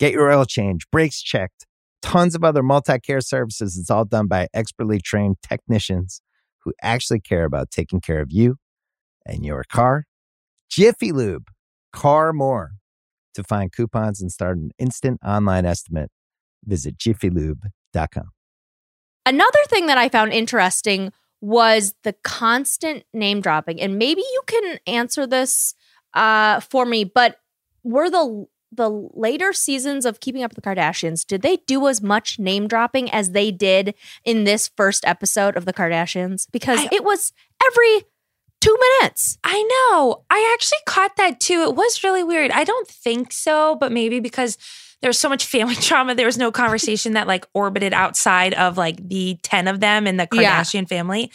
Get 0.00 0.14
your 0.14 0.32
oil 0.32 0.46
change, 0.46 0.90
brakes 0.90 1.20
checked, 1.20 1.66
tons 2.00 2.34
of 2.34 2.42
other 2.42 2.62
multi 2.62 2.98
care 2.98 3.20
services. 3.20 3.76
It's 3.76 3.90
all 3.90 4.06
done 4.06 4.28
by 4.28 4.48
expertly 4.54 4.98
trained 4.98 5.36
technicians 5.46 6.22
who 6.64 6.72
actually 6.82 7.20
care 7.20 7.44
about 7.44 7.70
taking 7.70 8.00
care 8.00 8.22
of 8.22 8.28
you 8.32 8.56
and 9.26 9.44
your 9.44 9.62
car. 9.70 10.06
Jiffy 10.70 11.12
Lube, 11.12 11.48
car 11.92 12.32
more. 12.32 12.72
To 13.34 13.44
find 13.44 13.70
coupons 13.70 14.20
and 14.20 14.32
start 14.32 14.56
an 14.56 14.70
instant 14.78 15.20
online 15.24 15.64
estimate, 15.64 16.10
visit 16.64 16.96
jiffylube.com. 16.96 18.30
Another 19.26 19.58
thing 19.68 19.86
that 19.86 19.98
I 19.98 20.08
found 20.08 20.32
interesting 20.32 21.12
was 21.42 21.94
the 22.04 22.14
constant 22.24 23.04
name 23.12 23.40
dropping. 23.40 23.80
And 23.80 23.98
maybe 23.98 24.22
you 24.22 24.42
can 24.46 24.78
answer 24.86 25.26
this 25.26 25.74
uh, 26.14 26.60
for 26.60 26.86
me, 26.86 27.04
but 27.04 27.36
were 27.84 28.10
the 28.10 28.46
the 28.72 28.88
later 29.14 29.52
seasons 29.52 30.06
of 30.06 30.20
Keeping 30.20 30.42
Up 30.42 30.54
with 30.54 30.62
the 30.62 30.68
Kardashians, 30.70 31.26
did 31.26 31.42
they 31.42 31.56
do 31.66 31.88
as 31.88 32.00
much 32.02 32.38
name 32.38 32.68
dropping 32.68 33.10
as 33.10 33.30
they 33.32 33.50
did 33.50 33.94
in 34.24 34.44
this 34.44 34.68
first 34.76 35.04
episode 35.06 35.56
of 35.56 35.64
the 35.64 35.72
Kardashians? 35.72 36.46
Because 36.52 36.78
I- 36.80 36.88
it 36.92 37.04
was 37.04 37.32
every 37.66 38.04
two 38.60 38.76
minutes. 39.00 39.38
I 39.42 39.62
know. 39.62 40.24
I 40.30 40.52
actually 40.54 40.78
caught 40.86 41.16
that 41.16 41.40
too. 41.40 41.62
It 41.62 41.74
was 41.74 42.04
really 42.04 42.22
weird. 42.22 42.50
I 42.50 42.64
don't 42.64 42.86
think 42.86 43.32
so, 43.32 43.74
but 43.76 43.90
maybe 43.90 44.20
because 44.20 44.58
there 45.00 45.08
was 45.08 45.18
so 45.18 45.30
much 45.30 45.46
family 45.46 45.74
trauma, 45.76 46.14
there 46.14 46.26
was 46.26 46.36
no 46.36 46.52
conversation 46.52 47.14
that 47.14 47.26
like 47.26 47.46
orbited 47.54 47.94
outside 47.94 48.52
of 48.54 48.76
like 48.76 49.08
the 49.08 49.38
10 49.42 49.66
of 49.66 49.80
them 49.80 50.06
in 50.06 50.18
the 50.18 50.28
Yeah. 50.32 50.60
Kardashian 50.60 50.86
family. 50.86 51.32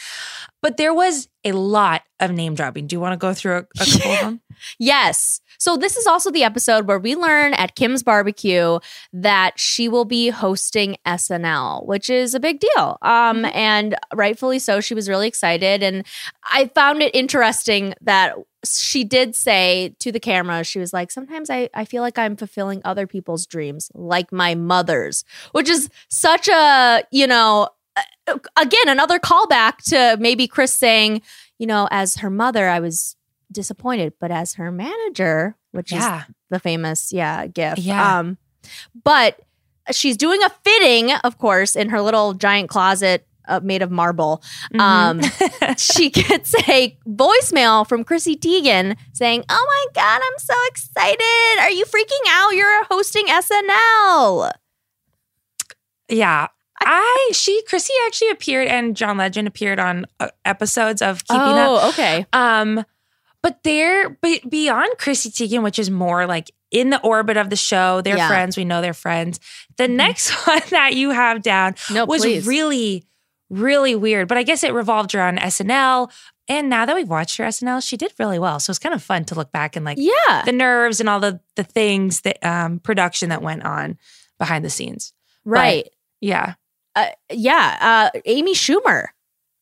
But 0.66 0.78
there 0.78 0.96
was 0.96 1.30
a 1.44 1.52
lot 1.52 2.02
of 2.20 2.32
name 2.32 2.56
dropping. 2.56 2.88
Do 2.88 2.96
you 2.96 3.00
want 3.00 3.14
to 3.14 3.18
go 3.18 3.36
through 3.36 3.58
a, 3.58 3.60
a 3.80 3.86
couple 3.86 4.12
of 4.12 4.20
them? 4.20 4.42
Yes. 4.80 5.42
So 5.60 5.78
this 5.78 5.96
is 5.96 6.08
also 6.08 6.32
the 6.32 6.44
episode 6.44 6.88
where 6.88 6.98
we 6.98 7.16
learn 7.16 7.54
at 7.54 7.76
Kim's 7.76 8.02
barbecue 8.02 8.80
that 9.14 9.60
she 9.60 9.88
will 9.88 10.06
be 10.06 10.30
hosting 10.30 10.98
SNL, 11.06 11.86
which 11.86 12.10
is 12.10 12.34
a 12.34 12.40
big 12.40 12.60
deal. 12.60 12.98
Um, 13.04 13.46
and 13.54 13.96
rightfully 14.14 14.58
so. 14.58 14.82
She 14.82 14.96
was 14.96 15.08
really 15.08 15.28
excited, 15.28 15.84
and 15.84 16.04
I 16.52 16.68
found 16.74 17.04
it 17.04 17.14
interesting 17.14 17.94
that 18.02 18.36
she 18.66 19.04
did 19.04 19.36
say 19.36 19.96
to 20.00 20.12
the 20.12 20.20
camera, 20.20 20.64
she 20.64 20.80
was 20.80 20.94
like, 20.94 21.12
"Sometimes 21.12 21.50
I 21.50 21.70
I 21.74 21.86
feel 21.86 22.02
like 22.02 22.18
I'm 22.18 22.36
fulfilling 22.36 22.82
other 22.84 23.06
people's 23.06 23.46
dreams, 23.46 23.92
like 23.94 24.32
my 24.32 24.56
mother's," 24.56 25.24
which 25.52 25.70
is 25.70 25.90
such 26.10 26.48
a 26.48 27.04
you 27.12 27.28
know. 27.28 27.70
Uh, 27.96 28.38
Again, 28.58 28.88
another 28.90 29.20
callback 29.20 29.78
to 29.90 30.18
maybe 30.20 30.48
Kris 30.48 30.74
saying, 30.74 31.22
you 31.60 31.68
know, 31.68 31.88
as 31.92 32.16
her 32.18 32.30
mother, 32.30 32.68
I 32.68 32.80
was 32.80 33.16
disappointed, 33.52 34.14
but 34.20 34.32
as 34.32 34.56
her 34.56 34.72
manager, 34.72 35.56
which 35.72 35.92
Yeah. 35.92 36.22
is 36.22 36.26
the 36.50 36.60
famous, 36.60 37.14
yeah, 37.14 37.48
gift. 37.48 37.80
Yeah. 37.80 38.20
Um, 38.20 38.38
but 39.04 39.40
she's 39.92 40.18
doing 40.18 40.42
a 40.44 40.50
fitting, 40.64 41.12
of 41.24 41.38
course, 41.38 41.76
in 41.76 41.90
her 41.90 42.02
little 42.02 42.34
giant 42.34 42.70
closet 42.70 43.28
uh, 43.48 43.60
made 43.64 43.84
of 43.84 43.92
marble. 43.92 44.42
Um, 44.80 45.22
she 45.78 46.10
gets 46.10 46.56
a 46.68 46.98
voicemail 47.08 47.88
from 47.88 48.04
Chrissy 48.04 48.36
Teigen 48.36 48.98
saying, 49.14 49.44
"Oh 49.48 49.66
my 49.68 49.86
god, 50.02 50.20
I'm 50.26 50.40
so 50.40 50.56
excited! 50.68 51.60
Are 51.60 51.70
you 51.70 51.86
freaking 51.86 52.28
out? 52.32 52.56
You're 52.56 52.86
hosting 52.86 53.28
SNL." 53.28 54.52
Yeah. 56.10 56.48
I 56.80 57.32
she 57.34 57.62
Chrissy 57.64 57.94
actually 58.06 58.30
appeared 58.32 58.68
and 58.68 58.96
John 58.96 59.18
Legend 59.18 59.48
appeared 59.48 59.80
on 59.80 60.06
uh, 60.20 60.28
episodes 60.44 61.02
of 61.02 61.24
Keeping 61.26 61.42
Up. 61.42 61.68
oh, 61.70 61.90
okay. 61.90 62.26
Um, 62.34 62.84
but 63.42 63.64
they're 63.64 64.10
but 64.22 64.50
beyond 64.50 64.98
Chrissy 64.98 65.30
Teigen, 65.30 65.64
which 65.64 65.80
is 65.80 65.90
more 65.90 66.26
like 66.26 66.52
in 66.72 66.90
the 66.90 67.00
orbit 67.02 67.38
of 67.38 67.50
the 67.50 67.56
show. 67.56 68.02
They're 68.02 68.18
Yeah. 68.18 68.28
friends. 68.28 68.58
We 68.58 68.66
know 68.66 68.82
they're 68.82 68.94
friends. 68.94 69.40
The 69.78 69.86
Mhm. 69.88 69.92
next 69.96 70.32
one 70.48 70.62
that 70.72 70.94
you 70.96 71.12
have 71.12 71.42
down 71.42 71.76
No, 71.92 72.06
was 72.06 72.22
please. 72.24 72.46
really, 72.48 73.06
really 73.50 73.96
weird. 73.96 74.28
But 74.28 74.38
I 74.38 74.44
guess 74.44 74.64
it 74.64 74.74
revolved 74.74 75.16
around 75.16 75.40
SNL. 75.40 76.12
And 76.48 76.70
now 76.70 76.86
that 76.86 76.96
we've 76.96 77.10
watched 77.10 77.38
her 77.38 77.46
SNL, 77.46 77.82
she 77.82 77.98
did 77.98 78.14
really 78.20 78.38
well. 78.38 78.60
So 78.60 78.70
it's 78.72 78.80
kind 78.80 78.94
of 78.94 79.02
fun 79.02 79.26
to 79.26 79.36
look 79.36 79.52
back 79.52 79.76
and 79.76 79.86
like 79.86 79.98
yeah. 80.00 80.44
the 80.46 80.52
nerves 80.52 81.00
and 81.00 81.08
all 81.10 81.20
the 81.20 81.40
the 81.56 81.64
things 81.64 82.22
that 82.22 82.44
um 82.46 82.80
production 82.80 83.30
that 83.30 83.42
went 83.42 83.64
on 83.64 83.98
behind 84.38 84.66
the 84.66 84.70
scenes. 84.70 85.14
right. 85.46 85.88
Yeah. 86.22 86.56
Uh, 86.96 87.10
yeah, 87.32 88.10
uh, 88.14 88.20
Amy 88.26 88.54
Schumer, 88.54 89.08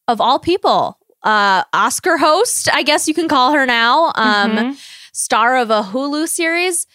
of 0.08 0.22
all 0.22 0.40
people, 0.40 0.98
uh, 1.24 1.64
Oscar 1.74 2.18
host, 2.18 2.70
I 2.74 2.84
guess 2.84 3.08
you 3.08 3.14
can 3.14 3.28
call 3.28 3.54
her 3.54 3.66
now, 3.66 4.12
um, 4.16 4.52
Mhm. 4.58 4.78
star 5.14 5.58
of 5.58 5.70
a 5.70 5.82
Hulu 5.84 6.28
series. 6.28 6.86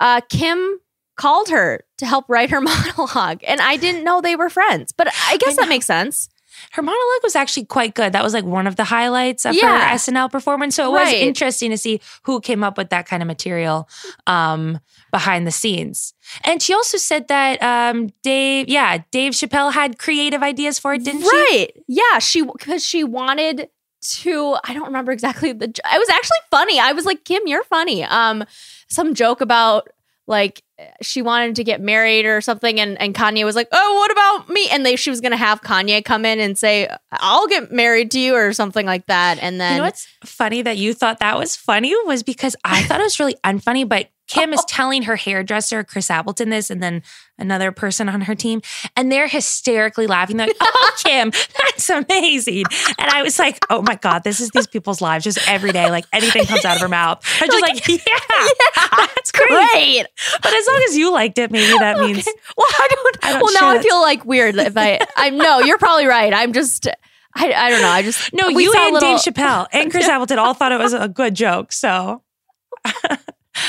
Uh, 0.00 0.20
Kim 0.30 0.80
called 1.16 1.50
her 1.50 1.84
to 1.98 2.06
help 2.06 2.24
write 2.28 2.48
her 2.50 2.60
monologue, 2.96 3.42
and 3.46 3.60
I 3.60 3.76
didn't 3.76 4.04
know 4.04 4.20
they 4.22 4.36
were 4.36 4.48
friends, 4.48 4.92
but 4.96 5.08
I 5.28 5.36
guess 5.36 5.56
know. 5.56 5.62
that 5.64 5.68
makes 5.68 5.84
sense. 5.86 6.29
Her 6.72 6.82
monologue 6.82 7.22
was 7.24 7.34
actually 7.34 7.64
quite 7.66 7.94
good. 7.94 8.12
That 8.12 8.22
was 8.22 8.32
like 8.32 8.44
one 8.44 8.66
of 8.66 8.76
the 8.76 8.84
highlights 8.84 9.44
of 9.44 9.54
Yeah. 9.54 9.88
her 9.88 9.94
SNL 9.96 10.30
performance. 10.30 10.76
So 10.76 10.86
it 10.88 10.92
was 10.92 11.12
interesting 11.12 11.70
to 11.72 11.76
see 11.78 12.00
who 12.22 12.40
came 12.40 12.62
up 12.62 12.78
with 12.78 12.90
that 12.90 13.06
kind 13.06 13.22
of 13.22 13.26
material 13.26 13.88
um, 14.26 14.78
behind 15.10 15.46
the 15.46 15.50
scenes. 15.50 16.14
And 16.44 16.62
she 16.62 16.72
also 16.72 16.96
said 16.96 17.26
that 17.28 17.60
um, 17.62 18.10
Dave, 18.22 18.68
yeah, 18.68 18.98
Dave 19.10 19.32
Chappelle 19.32 19.72
had 19.72 19.98
creative 19.98 20.42
ideas 20.42 20.78
for 20.78 20.94
it, 20.94 21.02
didn't 21.04 21.22
she? 21.22 21.28
right? 21.28 21.68
Yeah, 21.88 22.18
she 22.20 22.42
because 22.42 22.84
she 22.86 23.02
wanted 23.04 23.68
to. 24.02 24.56
I 24.64 24.72
don't 24.72 24.86
remember 24.86 25.12
exactly 25.12 25.52
the. 25.52 25.64
It 25.66 25.80
was 25.98 26.08
actually 26.08 26.38
funny. 26.50 26.78
I 26.78 26.92
was 26.92 27.04
like, 27.04 27.24
Kim, 27.24 27.42
you're 27.46 27.64
funny. 27.64 28.04
Um, 28.04 28.44
some 28.88 29.14
joke 29.14 29.40
about 29.40 29.88
like 30.30 30.62
she 31.02 31.20
wanted 31.20 31.56
to 31.56 31.64
get 31.64 31.80
married 31.82 32.24
or 32.24 32.40
something 32.40 32.80
and, 32.80 32.98
and 33.02 33.14
Kanye 33.14 33.44
was 33.44 33.56
like, 33.56 33.68
"Oh, 33.72 33.94
what 33.96 34.10
about 34.10 34.48
me?" 34.48 34.68
and 34.70 34.86
they 34.86 34.96
she 34.96 35.10
was 35.10 35.20
going 35.20 35.32
to 35.32 35.36
have 35.36 35.60
Kanye 35.60 36.02
come 36.02 36.24
in 36.24 36.40
and 36.40 36.56
say, 36.56 36.88
"I'll 37.12 37.48
get 37.48 37.70
married 37.70 38.10
to 38.12 38.20
you" 38.20 38.34
or 38.34 38.52
something 38.54 38.86
like 38.86 39.06
that. 39.06 39.38
And 39.42 39.60
then 39.60 39.72
You 39.72 39.78
know 39.78 39.84
what's 39.84 40.06
funny 40.24 40.62
that 40.62 40.78
you 40.78 40.94
thought 40.94 41.18
that 41.18 41.36
was 41.36 41.56
funny 41.56 41.94
was 42.06 42.22
because 42.22 42.56
I 42.64 42.82
thought 42.84 43.00
it 43.00 43.04
was 43.04 43.20
really 43.20 43.36
unfunny, 43.44 43.86
but 43.86 44.08
Kim 44.30 44.52
is 44.52 44.64
telling 44.68 45.02
her 45.02 45.16
hairdresser, 45.16 45.82
Chris 45.82 46.08
Appleton, 46.08 46.50
this, 46.50 46.70
and 46.70 46.80
then 46.80 47.02
another 47.36 47.72
person 47.72 48.08
on 48.08 48.20
her 48.22 48.36
team, 48.36 48.62
and 48.96 49.10
they're 49.10 49.26
hysterically 49.26 50.06
laughing. 50.06 50.36
They're 50.36 50.46
like, 50.46 50.56
oh, 50.60 50.92
Kim, 51.04 51.30
that's 51.30 51.90
amazing. 51.90 52.64
And 52.96 53.10
I 53.10 53.22
was 53.22 53.40
like, 53.40 53.58
oh 53.70 53.82
my 53.82 53.96
God, 53.96 54.22
this 54.22 54.38
is 54.38 54.50
these 54.50 54.68
people's 54.68 55.00
lives 55.00 55.24
just 55.24 55.38
every 55.48 55.72
day. 55.72 55.90
Like 55.90 56.04
anything 56.12 56.44
comes 56.44 56.64
out 56.64 56.76
of 56.76 56.82
her 56.82 56.88
mouth. 56.88 57.24
I'm 57.40 57.48
just 57.50 57.60
like, 57.62 57.88
yeah, 57.88 58.96
that's 59.16 59.32
great. 59.32 59.48
great. 59.48 60.06
But 60.42 60.54
as 60.54 60.66
long 60.68 60.82
as 60.88 60.96
you 60.96 61.12
liked 61.12 61.38
it, 61.38 61.50
maybe 61.50 61.76
that 61.78 61.98
means. 61.98 62.18
Okay. 62.18 62.30
Well, 62.56 62.66
I 62.70 62.88
don't. 62.88 63.16
I 63.24 63.32
don't 63.32 63.42
well, 63.42 63.54
now 63.54 63.68
I 63.78 63.82
feel 63.82 64.00
like 64.00 64.24
weird 64.24 64.54
if 64.56 64.76
I. 64.76 65.00
I'm 65.16 65.38
no. 65.38 65.58
You're 65.58 65.78
probably 65.78 66.06
right. 66.06 66.32
I'm 66.32 66.52
just. 66.52 66.86
I, 67.34 67.52
I 67.52 67.70
don't 67.70 67.82
know. 67.82 67.88
I 67.88 68.02
just 68.02 68.32
No, 68.32 68.48
you 68.48 68.72
and 68.76 68.94
little- 68.94 69.16
Dave 69.16 69.18
Chappelle 69.20 69.66
and 69.72 69.90
Chris 69.90 70.08
Appleton 70.08 70.38
all 70.38 70.54
thought 70.54 70.70
it 70.72 70.78
was 70.78 70.92
a 70.92 71.08
good 71.08 71.34
joke. 71.34 71.72
So 71.72 72.22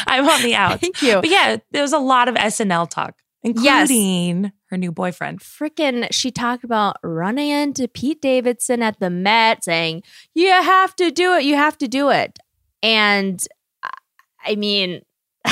I'm 0.08 0.28
on 0.28 0.42
the 0.42 0.56
out. 0.56 0.80
Thank 0.82 1.02
you. 1.02 1.16
But 1.16 1.30
yeah, 1.30 1.58
there 1.72 1.82
was 1.82 1.94
a 1.94 2.00
lot 2.00 2.28
of 2.28 2.36
SNL 2.36 2.90
talk, 2.90 3.16
Yes. 3.44 3.90
including 3.90 4.52
her 4.70 4.78
new 4.78 4.92
boyfriend. 4.92 5.40
freaking 5.42 6.08
she 6.12 6.32
talked 6.32 6.64
about 6.64 6.98
running 7.04 7.50
into 7.50 7.88
Pete 7.88 8.22
Davidson 8.22 8.82
at 8.82 9.00
the 9.00 9.10
Met 9.10 9.64
saying, 9.64 10.04
You 10.34 10.50
have 10.50 10.96
to 10.98 11.12
do 11.12 11.34
it, 11.36 11.44
you 11.44 11.56
have 11.56 11.78
to 11.80 11.88
do 11.88 12.10
it. 12.10 12.40
And 12.84 13.42
I- 13.84 13.90
I 14.46 14.56
mean, 14.56 15.02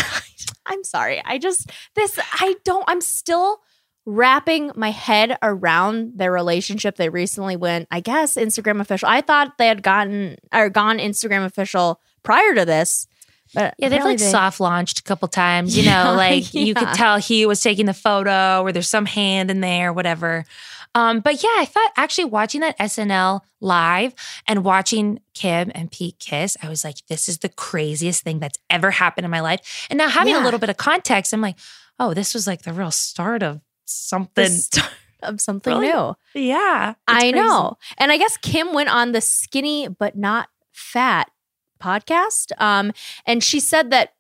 I'm 0.66 0.84
sorry. 0.84 1.22
I 1.26 1.38
just 1.38 1.70
this 1.96 2.18
I 2.34 2.56
don't 2.64 2.84
I'm 2.88 3.02
still 3.02 3.60
wrapping 4.06 4.72
my 4.76 4.90
head 4.92 5.38
around 5.44 6.14
their 6.16 6.32
relationship. 6.32 6.96
They 6.96 7.10
recently 7.10 7.56
went, 7.56 7.88
I 7.92 8.00
guess, 8.00 8.36
Instagram 8.36 8.80
official. 8.82 9.08
I 9.10 9.22
thought 9.22 9.58
they 9.60 9.68
had 9.68 9.84
gotten 9.84 10.38
or 10.54 10.70
gone 10.70 10.98
Instagram 10.98 11.46
official 11.46 12.02
prior 12.24 12.56
to 12.56 12.66
this. 12.66 13.08
But 13.54 13.76
Yeah, 13.78 13.90
they've 13.90 14.04
like 14.04 14.20
they- 14.20 14.30
soft 14.32 14.60
launched 14.60 15.00
a 15.00 15.04
couple 15.04 15.28
times. 15.28 15.76
You 15.78 15.84
Yeah, 15.86 16.04
know, 16.06 16.14
like 16.16 16.54
you 16.54 16.74
could 16.74 16.94
tell 16.94 17.18
he 17.18 17.46
was 17.46 17.62
taking 17.62 17.86
the 17.86 17.94
photo 17.94 18.62
or 18.62 18.72
there's 18.72 18.90
some 18.90 19.06
hand 19.06 19.50
in 19.52 19.60
there, 19.62 19.92
whatever. 19.94 20.46
Um, 20.96 21.20
but 21.20 21.44
yeah, 21.44 21.54
I 21.58 21.66
thought 21.66 21.92
actually 21.98 22.26
watching 22.26 22.62
that 22.62 22.78
SNL 22.80 23.42
live 23.62 24.14
and 24.48 24.64
watching 24.64 25.20
Kim 25.36 25.72
and 25.76 25.92
Pete 25.92 26.18
kiss, 26.20 26.58
I 26.64 26.70
was 26.70 26.84
like, 26.84 26.98
this 27.08 27.30
is 27.30 27.40
the 27.40 27.50
craziest 27.50 28.24
thing 28.24 28.40
that's 28.40 28.58
ever 28.72 28.90
happened 28.92 29.26
in 29.26 29.32
my 29.32 29.42
life. 29.42 29.88
And 29.92 29.98
now 29.98 30.10
having 30.10 30.34
Yeah. 30.34 30.42
a 30.42 30.46
little 30.46 30.60
bit 30.60 30.70
of 30.70 30.78
context, 30.78 31.32
I'm 31.34 31.42
like, 31.42 31.58
oh, 32.00 32.14
this 32.16 32.34
was 32.34 32.48
like 32.48 32.64
the 32.64 32.74
real 32.74 32.90
start 32.92 33.44
of 33.44 33.62
something 33.86 34.44
This- 34.44 34.70
of 35.24 35.40
something 35.42 35.74
Really? 35.74 35.88
new. 35.92 36.16
Yeah. 36.34 36.94
I 37.08 37.20
crazy. 37.20 37.32
know. 37.34 37.78
And 37.98 38.12
I 38.12 38.18
guess 38.18 38.38
Kim 38.38 38.74
went 38.74 38.90
on 38.90 39.12
the 39.12 39.22
skinny 39.22 39.88
but 39.90 40.16
not 40.18 40.50
fat 40.72 41.30
podcast. 41.80 42.52
Um, 42.60 42.92
and 43.26 43.44
she 43.44 43.60
said 43.60 43.92
that 43.92 44.14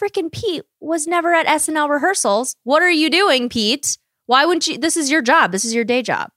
freaking 0.00 0.30
Pete 0.30 0.62
was 0.80 1.06
never 1.06 1.34
at 1.34 1.46
SNL 1.46 1.88
rehearsals. 1.88 2.54
What 2.64 2.82
are 2.82 2.90
you 2.90 3.10
doing, 3.10 3.48
Pete? 3.48 3.98
Why 4.26 4.44
wouldn't 4.44 4.66
you? 4.66 4.78
This 4.78 4.96
is 4.96 5.10
your 5.10 5.22
job. 5.22 5.52
This 5.52 5.64
is 5.64 5.74
your 5.74 5.84
day 5.84 6.02
job. 6.02 6.30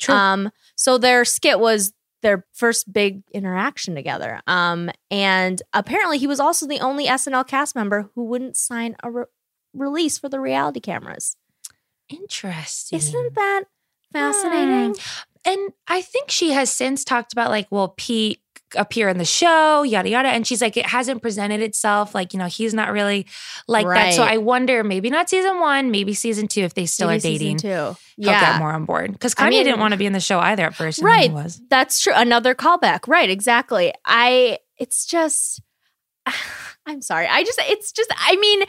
True. 0.00 0.14
Um, 0.14 0.50
so 0.74 0.98
their 0.98 1.24
skit 1.24 1.58
was 1.58 1.92
their 2.22 2.44
first 2.52 2.92
big 2.92 3.22
interaction 3.32 3.94
together. 3.94 4.40
Um, 4.46 4.90
and 5.10 5.62
apparently 5.72 6.18
he 6.18 6.26
was 6.26 6.40
also 6.40 6.66
the 6.66 6.80
only 6.80 7.06
SNL 7.06 7.46
cast 7.46 7.74
member 7.76 8.10
who 8.14 8.24
wouldn't 8.24 8.56
sign 8.56 8.96
a 9.02 9.10
re- 9.10 9.24
release 9.72 10.18
for 10.18 10.28
the 10.28 10.40
reality 10.40 10.80
cameras. 10.80 11.36
Interesting. 12.08 12.98
Isn't 12.98 13.34
that 13.34 13.64
fascinating? 14.12 14.96
And 15.44 15.72
I 15.86 16.02
think 16.02 16.30
she 16.30 16.50
has 16.50 16.72
since 16.72 17.04
talked 17.04 17.32
about 17.32 17.50
like, 17.50 17.68
well, 17.70 17.94
Pete 17.96 18.40
appear 18.74 19.08
in 19.08 19.18
the 19.18 19.24
show, 19.24 19.82
yada 19.84 20.08
yada. 20.08 20.28
And 20.28 20.46
she's 20.46 20.60
like, 20.60 20.76
it 20.76 20.86
hasn't 20.86 21.22
presented 21.22 21.60
itself. 21.60 22.14
Like, 22.14 22.32
you 22.32 22.38
know, 22.38 22.46
he's 22.46 22.74
not 22.74 22.90
really 22.92 23.26
like 23.68 23.86
that. 23.86 24.14
So 24.14 24.22
I 24.22 24.38
wonder, 24.38 24.82
maybe 24.82 25.08
not 25.10 25.28
season 25.30 25.60
one, 25.60 25.90
maybe 25.90 26.14
season 26.14 26.48
two, 26.48 26.62
if 26.62 26.74
they 26.74 26.86
still 26.86 27.08
Maybe 27.08 27.18
are 27.18 27.20
dating. 27.20 27.58
season 27.58 27.70
two. 27.94 27.96
He'll 28.16 28.30
Yeah. 28.32 28.52
get 28.52 28.58
more 28.58 28.72
on 28.72 28.84
board. 28.84 29.12
Because 29.12 29.34
Kanye 29.34 29.42
I 29.46 29.50
mean- 29.50 29.64
didn't 29.64 29.80
want 29.80 29.92
to 29.92 29.98
be 29.98 30.06
in 30.06 30.12
the 30.12 30.20
show 30.20 30.38
either 30.40 30.64
at 30.64 30.74
first. 30.74 31.00
Right. 31.02 31.30
was. 31.30 31.60
That's 31.70 32.00
true. 32.00 32.12
Another 32.16 32.54
callback. 32.54 33.06
Right. 33.06 33.30
Exactly. 33.30 33.92
I, 34.04 34.58
it's 34.78 35.06
just, 35.06 35.60
I'm 36.86 37.02
sorry. 37.02 37.26
I 37.28 37.44
just, 37.44 37.58
it's 37.64 37.92
just, 37.92 38.10
I 38.16 38.36
mean, 38.36 38.62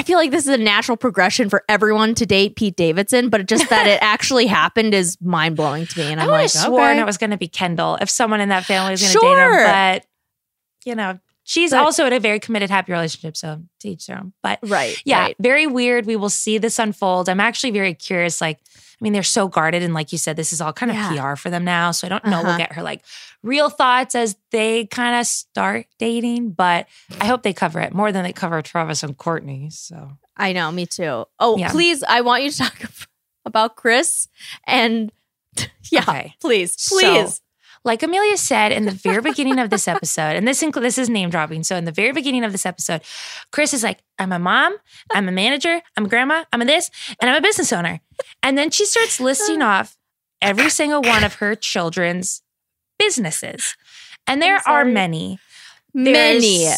I 0.00 0.02
feel 0.02 0.16
like 0.16 0.30
this 0.30 0.44
is 0.46 0.54
a 0.54 0.56
natural 0.56 0.96
progression 0.96 1.50
for 1.50 1.62
everyone 1.68 2.14
to 2.14 2.24
date 2.24 2.56
Pete 2.56 2.74
Davidson, 2.74 3.28
but 3.28 3.44
just 3.44 3.68
that 3.68 3.86
it 3.86 3.98
actually 4.02 4.46
happened 4.46 4.94
is 4.94 5.18
mind 5.20 5.56
blowing 5.56 5.84
to 5.86 5.98
me. 5.98 6.06
And 6.10 6.18
I 6.18 6.24
I'm 6.24 6.30
like, 6.30 6.48
sworn 6.48 6.92
okay. 6.92 7.00
it 7.00 7.04
was 7.04 7.18
going 7.18 7.30
to 7.32 7.36
be 7.36 7.48
Kendall 7.48 7.98
if 8.00 8.08
someone 8.08 8.40
in 8.40 8.48
that 8.48 8.64
family 8.64 8.92
was 8.92 9.02
going 9.02 9.12
to 9.12 9.18
date 9.18 9.20
Sure. 9.26 9.58
him. 9.60 9.66
But, 9.66 10.06
you 10.86 10.94
know, 10.94 11.18
she's 11.44 11.72
But- 11.72 11.80
also 11.80 12.06
in 12.06 12.14
a 12.14 12.18
very 12.18 12.40
committed, 12.40 12.70
happy 12.70 12.92
relationship. 12.92 13.36
So 13.36 13.60
to 13.80 13.88
each 13.90 14.06
their 14.06 14.16
own. 14.16 14.32
But 14.42 14.58
right. 14.62 14.96
yeah, 15.04 15.20
right. 15.20 15.36
very 15.38 15.66
weird. 15.66 16.06
We 16.06 16.16
will 16.16 16.30
see 16.30 16.56
this 16.56 16.78
unfold. 16.78 17.28
I'm 17.28 17.38
actually 17.40 17.72
very 17.72 17.92
curious. 17.92 18.40
Like, 18.40 18.58
I 18.58 19.04
mean, 19.04 19.12
they're 19.12 19.22
so 19.22 19.48
guarded, 19.48 19.82
and 19.82 19.92
like 19.94 20.12
you 20.12 20.18
said, 20.18 20.36
this 20.36 20.52
is 20.52 20.60
all 20.62 20.72
kind 20.72 20.90
of 20.90 20.96
Yeah. 20.96 21.30
PR 21.32 21.36
for 21.36 21.50
them 21.50 21.64
now. 21.64 21.90
So 21.90 22.06
I 22.06 22.10
don't 22.10 22.24
know. 22.24 22.38
We'll 22.38 22.48
Uh-huh. 22.48 22.58
get 22.58 22.72
her 22.72 22.82
like 22.82 23.02
real 23.42 23.70
thoughts 23.70 24.14
as 24.14 24.36
they 24.50 24.86
kind 24.86 25.18
of 25.18 25.26
start 25.26 25.86
dating, 25.98 26.50
but 26.50 26.86
I 27.20 27.26
hope 27.26 27.42
they 27.42 27.52
cover 27.52 27.80
it 27.80 27.94
more 27.94 28.12
than 28.12 28.24
they 28.24 28.32
cover 28.32 28.60
Travis 28.62 29.02
and 29.02 29.16
Kourtney. 29.16 29.72
So 29.72 30.12
I 30.36 30.52
know. 30.52 30.70
Me 30.72 30.86
too. 30.86 31.24
Oh, 31.38 31.56
Yeah. 31.56 31.70
please. 31.70 32.02
I 32.02 32.20
want 32.20 32.42
you 32.42 32.50
to 32.50 32.58
talk 32.58 32.82
about 33.44 33.76
Kris 33.76 34.28
and 34.66 35.10
yeah, 35.90 36.02
Okay. 36.08 36.34
please, 36.40 36.74
So- 36.80 36.98
please. 36.98 37.40
like 37.84 38.02
Amelia 38.02 38.36
said 38.36 38.72
in 38.72 38.84
the 38.84 38.90
very 38.90 39.22
beginning 39.22 39.58
of 39.58 39.70
this 39.70 39.88
episode, 39.88 40.36
and 40.36 40.46
this 40.46 40.62
includes 40.62 40.84
this 40.96 40.98
is 40.98 41.08
name 41.08 41.30
dropping. 41.30 41.62
So 41.64 41.76
in 41.76 41.86
the 41.86 41.92
very 41.92 42.12
beginning 42.12 42.44
of 42.44 42.52
this 42.52 42.66
episode, 42.66 43.00
Kris 43.52 43.72
is 43.72 43.82
like, 43.82 44.00
"I'm 44.18 44.32
a 44.32 44.38
mom, 44.38 44.76
I'm 45.12 45.28
a 45.28 45.32
manager, 45.32 45.80
I'm 45.96 46.04
a 46.04 46.08
grandma, 46.08 46.44
I'm 46.52 46.60
a 46.60 46.66
this, 46.66 46.90
and 47.20 47.30
I'm 47.30 47.36
a 47.36 47.40
business 47.40 47.72
owner." 47.72 48.00
And 48.42 48.56
then 48.58 48.70
she 48.70 48.84
starts 48.84 49.18
listing 49.18 49.62
off 49.72 49.96
every 50.42 50.68
single 50.70 51.00
one 51.02 51.24
of 51.24 51.34
her 51.36 51.54
children's 51.54 52.42
businesses, 53.00 53.76
and 54.26 54.40
there 54.40 54.60
are 54.68 54.84
many. 54.84 55.38
Many. 55.92 56.68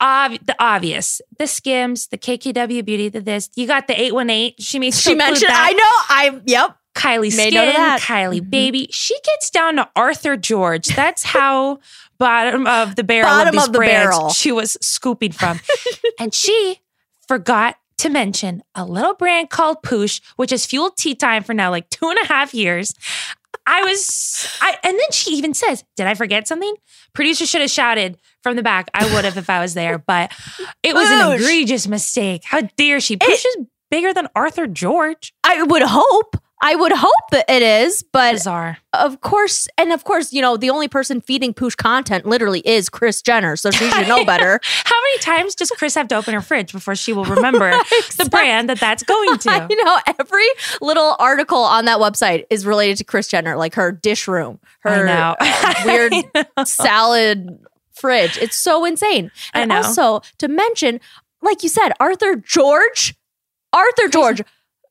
Ob- 0.00 0.44
the 0.44 0.56
obvious, 0.58 1.20
the 1.38 1.46
Skims, 1.46 2.08
the 2.08 2.18
KKW 2.18 2.84
Beauty, 2.84 3.08
the 3.08 3.20
this. 3.20 3.48
You 3.54 3.66
got 3.66 3.86
the 3.86 4.00
eight 4.00 4.12
one 4.14 4.28
eight. 4.30 4.54
She 4.60 4.78
made 4.78 4.94
She 4.94 5.14
mentioned, 5.14 5.50
I 5.52 5.72
know. 5.72 5.80
I, 5.82 6.40
yep. 6.46 6.76
Kylie 6.94 7.36
Made 7.36 7.48
Skin, 7.48 7.54
note 7.54 7.68
of 7.68 7.74
that. 7.74 8.00
Kylie 8.02 8.40
Mhm. 8.40 8.50
Baby. 8.50 8.88
She 8.90 9.18
gets 9.24 9.50
down 9.50 9.76
to 9.76 9.88
Arthur 9.96 10.36
George. 10.36 10.86
That's 10.88 11.22
how 11.36 11.78
bottom 12.18 12.66
of 12.66 12.94
the 12.96 13.02
barrel 13.04 13.28
Bottom 13.28 13.58
of 13.58 13.64
of 13.68 13.72
the 13.72 13.78
barrel. 13.80 14.30
she 14.30 14.52
was 14.52 14.76
scooping 14.80 15.32
from. 15.32 15.58
and 16.20 16.32
she 16.34 16.80
forgot 17.26 17.76
to 17.98 18.08
mention 18.10 18.62
a 18.74 18.84
little 18.84 19.14
brand 19.14 19.50
called 19.50 19.78
Poosh, 19.82 20.20
which 20.36 20.50
has 20.50 20.66
fueled 20.66 20.96
tea 20.96 21.14
time 21.14 21.42
for 21.42 21.52
now 21.54 21.70
like 21.70 21.88
two 21.90 22.08
and 22.08 22.18
a 22.22 22.26
half 22.26 22.52
years. 22.54 22.94
I 23.66 23.82
was, 23.82 24.46
I, 24.60 24.76
and 24.82 24.98
then 24.98 25.10
she 25.10 25.32
even 25.32 25.54
says, 25.54 25.84
"Did 25.96 26.06
I 26.06 26.14
forget 26.14 26.46
something?" 26.46 26.74
Producer 27.14 27.46
should 27.46 27.62
have 27.62 27.70
shouted 27.70 28.18
from 28.42 28.56
the 28.56 28.62
back. 28.62 28.90
I 28.92 29.12
would 29.14 29.24
have 29.24 29.38
if 29.38 29.48
I 29.48 29.60
was 29.60 29.74
there, 29.74 29.98
but 29.98 30.32
it 30.82 30.94
was 30.94 31.10
an 31.10 31.32
egregious 31.32 31.88
mistake. 31.88 32.42
How 32.44 32.62
dare 32.76 33.00
she? 33.00 33.16
Poosh 33.16 33.44
is 33.44 33.56
bigger 33.90 34.12
than 34.12 34.28
Arthur 34.34 34.66
George. 34.66 35.32
I 35.44 35.62
would 35.62 35.82
hope. 35.84 36.36
I 36.66 36.74
would 36.76 36.92
hope 36.92 37.30
that 37.30 37.44
it 37.50 37.60
is, 37.60 38.02
but 38.02 38.32
Bizarre. 38.32 38.78
of 38.94 39.20
course, 39.20 39.68
and 39.76 39.92
of 39.92 40.04
course, 40.04 40.32
you 40.32 40.40
know, 40.40 40.56
the 40.56 40.70
only 40.70 40.88
person 40.88 41.20
feeding 41.20 41.52
Poosh 41.52 41.76
content 41.76 42.24
literally 42.24 42.60
is 42.60 42.88
Kris 42.88 43.20
Jenner, 43.20 43.54
so 43.56 43.70
she 43.70 43.90
should 43.90 44.08
know 44.08 44.24
better. 44.26 44.58
How 44.62 44.96
many 45.02 45.18
times 45.18 45.54
does 45.54 45.70
Kris 45.72 45.94
have 45.94 46.08
to 46.08 46.16
open 46.16 46.32
her 46.32 46.40
fridge 46.40 46.72
before 46.72 46.96
she 46.96 47.12
will 47.12 47.26
remember 47.26 47.70
the 48.16 48.28
brand 48.30 48.70
that 48.70 48.80
that's 48.80 49.02
going 49.02 49.36
to? 49.40 49.66
you 49.70 49.84
know, 49.84 49.98
every 50.18 50.46
little 50.80 51.16
article 51.18 51.58
on 51.58 51.84
that 51.84 51.98
website 51.98 52.46
is 52.48 52.64
related 52.64 52.96
to 52.96 53.04
Kris 53.04 53.28
Jenner, 53.28 53.56
like 53.58 53.74
her 53.74 53.92
dish 53.92 54.26
room, 54.26 54.58
her 54.80 55.36
weird 55.84 56.14
salad 56.64 57.58
fridge. 57.92 58.38
It's 58.38 58.56
so 58.56 58.86
insane. 58.86 59.30
And 59.52 59.70
also 59.70 60.22
to 60.38 60.48
mention, 60.48 60.98
like 61.42 61.62
you 61.62 61.68
said, 61.68 61.90
Arthur 62.00 62.36
George, 62.36 63.14
Arthur 63.74 64.08
George, 64.08 64.40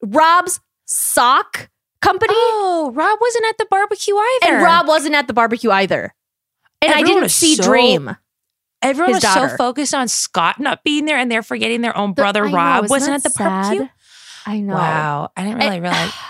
Rob's 0.03 0.59
sock 0.85 1.69
company, 2.01 2.33
Oh, 2.35 2.91
Rob 2.93 3.19
wasn't 3.21 3.45
at 3.45 3.57
the 3.57 3.65
barbecue 3.69 4.15
either. 4.15 4.53
and 4.55 4.63
Rob 4.63 4.87
wasn't 4.87 5.15
at 5.15 5.27
the 5.27 5.33
barbecue 5.33 5.71
either. 5.71 6.13
And 6.81 6.91
I 6.93 7.01
didn't 7.03 7.29
see 7.29 7.55
so 7.55 7.63
Dream. 7.63 8.15
everyone 8.81 9.13
his 9.13 9.23
was 9.23 9.23
daughter. 9.23 9.49
so 9.49 9.55
focused 9.57 9.93
on 9.93 10.07
Scott 10.09 10.59
not 10.59 10.83
being 10.83 11.05
there, 11.05 11.17
and 11.17 11.31
they're 11.31 11.43
forgetting 11.43 11.81
their 11.81 11.95
own 11.97 12.13
brother 12.13 12.45
I 12.45 12.49
know, 12.51 12.57
Rob 12.57 12.83
isn't 12.85 12.89
wasn't 12.93 13.15
at 13.15 13.23
that 13.23 13.33
the 13.33 13.43
barbecue. 13.43 13.87
I 14.45 14.59
know. 14.59 14.73
Wow, 14.73 15.31
I 15.37 15.43
didn't 15.43 15.57
really 15.59 15.75
And- 15.77 15.83
realize. 15.83 16.11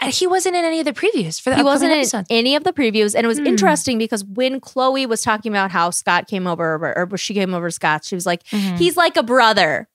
And 0.00 0.12
he 0.12 0.26
wasn't 0.26 0.56
in 0.56 0.64
any 0.64 0.80
of 0.80 0.84
the 0.84 0.92
previews 0.92 1.40
for 1.40 1.50
the 1.50 1.56
he 1.56 1.62
wasn't 1.62 1.92
in 1.92 1.98
episodes. 2.00 2.26
any 2.28 2.56
of 2.56 2.64
the 2.64 2.72
previews 2.72 3.14
and 3.14 3.24
it 3.24 3.28
was 3.28 3.38
Hmm. 3.38 3.46
interesting 3.46 3.96
because 3.96 4.24
when 4.24 4.60
khloé 4.60 5.06
was 5.08 5.22
talking 5.22 5.50
about 5.52 5.70
how 5.70 5.90
scott 5.90 6.26
came 6.26 6.46
over 6.48 6.74
or, 6.74 7.08
or 7.10 7.16
she 7.16 7.32
came 7.32 7.54
over 7.54 7.70
scott 7.70 8.04
she 8.04 8.14
was 8.16 8.26
like 8.26 8.42
Mhm. 8.48 8.76
he's 8.76 8.96
like 8.98 9.16
a 9.16 9.22
brother 9.22 9.88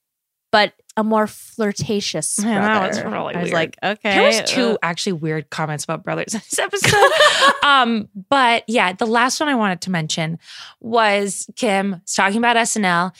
but 0.53 0.73
a 0.99 1.03
more 1.03 1.27
flirtatious 1.27 2.35
brother 2.37 2.51
Yeah, 2.51 2.79
that 2.79 2.87
was 2.89 3.01
really 3.03 3.35
i 3.35 3.39
was 3.41 3.45
weird. 3.45 3.53
like 3.53 3.77
okay 3.83 4.11
There 4.15 4.23
was 4.23 4.41
two 4.49 4.71
uh, 4.71 4.77
actually 4.83 5.13
weird 5.13 5.49
comments 5.49 5.83
about 5.83 6.03
brothers 6.03 6.33
in 6.33 6.41
this 6.49 6.59
episode. 6.59 7.11
um, 7.63 8.09
but 8.29 8.63
yeah, 8.67 8.93
the 8.93 9.05
last 9.05 9.39
one 9.39 9.49
I 9.49 9.55
wanted 9.55 9.81
to 9.81 9.91
mention 9.91 10.39
was 10.81 11.49
Kim 11.55 12.01
talking 12.05 12.37
about 12.37 12.55
SNL, 12.55 13.11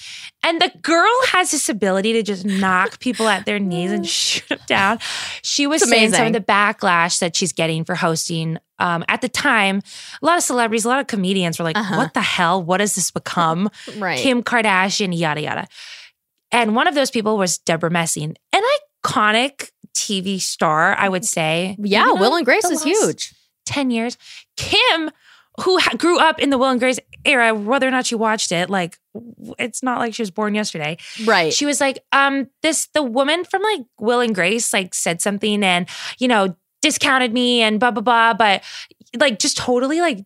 and 0.43 0.61
the 0.61 0.71
girl 0.81 1.11
has 1.27 1.51
this 1.51 1.69
ability 1.69 2.13
to 2.13 2.23
just 2.23 2.45
knock 2.45 2.99
people 2.99 3.27
at 3.27 3.45
their 3.45 3.59
knees 3.59 3.91
and 3.91 4.07
shoot 4.19 4.47
them 4.49 4.59
down. 4.67 4.99
She 5.41 5.67
was 5.67 5.81
It's 5.81 5.91
saying 5.91 6.11
some 6.13 6.27
of 6.27 6.33
the 6.33 6.41
backlash 6.41 7.19
that 7.19 7.35
she's 7.35 7.53
getting 7.53 7.83
for 7.85 7.95
hosting. 7.95 8.57
Um, 8.79 9.03
at 9.09 9.19
the 9.21 9.27
time, 9.29 9.81
a 10.21 10.25
lot 10.25 10.37
of 10.37 10.43
celebrities, 10.43 10.85
a 10.85 10.87
lot 10.87 10.99
of 11.01 11.07
comedians 11.07 11.59
were 11.59 11.65
like, 11.65 11.77
Uh-huh. 11.77 11.97
"What 11.97 12.13
the 12.13 12.21
hell? 12.21 12.63
What 12.63 12.79
has 12.79 12.95
this 12.95 13.11
become?" 13.11 13.69
right 13.97 14.17
Kim 14.17 14.41
Kardashian, 14.43 15.17
yada 15.17 15.41
yada. 15.41 15.67
And 16.51 16.75
one 16.75 16.87
of 16.87 16.95
those 16.95 17.11
people 17.11 17.37
was 17.37 17.57
Debra 17.59 17.89
Messing, 17.89 18.35
an 18.53 18.63
iconic 19.03 19.71
TV 19.95 20.39
star, 20.39 20.95
I 20.97 21.09
would 21.09 21.25
say. 21.25 21.75
yeah 21.79 22.11
will 22.11 22.35
and 22.35 22.45
grace 22.45 22.65
is 22.65 22.83
huge 22.83 23.33
10 23.65 23.91
years. 23.91 24.17
Kim, 24.57 25.11
who 25.61 25.77
ha- 25.77 25.95
grew 25.97 26.19
up 26.19 26.39
in 26.39 26.49
the 26.49 26.57
Will 26.57 26.69
and 26.69 26.79
Grace 26.79 26.99
era, 27.25 27.53
whether 27.53 27.87
or 27.87 27.91
not 27.91 28.05
she 28.05 28.15
watched 28.15 28.51
it, 28.51 28.69
like 28.69 28.97
it's 29.59 29.83
not 29.83 29.99
like 29.99 30.13
she 30.13 30.21
was 30.21 30.31
born 30.31 30.55
yesterday. 30.55 30.97
right 31.25 31.53
She 31.53 31.65
was 31.65 31.81
like, 31.81 31.99
um, 32.11 32.47
this 32.61 32.87
the 32.93 33.03
woman 33.03 33.43
from 33.43 33.61
like 33.61 33.81
Will 33.99 34.21
and 34.21 34.33
Grace 34.33 34.73
like 34.73 34.93
said 34.93 35.21
something 35.21 35.63
and 35.63 35.87
you 36.17 36.27
know 36.27 36.55
discounted 36.81 37.33
me 37.33 37.61
and 37.61 37.79
blah 37.79 37.91
blah 37.91 38.01
blah, 38.01 38.33
but 38.33 38.63
like 39.17 39.37
just 39.37 39.57
totally 39.57 39.99
like 40.01 40.25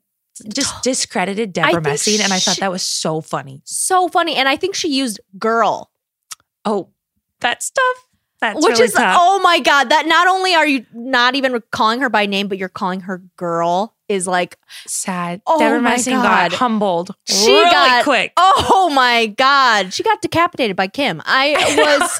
just 0.54 0.84
discredited 0.84 1.54
Debra 1.54 1.82
Messing, 1.82 2.22
and 2.22 2.32
I 2.34 2.40
thought 2.40 2.58
that 2.58 2.72
was 2.72 2.84
so 2.84 3.22
funny. 3.22 3.62
so 3.66 4.08
funny 4.08 4.36
and 4.36 4.50
i 4.50 4.56
think 4.56 4.74
she 4.74 4.88
used 4.88 5.20
girl 5.38 5.92
Oh, 6.66 6.90
that 7.42 7.62
stuff. 7.64 8.08
That's 8.42 8.58
which 8.58 8.74
really 8.74 8.84
is 8.86 8.92
tough. 8.94 9.16
oh 9.22 9.40
my 9.42 9.62
god 9.62 9.88
that 9.90 10.06
not 10.06 10.28
only 10.28 10.54
are 10.54 10.68
you 10.68 10.86
not 10.94 11.36
even 11.36 11.64
calling 11.72 12.02
her 12.02 12.10
by 12.10 12.26
name 12.26 12.50
but 12.50 12.58
you're 12.58 12.68
calling 12.68 13.00
her 13.00 13.24
girl 13.38 13.96
is 14.10 14.28
like 14.28 14.58
sad. 14.86 15.42
Oh 15.48 15.60
Debra 15.60 15.80
my 15.82 15.92
Messing 15.92 16.16
God. 16.16 16.52
got 16.52 16.58
humbled 16.60 17.16
She 17.24 17.48
really 17.54 17.72
got- 17.72 18.04
quick. 18.04 18.34
oh 18.36 18.92
my 18.94 19.28
god 19.28 19.94
she 19.94 20.04
got 20.04 20.22
decapitated 20.22 20.76
by 20.76 20.88
kim 20.88 21.22
i 21.26 21.56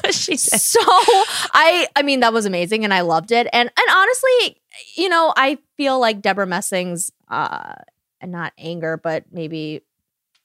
was 0.02 0.16
she 0.16 0.38
said. 0.38 0.62
so 0.62 0.80
I 0.82 1.86
I 1.94 2.00
mean 2.02 2.20
that 2.20 2.32
was 2.32 2.46
amazing 2.46 2.84
and 2.84 2.94
I 2.94 3.02
loved 3.02 3.30
it 3.30 3.46
and 3.52 3.68
and 3.78 3.88
honestly 3.94 4.62
you 4.96 5.10
know 5.10 5.34
I 5.36 5.58
feel 5.76 6.00
like 6.00 6.22
Debra 6.22 6.46
Messing's 6.46 7.10
uh 7.28 7.74
and 8.22 8.32
not 8.32 8.54
anger 8.56 8.96
but 8.96 9.24
maybe 9.30 9.82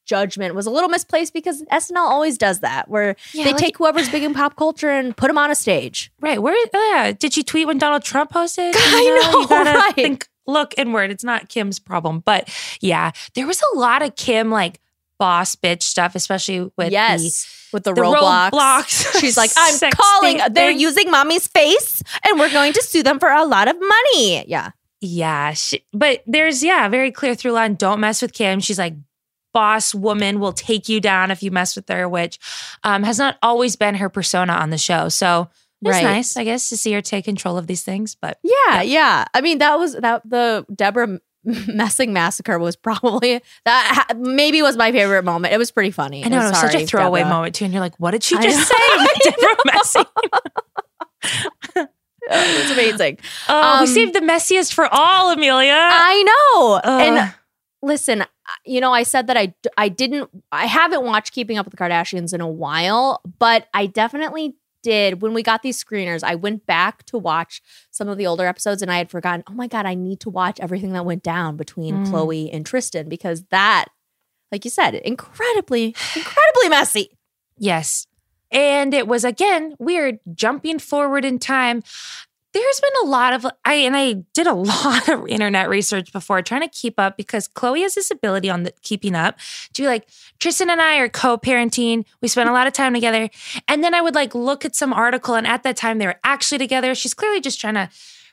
judgment 0.10 0.55
was 0.55 0.66
a 0.66 0.72
little 0.72 0.89
misplaced 0.89 1.34
because 1.34 1.62
SNL 1.72 1.97
always 2.10 2.38
does 2.38 2.60
that, 2.62 2.89
where 2.89 3.16
Yeah, 3.34 3.43
they 3.45 3.51
like- 3.51 3.60
take 3.62 3.78
whoever's 3.78 4.10
big 4.10 4.24
in 4.24 4.34
pop 4.34 4.55
culture 4.55 4.89
and 4.89 5.16
put 5.16 5.28
them 5.28 5.38
on 5.38 5.51
a 5.51 5.55
stage. 5.55 6.12
Right. 6.20 6.41
Where 6.41 6.55
oh 6.74 6.91
yeah. 6.95 7.12
Did 7.12 7.34
she 7.34 7.43
tweet 7.43 7.68
when 7.68 7.78
Donald 7.78 8.03
Trump 8.03 8.32
hosted? 8.32 8.74
I 8.76 9.01
You 9.01 9.22
know, 9.22 9.39
you 9.41 9.47
gotta 9.47 9.78
right. 9.78 9.95
think 9.95 10.28
look 10.47 10.74
inward. 10.78 11.12
It's 11.12 11.24
not 11.24 11.47
Kim's 11.47 11.78
problem. 11.80 12.22
But 12.26 12.49
yeah, 12.82 13.12
there 13.36 13.45
was 13.47 13.62
a 13.74 13.78
lot 13.78 14.01
of 14.01 14.16
Kim 14.16 14.49
like 14.49 14.80
boss 15.20 15.55
bitch 15.55 15.84
stuff, 15.84 16.16
especially 16.16 16.72
with 16.78 16.91
yes, 16.91 17.70
with 17.72 17.84
the, 17.84 17.93
the, 17.93 18.01
the 18.01 18.07
roadblocks. 18.07 18.49
roadblocks. 18.51 19.20
She's 19.20 19.38
like, 19.38 19.51
I'm 19.57 19.91
calling. 19.91 20.38
They're 20.38 20.72
thing. 20.72 20.80
using 20.80 21.12
mommy's 21.12 21.45
face, 21.47 22.01
and 22.26 22.39
we're 22.39 22.49
going 22.51 22.74
to 22.74 22.82
sue 22.82 23.03
them 23.03 23.20
for 23.20 23.30
a 23.30 23.45
lot 23.45 23.68
of 23.68 23.76
money. 23.80 24.45
Yeah, 24.47 24.72
Yeah, 25.01 25.53
she, 25.53 25.84
but 25.93 26.24
there's 26.26 26.64
yeah, 26.64 26.88
very 26.88 27.12
clear 27.12 27.36
through 27.36 27.51
line. 27.51 27.76
Don't 27.76 27.99
mess 27.99 28.22
with 28.22 28.34
Kim. 28.34 28.60
She's 28.62 28.80
like, 28.80 28.93
boss 29.54 29.93
woman 29.95 30.39
will 30.39 30.54
take 30.54 30.88
you 30.89 31.00
down 31.00 31.32
if 31.32 31.41
you 31.43 31.52
mess 31.52 31.76
with 31.76 31.88
her, 31.89 32.08
which 32.08 32.39
um, 32.84 33.04
has 33.04 33.18
not 33.18 33.38
always 33.41 33.76
been 33.76 33.95
her 33.95 34.10
persona 34.10 34.54
on 34.54 34.70
the 34.70 34.78
show. 34.78 35.10
So 35.10 35.50
it's 35.82 35.91
Right. 35.91 36.04
nice, 36.04 36.36
I 36.38 36.43
guess, 36.43 36.70
to 36.70 36.78
see 36.78 36.91
her 36.93 37.02
take 37.02 37.26
control 37.26 37.58
of 37.58 37.66
these 37.68 37.84
things. 37.84 38.16
But 38.22 38.38
yeah, 38.43 38.82
yeah. 38.82 39.26
I 39.34 39.41
mean, 39.41 39.60
that 39.60 39.80
was 39.80 39.95
that 39.95 40.22
the 40.30 40.66
Debra 40.76 41.20
messing 41.68 42.12
massacre 42.12 42.60
was 42.60 42.76
probably 42.76 43.41
that 43.66 44.06
ha- 44.10 44.16
maybe 44.18 44.62
was 44.62 44.76
my 44.76 44.91
favorite 44.91 45.24
moment. 45.24 45.54
It 45.54 45.58
was 45.58 45.72
pretty 45.72 45.91
funny. 45.91 46.24
I 46.26 46.28
know 46.28 46.45
it 46.45 46.50
was 46.50 46.60
such 46.60 46.76
a 46.76 46.86
throwaway 46.86 47.22
Debra. 47.22 47.34
moment 47.34 47.56
too, 47.56 47.64
and 47.66 47.74
you're 47.74 47.80
like, 47.82 47.95
what 47.97 48.12
did 48.12 48.24
she 48.24 48.36
just 48.39 48.68
say? 48.68 48.76
Debra 49.24 49.56
Messing. 49.66 50.06
It 52.32 52.62
was 52.62 52.72
amazing. 52.72 53.18
Oh, 53.47 53.78
we 53.82 53.88
Um, 53.88 53.88
saved 53.88 54.14
the 54.14 54.20
messiest 54.20 54.74
for 54.74 54.88
all, 54.91 55.32
Amelia. 55.32 55.74
I 55.76 56.24
know. 56.54 56.78
And 56.78 57.34
listen, 57.82 58.26
you 58.66 58.82
know, 58.82 58.94
I 58.94 59.04
said 59.04 59.28
that 59.28 59.38
I 59.38 59.54
I 59.78 59.90
didn't 59.90 60.30
I 60.52 60.66
haven't 60.66 61.04
watched 61.04 61.34
Keeping 61.34 61.58
Up 61.58 61.66
with 61.66 61.72
the 61.74 61.78
Kardashians 61.78 62.34
in 62.34 62.42
a 62.42 62.48
while, 62.48 63.22
but 63.38 63.68
I 63.74 63.86
definitely 63.86 64.56
did 64.82 65.22
when 65.22 65.34
we 65.34 65.44
got 65.44 65.62
these 65.62 65.82
screeners. 65.84 66.24
I 66.24 66.36
went 66.36 66.66
back 66.66 67.04
to 67.08 67.18
watch 67.18 67.62
some 67.92 68.08
of 68.08 68.18
the 68.18 68.26
older 68.26 68.46
episodes 68.46 68.82
and 68.82 68.90
I 68.92 68.98
had 68.98 69.10
forgotten, 69.12 69.44
"Oh 69.50 69.54
my 69.54 69.68
god, 69.68 69.86
I 69.86 69.94
need 69.94 70.20
to 70.22 70.30
watch 70.30 70.60
everything 70.60 70.94
that 70.94 71.06
went 71.06 71.24
down 71.24 71.58
between 71.58 72.06
Mm. 72.06 72.08
Khloé 72.08 72.50
and 72.54 72.66
Tristan 72.66 73.10
because 73.10 73.44
that 73.52 73.86
like 74.52 74.66
you 74.66 74.72
said, 74.72 74.96
incredibly 74.96 75.96
incredibly 76.16 76.70
messy. 76.70 77.12
Yes. 77.58 78.08
And 78.52 78.96
it 78.96 79.08
was 79.08 79.24
again 79.24 79.76
weird 79.78 80.20
jumping 80.34 80.80
forward 80.80 81.24
in 81.24 81.38
time. 81.40 81.84
There's 82.52 82.80
been 82.80 83.08
a 83.08 83.10
lot 83.10 83.34
of 83.34 83.45
I 83.64 83.76
and 83.76 83.95
I 83.95 84.14
did 84.34 84.47
a 84.47 84.54
lot 84.54 85.08
of 85.10 85.28
internet 85.28 85.70
research 85.70 86.12
before 86.12 86.41
trying 86.41 86.62
to 86.62 86.70
keep 86.70 87.00
up 87.00 87.18
because 87.18 87.47
Khloé 87.47 87.82
has 87.82 87.95
this 87.95 88.12
ability 88.12 88.50
on 88.50 88.64
the 88.64 88.74
keeping 88.82 89.16
up 89.16 89.38
to 89.74 89.84
be 89.84 89.88
like 89.88 90.10
Tristan 90.39 90.70
and 90.70 90.82
I 90.82 90.97
are 90.97 91.10
co-parenting. 91.10 92.06
We 92.22 92.28
spent 92.28 92.50
a 92.50 92.54
lot 92.54 92.68
of 92.68 92.74
time 92.74 92.93
together. 92.93 93.30
And 93.68 93.84
then 93.84 93.93
I 93.93 94.02
would 94.02 94.16
like 94.16 94.34
look 94.34 94.66
at 94.66 94.76
some 94.76 94.93
article 94.93 95.36
and 95.36 95.45
at 95.45 95.64
that 95.64 95.78
time 95.78 96.00
they 96.00 96.08
were 96.08 96.20
actually 96.24 96.58
together. 96.58 96.95
She's 96.95 97.14
clearly 97.14 97.41
just 97.41 97.60
trying 97.60 97.76
to 97.76 97.89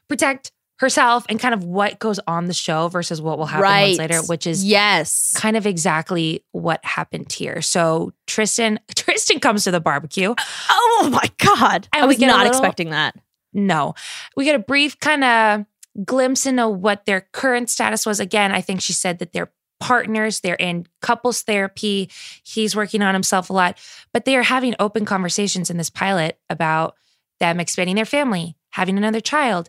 protect 0.09 0.53
herself 0.79 1.25
and 1.29 1.41
kind 1.41 1.55
of 1.55 1.65
what 1.65 1.99
goes 1.99 2.21
on 2.27 2.47
the 2.47 2.55
show 2.55 2.89
versus 2.89 3.21
what 3.21 3.39
will 3.39 3.47
happen 3.47 3.63
right. 3.63 3.87
months 3.87 3.99
later, 3.99 4.23
which 4.27 4.47
is 4.47 4.65
yes. 4.65 5.33
kind 5.37 5.57
of 5.57 5.67
exactly 5.67 6.45
what 6.53 6.85
happened 6.85 7.33
here. 7.33 7.63
So 7.63 8.13
Tristan 8.27 8.79
Tristan 8.95 9.41
comes 9.41 9.65
to 9.65 9.71
the 9.71 9.81
barbecue. 9.81 10.35
Oh 10.71 11.09
my 11.11 11.31
god. 11.39 11.89
I 11.93 12.07
was 12.07 12.19
not 12.19 12.39
little- 12.39 12.53
expecting 12.53 12.91
that. 12.91 13.17
No. 13.57 13.95
We 14.37 14.45
get 14.45 14.55
a 14.55 14.61
brief 14.61 15.01
kind 15.01 15.25
of 15.25 15.67
glimpse 16.05 16.47
into 16.47 16.69
what 16.69 17.07
their 17.07 17.23
current 17.33 17.71
status 17.71 18.05
was. 18.05 18.21
Again, 18.21 18.53
I 18.53 18.61
think 18.61 18.83
she 18.83 18.93
said 18.93 19.19
that 19.19 19.33
they're 19.33 19.51
partners, 19.81 20.41
they're 20.41 20.55
in 20.55 20.87
couples 21.03 21.43
therapy. 21.43 22.11
He's 22.45 22.77
working 22.77 23.03
on 23.03 23.15
himself 23.15 23.51
a 23.51 23.53
lot, 23.53 23.79
but 24.13 24.25
they 24.25 24.37
are 24.37 24.43
having 24.43 24.75
open 24.79 25.05
conversations 25.05 25.71
in 25.71 25.77
this 25.77 25.91
pilot 25.91 26.39
about 26.49 26.95
them 27.41 27.61
expanding 27.61 27.97
their 27.97 28.05
family, 28.05 28.57
having 28.71 28.97
another 28.97 29.21
child. 29.21 29.69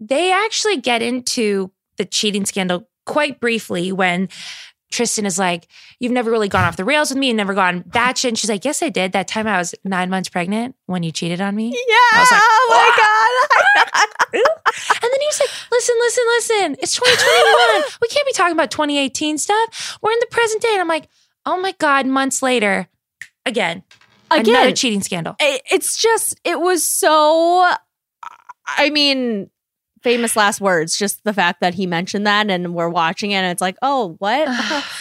They 0.00 0.32
actually 0.32 0.78
get 0.78 1.02
into 1.02 1.70
the 1.96 2.04
cheating 2.04 2.46
scandal 2.46 2.88
quite 3.06 3.40
briefly 3.40 3.90
when 3.90 4.28
Tristan 4.90 5.26
is 5.26 5.38
like, 5.38 5.66
You've 6.00 6.12
never 6.12 6.30
really 6.30 6.48
gone 6.48 6.64
off 6.64 6.76
the 6.76 6.84
rails 6.84 7.10
with 7.10 7.18
me 7.18 7.30
and 7.30 7.36
never 7.36 7.54
gone 7.54 7.82
batshit. 7.84 8.28
And 8.28 8.38
she's 8.38 8.50
like, 8.50 8.64
Yes, 8.64 8.82
I 8.82 8.88
did. 8.88 9.12
That 9.12 9.28
time 9.28 9.46
I 9.46 9.58
was 9.58 9.74
nine 9.84 10.10
months 10.10 10.28
pregnant 10.28 10.74
when 10.86 11.02
you 11.02 11.12
cheated 11.12 11.40
on 11.40 11.54
me. 11.54 11.66
Yeah. 11.66 11.94
I 12.14 12.20
was 12.20 12.30
like, 12.30 12.40
oh 12.42 12.68
my 12.70 14.40
god. 14.40 14.44
And 15.02 15.10
then 15.12 15.20
he 15.20 15.26
was 15.26 15.40
like, 15.40 15.50
listen, 15.72 15.94
listen, 16.00 16.24
listen. 16.26 16.76
It's 16.80 16.94
2021. 16.94 17.98
we 18.02 18.08
can't 18.08 18.26
be 18.26 18.32
talking 18.32 18.52
about 18.52 18.70
2018 18.70 19.38
stuff. 19.38 19.98
We're 20.02 20.12
in 20.12 20.18
the 20.20 20.26
present 20.30 20.60
day. 20.62 20.68
And 20.72 20.80
I'm 20.80 20.88
like, 20.88 21.08
oh 21.46 21.58
my 21.60 21.72
God, 21.78 22.06
months 22.06 22.42
later, 22.42 22.88
again, 23.46 23.82
Again. 24.30 24.54
another 24.54 24.72
cheating 24.72 25.02
scandal. 25.02 25.36
it's 25.40 25.96
just 25.96 26.38
it 26.44 26.60
was 26.60 26.84
so 26.84 27.66
i 28.66 28.90
mean 28.90 29.48
famous 30.02 30.36
last 30.36 30.60
words 30.60 30.96
just 30.96 31.22
the 31.24 31.32
fact 31.32 31.60
that 31.60 31.74
he 31.74 31.86
mentioned 31.86 32.26
that 32.26 32.50
and 32.50 32.74
we're 32.74 32.88
watching 32.88 33.30
it 33.32 33.36
and 33.36 33.46
it's 33.46 33.60
like 33.60 33.76
oh 33.82 34.16
what 34.18 34.48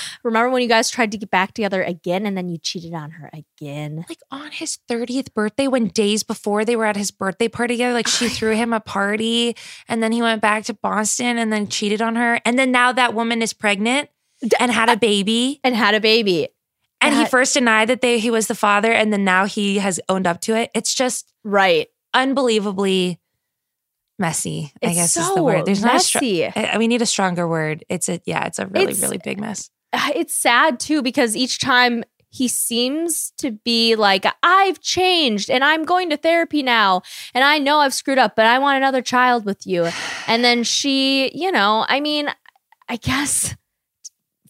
remember 0.24 0.50
when 0.50 0.62
you 0.62 0.68
guys 0.68 0.90
tried 0.90 1.12
to 1.12 1.18
get 1.18 1.30
back 1.30 1.54
together 1.54 1.84
again 1.84 2.26
and 2.26 2.38
then 2.38 2.50
you 2.50 2.58
cheated 2.58 2.94
on 2.94 3.12
her 3.12 3.30
again 3.34 3.48
Like 4.10 4.20
on 4.32 4.52
his 4.52 4.80
30th 4.90 5.34
birthday, 5.34 5.68
when 5.68 5.88
days 5.88 6.24
before 6.24 6.66
they 6.66 6.76
were 6.76 6.86
at 6.86 6.96
his 6.96 7.12
birthday 7.12 7.48
party 7.48 7.76
together, 7.76 7.94
like 7.94 8.08
she 8.08 8.30
threw 8.30 8.56
him 8.56 8.74
a 8.74 8.80
party 8.80 9.56
and 9.88 10.02
then 10.02 10.12
he 10.12 10.22
went 10.22 10.42
back 10.42 10.64
to 10.66 10.74
Boston 10.74 11.38
and 11.38 11.52
then 11.52 11.68
cheated 11.68 12.02
on 12.02 12.16
her. 12.16 12.40
And 12.46 12.58
then 12.58 12.72
now 12.72 12.92
that 12.92 13.14
woman 13.14 13.42
is 13.42 13.54
pregnant 13.54 14.10
and 14.60 14.72
had 14.72 14.90
a 14.90 14.94
uh, 14.94 14.96
baby. 14.96 15.60
and 15.64 15.76
had 15.76 15.96
a 15.96 16.00
baby 16.00 16.50
And 17.02 17.16
he 17.16 17.26
first 17.26 17.54
denied 17.54 17.90
that 17.90 18.02
they 18.02 18.20
he 18.20 18.32
was 18.32 18.48
the 18.48 18.56
father, 18.56 18.92
and 18.92 19.14
then 19.14 19.24
now 19.24 19.46
he 19.46 19.78
has 19.78 20.00
owned 20.10 20.28
up 20.28 20.42
to 20.42 20.56
it. 20.56 20.72
It's 20.74 20.94
just 20.94 21.32
right 21.44 21.88
unbelievably 22.14 23.20
messy. 24.20 24.72
I 24.84 24.88
It's 24.88 24.96
guess 24.96 25.18
is 25.18 25.34
the 25.36 25.44
word. 25.44 25.66
There's 25.66 25.84
not 25.84 25.96
a 25.96 26.00
str- 26.00 26.18
I- 26.56 26.76
we 26.78 26.88
need 26.88 27.02
a 27.02 27.06
stronger 27.06 27.48
word. 27.48 27.84
It's 27.90 28.10
a 28.10 28.20
yeah. 28.26 28.46
It's 28.46 28.60
a 28.60 28.68
really 28.68 28.86
It's- 28.92 29.02
really 29.02 29.18
big 29.20 29.40
mess. 29.40 29.70
it's 29.94 30.36
sad 30.36 30.80
too 30.80 31.02
because 31.02 31.36
each 31.36 31.60
time 31.60 32.04
he 32.30 32.50
seems 32.50 33.32
to 33.38 33.52
be 33.52 33.96
like 33.96 34.26
i've 34.44 34.82
changed 34.82 35.50
and 35.50 35.64
i'm 35.64 35.86
going 35.86 36.10
to 36.10 36.18
therapy 36.18 36.62
now 36.62 37.02
and 37.34 37.42
i 37.44 37.58
know 37.58 37.80
i've 37.80 37.94
screwed 37.94 38.18
up 38.18 38.36
but 38.36 38.46
i 38.46 38.60
want 38.60 38.76
another 38.76 39.02
child 39.02 39.46
with 39.46 39.66
you 39.66 39.88
and 40.28 40.44
then 40.44 40.62
she 40.62 41.32
you 41.34 41.50
know 41.54 41.86
i 41.88 42.02
mean 42.02 42.28
i 42.90 42.98
guess 42.98 43.56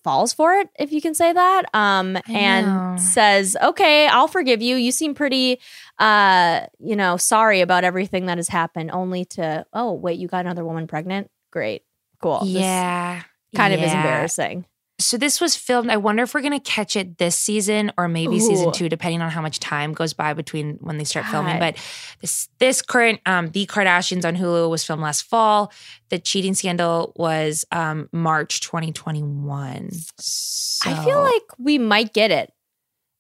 falls 0.08 0.32
for 0.32 0.54
it 0.54 0.70
if 0.80 0.94
you 0.94 1.02
can 1.02 1.14
say 1.14 1.34
that 1.34 1.64
um 1.74 2.18
and 2.30 2.98
says 2.98 3.58
okay 3.62 4.08
i'll 4.08 4.30
forgive 4.30 4.62
you. 4.62 4.78
You 4.78 4.94
seem 4.94 5.14
pretty 5.14 5.60
uh 6.00 6.62
you 6.80 6.96
know 6.96 7.18
sorry 7.18 7.60
about 7.60 7.84
everything 7.84 8.28
that 8.28 8.38
has 8.38 8.48
happened 8.48 8.90
only 8.92 9.26
to 9.26 9.66
oh 9.74 9.92
wait 9.92 10.18
you 10.18 10.30
got 10.30 10.46
another 10.46 10.64
woman 10.64 10.88
pregnant? 10.88 11.30
Great. 11.52 11.84
Cool. 12.22 12.40
This 12.40 12.54
yeah, 12.54 13.24
kind 13.54 13.74
of 13.74 13.82
is 13.82 13.92
embarrassing 13.92 14.66
So 15.00 15.16
this 15.16 15.40
was 15.40 15.56
filmed. 15.56 15.92
I 15.92 15.98
wonder 15.98 16.24
if 16.24 16.34
we're 16.34 16.42
gonna 16.42 16.60
catch 16.60 16.96
it 16.96 17.20
this 17.20 17.36
season 17.36 17.92
or 18.00 18.08
maybe 18.08 18.40
season 18.40 18.72
two, 18.72 18.90
depending 18.90 19.22
on 19.22 19.30
how 19.30 19.42
much 19.42 19.60
time 19.60 19.94
goes 19.94 20.14
by 20.14 20.34
between 20.34 20.78
when 20.82 20.98
they 20.98 21.04
start 21.04 21.28
filming. 21.28 21.60
But 21.60 21.78
this 22.22 22.50
this 22.58 22.82
current 22.82 23.20
um, 23.28 23.52
The 23.52 23.68
Kardashians 23.68 24.26
on 24.26 24.36
Hulu 24.36 24.70
was 24.72 24.84
filmed 24.84 25.04
last 25.04 25.22
fall. 25.24 25.72
The 26.10 26.18
cheating 26.18 26.56
scandal 26.56 27.14
was 27.16 27.64
um, 27.72 28.10
March 28.12 28.60
2021. 28.62 29.92
So, 30.20 30.90
I 30.90 31.06
feel 31.06 31.22
like 31.22 31.44
we 31.60 31.78
might 31.78 32.12
get 32.14 32.32
it. 32.32 32.52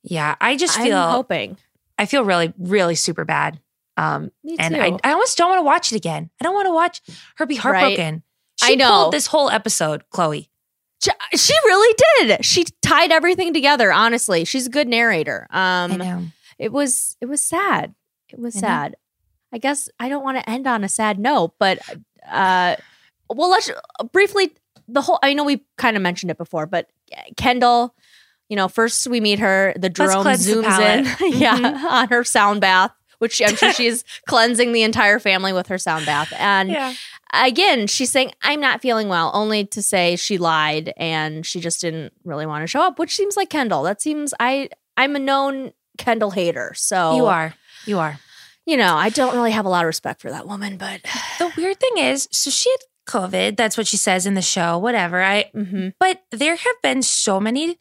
yeah, 0.03 0.36
I 0.41 0.57
just 0.57 0.80
I'm 0.80 0.86
feel 0.86 1.09
hoping. 1.09 1.57
I 1.99 2.07
feel 2.07 2.23
really 2.23 2.53
really 2.57 2.95
super 2.95 3.23
bad. 3.23 3.59
Um, 3.97 4.32
Me 4.43 4.55
and 4.59 4.73
too. 4.75 4.82
I, 4.82 4.97
I 5.03 5.11
almost 5.11 5.38
don't 5.38 5.49
want 5.49 5.59
to 5.59 5.63
watch 5.63 5.91
it 5.91 5.95
again. 5.95 6.30
I 6.41 6.43
don't 6.43 6.53
want 6.55 6.67
to 6.67 6.73
watch 6.73 7.01
her 7.36 7.45
be 7.45 7.55
heartbroken. 7.55 8.23
She 8.63 8.73
I 8.73 8.75
know. 8.75 8.89
pulled 8.89 9.13
this 9.13 9.28
whole 9.28 9.49
episode, 9.51 10.03
Khloé. 10.11 10.47
She, 11.36 11.54
really 11.66 11.95
did. 12.20 12.43
She 12.45 12.66
tied 12.82 13.12
everything 13.12 13.54
together. 13.54 13.91
Honestly, 13.91 14.45
she's 14.45 14.68
a 14.68 14.70
good 14.70 14.88
narrator. 14.88 15.48
I 15.52 15.84
Um, 15.86 15.98
know. 15.98 16.24
it 16.58 16.72
was 16.72 17.16
it 17.22 17.26
was 17.28 17.41
sad. 17.41 17.93
It 18.30 18.39
was 18.39 18.56
I 18.58 18.60
know. 18.60 18.68
sad. 18.68 18.95
I 19.54 19.58
guess 19.60 19.89
I 20.00 20.10
don't 20.10 20.24
want 20.24 20.38
to 20.38 20.50
end 20.50 20.68
on 20.68 20.84
a 20.84 20.89
sad 20.89 21.20
note, 21.20 21.54
but 21.60 21.80
uh, 22.30 22.76
well, 23.30 23.50
let's 23.50 23.72
briefly 24.12 24.52
the 24.88 25.02
whole. 25.02 25.20
I 25.24 25.34
know 25.34 25.43
we 25.43 25.64
kind 25.78 25.95
of 25.95 26.04
mentioned 26.04 26.32
it 26.32 26.38
before, 26.38 26.66
but 26.66 26.89
Kendall. 27.38 27.93
You 28.50 28.56
know, 28.56 28.70
first 28.70 29.06
we 29.08 29.20
meet 29.20 29.39
her. 29.39 29.74
The 29.78 29.89
drone 29.89 30.24
the 30.24 30.30
zooms 30.32 30.64
palate. 30.64 31.22
in, 31.22 31.34
yeah, 31.39 31.58
Mhm. 31.58 31.84
on 31.84 32.08
her 32.08 32.24
sound 32.24 32.62
bath, 32.62 32.91
which 33.20 33.41
I'm 33.41 33.56
sure 33.58 33.74
she's 33.74 34.06
cleansing 34.28 34.72
the 34.72 34.84
entire 34.84 35.20
family 35.20 35.52
with 35.52 35.68
her 35.68 35.78
sound 35.78 36.06
bath. 36.06 36.32
And 36.38 36.70
Yeah. 36.70 36.93
Again, 37.34 37.88
she's 37.88 38.11
saying, 38.11 38.32
I'm 38.41 38.59
not 38.59 38.82
feeling 38.82 39.07
well, 39.09 39.32
only 39.34 39.65
to 39.67 39.82
say 39.82 40.15
she 40.15 40.38
lied 40.38 40.93
and 40.97 41.45
she 41.45 41.59
just 41.59 41.82
didn't 41.82 42.13
really 42.23 42.45
want 42.45 42.63
to 42.63 42.67
show 42.67 42.82
up, 42.82 42.99
which 42.99 43.15
seems 43.15 43.36
like 43.38 43.49
Kendall. 43.49 43.84
That 43.84 44.01
seems 44.01 44.34
I 44.39 44.69
I'm 44.95 45.15
a 45.15 45.19
known 45.19 45.71
Kendall 45.97 46.32
hater. 46.32 46.73
So 46.75 47.15
You 47.15 47.25
are. 47.25 47.53
You 47.86 47.99
are. 47.99 48.19
You 48.65 48.75
know, 48.78 48.95
I 48.95 49.09
don't 49.09 49.34
really 49.34 49.51
have 49.51 49.65
a 49.65 49.69
lot 49.69 49.84
of 49.86 49.88
respect 49.88 50.21
for 50.21 50.30
that 50.30 50.47
woman, 50.47 50.78
but 50.78 51.01
The 51.39 51.51
weird 51.55 51.80
thing 51.80 51.97
is, 51.97 52.28
so 52.32 52.49
she 52.49 52.69
had 52.69 52.80
COVID. 53.07 53.55
That's 53.55 53.78
what 53.78 53.88
she 53.88 53.95
says 53.97 54.25
in 54.25 54.34
the 54.34 54.41
show, 54.41 54.78
whatever. 54.78 55.23
I 55.23 55.49
Mhm. 55.55 55.93
but 55.99 56.23
there 56.32 56.55
have 56.57 56.75
been 56.84 57.01
so 57.01 57.39
many 57.39 57.78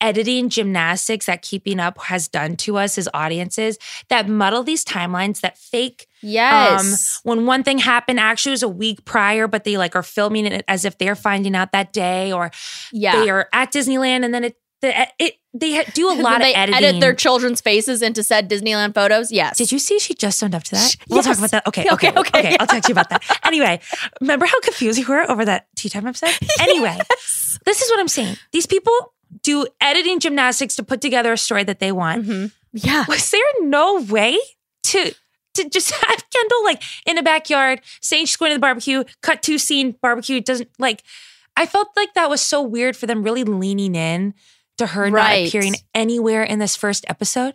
editing 0.00 0.48
gymnastics 0.48 1.26
that 1.26 1.42
keeping 1.42 1.80
up 1.80 1.98
has 2.02 2.28
done 2.28 2.56
to 2.56 2.76
us 2.76 2.98
as 2.98 3.08
audiences 3.14 3.78
that 4.08 4.28
muddle 4.28 4.62
these 4.62 4.84
timelines 4.84 5.40
that 5.40 5.58
fake 5.58 6.06
Yes. 6.20 7.20
um, 7.24 7.30
when 7.30 7.46
one 7.46 7.62
thing 7.62 7.78
happened 7.78 8.18
actually 8.18 8.50
it 8.50 8.54
was 8.54 8.62
a 8.64 8.68
week 8.68 9.04
prior 9.04 9.46
but 9.48 9.64
they 9.64 9.76
like 9.76 9.94
are 9.96 10.02
filming 10.02 10.46
it 10.46 10.64
as 10.68 10.84
if 10.84 10.98
they're 10.98 11.14
finding 11.14 11.54
out 11.54 11.72
that 11.72 11.92
day 11.92 12.32
or 12.32 12.50
yeah. 12.92 13.20
they 13.20 13.30
are 13.30 13.48
at 13.52 13.72
disneyland 13.72 14.24
and 14.24 14.32
then 14.34 14.44
it 14.44 14.56
the, 14.80 15.08
it 15.18 15.34
they 15.54 15.82
do 15.94 16.08
a 16.10 16.14
lot 16.22 16.38
then 16.38 16.50
of 16.50 16.56
editing 16.56 16.74
edit 16.84 17.00
their 17.00 17.14
children's 17.14 17.60
faces 17.60 18.00
into 18.00 18.22
said 18.22 18.48
Disneyland 18.48 18.94
photos. 18.94 19.32
Yes. 19.32 19.58
did 19.58 19.72
you 19.72 19.78
see 19.80 19.98
she 19.98 20.14
just 20.14 20.40
owned 20.42 20.54
up 20.54 20.62
to 20.64 20.70
that? 20.72 20.94
We'll 21.08 21.22
talk 21.24 21.36
about 21.38 21.50
that. 21.50 21.66
Okay, 21.66 21.86
Okay, 21.92 22.10
okay, 22.10 22.20
okay, 22.20 22.38
okay. 22.38 22.56
I'll 22.60 22.66
talk 22.68 22.82
to 22.82 22.88
you 22.88 22.92
about 22.92 23.10
that. 23.10 23.24
Anyway, 23.44 23.80
remember 24.20 24.46
how 24.46 24.60
confused 24.60 24.98
you 24.98 25.06
were 25.06 25.28
over 25.28 25.44
that 25.44 25.66
tea 25.74 25.88
time 25.88 26.06
episode? 26.06 26.30
Anyway, 26.60 26.94
Yes. 26.96 27.58
this 27.64 27.80
is 27.82 27.90
what 27.90 27.98
I'm 27.98 28.06
saying. 28.08 28.36
These 28.52 28.66
people 28.66 29.14
do 29.42 29.66
editing 29.80 30.20
gymnastics 30.20 30.76
to 30.76 30.82
put 30.82 31.00
together 31.00 31.32
a 31.32 31.38
story 31.38 31.64
that 31.64 31.78
they 31.80 31.92
want. 31.92 32.26
Mhm. 32.26 32.52
Yeah. 32.72 33.04
Was 33.08 33.30
there 33.30 33.40
no 33.62 34.00
way 34.02 34.38
to 34.84 35.14
to 35.54 35.68
just 35.68 35.90
have 36.06 36.24
Kendall 36.30 36.64
like 36.64 36.82
in 37.06 37.16
the 37.16 37.22
backyard 37.22 37.80
saying 38.00 38.26
she's 38.26 38.36
going 38.36 38.50
to 38.50 38.54
the 38.56 38.60
barbecue, 38.60 39.04
cut 39.22 39.42
to 39.42 39.58
scene 39.58 39.96
barbecue 40.02 40.40
doesn't 40.40 40.70
like 40.78 41.02
I 41.56 41.66
felt 41.66 41.88
like 41.96 42.14
that 42.14 42.30
was 42.30 42.40
so 42.40 42.62
weird 42.62 42.96
for 42.96 43.06
them 43.06 43.22
really 43.22 43.42
leaning 43.44 43.94
in 43.96 44.34
to 44.76 44.86
her 44.86 45.10
Right. 45.10 45.42
not 45.42 45.48
appearing 45.48 45.74
anywhere 45.94 46.44
in 46.44 46.60
this 46.60 46.76
first 46.76 47.04
episode. 47.08 47.54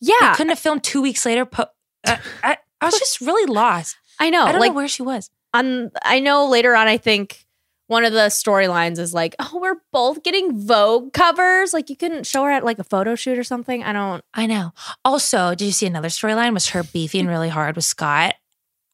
Yeah. 0.00 0.14
They 0.20 0.36
couldn't 0.36 0.50
have 0.50 0.58
filmed 0.60 0.84
two 0.84 1.02
weeks 1.02 1.26
later. 1.26 1.44
Po- 1.44 1.66
uh, 2.06 2.16
I, 2.44 2.58
I 2.80 2.84
was 2.86 2.98
just 2.98 3.20
really 3.20 3.52
lost. 3.52 3.96
I 4.20 4.30
know. 4.30 4.44
I 4.44 4.52
don't 4.52 4.60
like 4.60 4.70
know 4.70 4.76
where 4.76 4.88
she 4.88 5.02
was. 5.02 5.30
on 5.52 5.90
I 6.04 6.20
know 6.20 6.46
later 6.48 6.76
on 6.76 6.86
I 6.86 6.96
think 6.96 7.44
one 7.90 8.04
of 8.04 8.12
the 8.12 8.28
storylines 8.28 9.00
is 9.00 9.12
like, 9.12 9.34
oh, 9.40 9.58
we're 9.60 9.80
both 9.92 10.22
getting 10.22 10.56
Vogue 10.56 11.12
covers. 11.12 11.72
Like 11.72 11.90
you 11.90 11.96
couldn't 11.96 12.24
show 12.24 12.44
her 12.44 12.50
at 12.52 12.64
like 12.64 12.78
a 12.78 12.84
photo 12.84 13.16
shoot 13.16 13.36
or 13.36 13.42
something. 13.42 13.82
I 13.82 13.92
don't 13.92 14.24
I 14.32 14.46
know. 14.46 14.72
Also, 15.04 15.56
did 15.56 15.64
you 15.64 15.72
see 15.72 15.86
another 15.86 16.06
storyline? 16.08 16.54
Was 16.54 16.68
her 16.68 16.84
beefing 16.84 17.26
really 17.26 17.48
hard 17.48 17.74
with 17.74 17.84
Scott? 17.84 18.36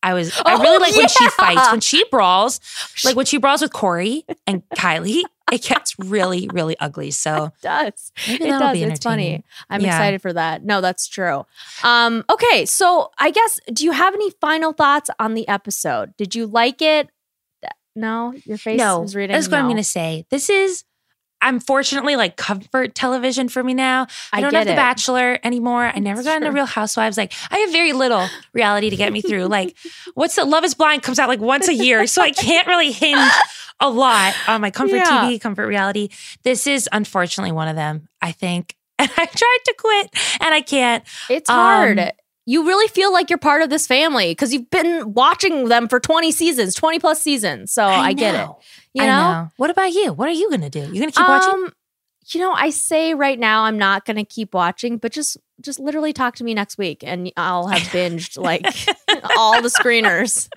I 0.02 0.14
was. 0.14 0.32
I 0.46 0.54
Oh, 0.54 0.62
really 0.62 0.78
like 0.78 0.96
when 0.96 1.08
she 1.08 1.28
fights, 1.30 1.70
when 1.70 1.80
she 1.80 2.04
brawls, 2.10 2.58
like 3.04 3.16
when 3.16 3.26
she 3.26 3.36
brawls 3.38 3.60
with 3.60 3.72
Corey 3.72 4.24
and 4.46 4.62
Kylie. 4.70 5.22
It 5.52 5.62
gets 5.62 5.96
really, 6.00 6.48
really 6.52 6.76
ugly. 6.80 7.12
So 7.12 7.44
it 7.56 7.62
does. 7.62 8.12
It 8.26 8.38
does. 8.40 8.76
It's 8.78 9.04
funny. 9.04 9.44
I'm 9.70 9.80
Yeah. 9.80 9.88
excited 9.94 10.20
for 10.22 10.32
that. 10.32 10.64
No, 10.64 10.80
that's 10.80 11.06
true. 11.06 11.46
Um, 11.84 12.24
okay, 12.28 12.66
so 12.66 13.12
I 13.18 13.30
guess 13.30 13.60
do 13.72 13.84
you 13.84 13.92
have 13.92 14.12
any 14.14 14.30
final 14.40 14.72
thoughts 14.72 15.08
on 15.20 15.34
the 15.34 15.46
episode? 15.46 16.16
Did 16.16 16.34
you 16.34 16.46
like 16.46 16.82
it? 16.82 17.10
No, 17.96 18.34
your 18.44 18.58
face 18.58 18.78
No, 18.78 19.02
is 19.02 19.16
reading. 19.16 19.34
that's 19.34 19.48
what 19.48 19.58
I'm 19.58 19.64
going 19.66 19.76
to 19.78 19.82
say. 19.84 20.24
This 20.30 20.48
is, 20.50 20.84
unfortunately, 21.42 22.16
like 22.16 22.36
comfort 22.36 22.94
television 22.94 23.48
for 23.48 23.62
me 23.62 23.74
now. 23.74 24.06
I, 24.32 24.38
I 24.38 24.40
don't 24.40 24.54
have 24.54 24.66
The. 24.66 24.74
Bachelor 24.74 25.38
anymore. 25.42 25.84
I 25.94 25.98
never 25.98 26.22
got 26.22 26.36
into 26.36 26.52
Real 26.52 26.66
Housewives. 26.66 27.16
Like, 27.16 27.32
I 27.50 27.58
have 27.58 27.72
very 27.72 27.92
little 27.92 28.26
reality 28.52 28.90
to 28.90 28.96
get 28.96 29.12
me 29.12 29.22
through. 29.22 29.46
Like, 29.46 29.76
what's 30.14 30.36
the 30.36 30.44
Love 30.44 30.64
is 30.64 30.74
Blind 30.74 31.02
comes 31.02 31.18
out 31.18 31.28
like 31.28 31.40
once 31.40 31.68
a 31.68 31.74
year. 31.74 32.06
So 32.06 32.22
I 32.22 32.30
can't 32.30 32.66
really 32.66 32.92
hinge 32.92 33.30
a 33.80 33.90
lot 33.90 34.34
on 34.48 34.60
my 34.60 34.70
comfort 34.70 34.96
Yeah. 34.96 35.24
TV, 35.24 35.40
comfort 35.40 35.66
reality. 35.66 36.08
This 36.42 36.66
is 36.66 36.88
unfortunately 36.92 37.52
one 37.52 37.68
of 37.68 37.76
them, 37.76 38.08
I 38.20 38.32
think. 38.32 38.74
And 38.98 39.10
I 39.18 39.26
tried 39.26 39.58
to 39.66 39.74
quit 39.78 40.08
and 40.40 40.54
I 40.54 40.62
can't. 40.62 41.04
It's 41.28 41.50
hard. 41.50 41.98
Um, 41.98 42.08
You 42.48 42.64
really 42.64 42.86
feel 42.88 43.12
like 43.12 43.28
you're 43.28 43.38
part 43.38 43.62
of 43.62 43.70
this 43.70 43.86
family 43.86 44.30
because 44.30 44.52
you've 44.52 44.70
been 44.70 45.12
watching 45.12 45.68
them 45.68 45.88
for 45.88 45.98
20 45.98 46.30
seasons, 46.30 46.74
20 46.74 47.00
plus 47.00 47.20
seasons. 47.20 47.72
So 47.72 47.84
I, 47.84 48.12
get 48.12 48.36
it. 48.36 48.48
You 48.94 49.02
I 49.02 49.06
know? 49.06 49.50
What 49.56 49.70
about 49.70 49.92
you? 49.92 50.12
What 50.12 50.28
are 50.28 50.32
you 50.32 50.48
going 50.48 50.60
to 50.60 50.70
do? 50.70 50.80
You 50.80 51.00
going 51.00 51.10
to 51.10 51.18
keep 51.18 51.26
watching? 51.26 51.52
Um, 51.52 51.72
you 52.28 52.40
know, 52.40 52.52
I 52.52 52.70
say 52.70 53.14
right 53.14 53.38
now 53.38 53.64
I'm 53.64 53.78
not 53.78 54.04
going 54.04 54.16
to 54.16 54.24
keep 54.24 54.54
watching, 54.54 54.98
but 54.98 55.12
just 55.12 55.36
just 55.62 55.78
literally 55.80 56.12
talk 56.12 56.36
to 56.36 56.44
me 56.44 56.54
next 56.54 56.78
week 56.78 57.02
and 57.04 57.32
I'll 57.36 57.66
have 57.68 57.80
binged 57.92 58.38
like 58.38 58.64
all 59.36 59.60
the 59.62 59.68
screeners. 59.68 60.48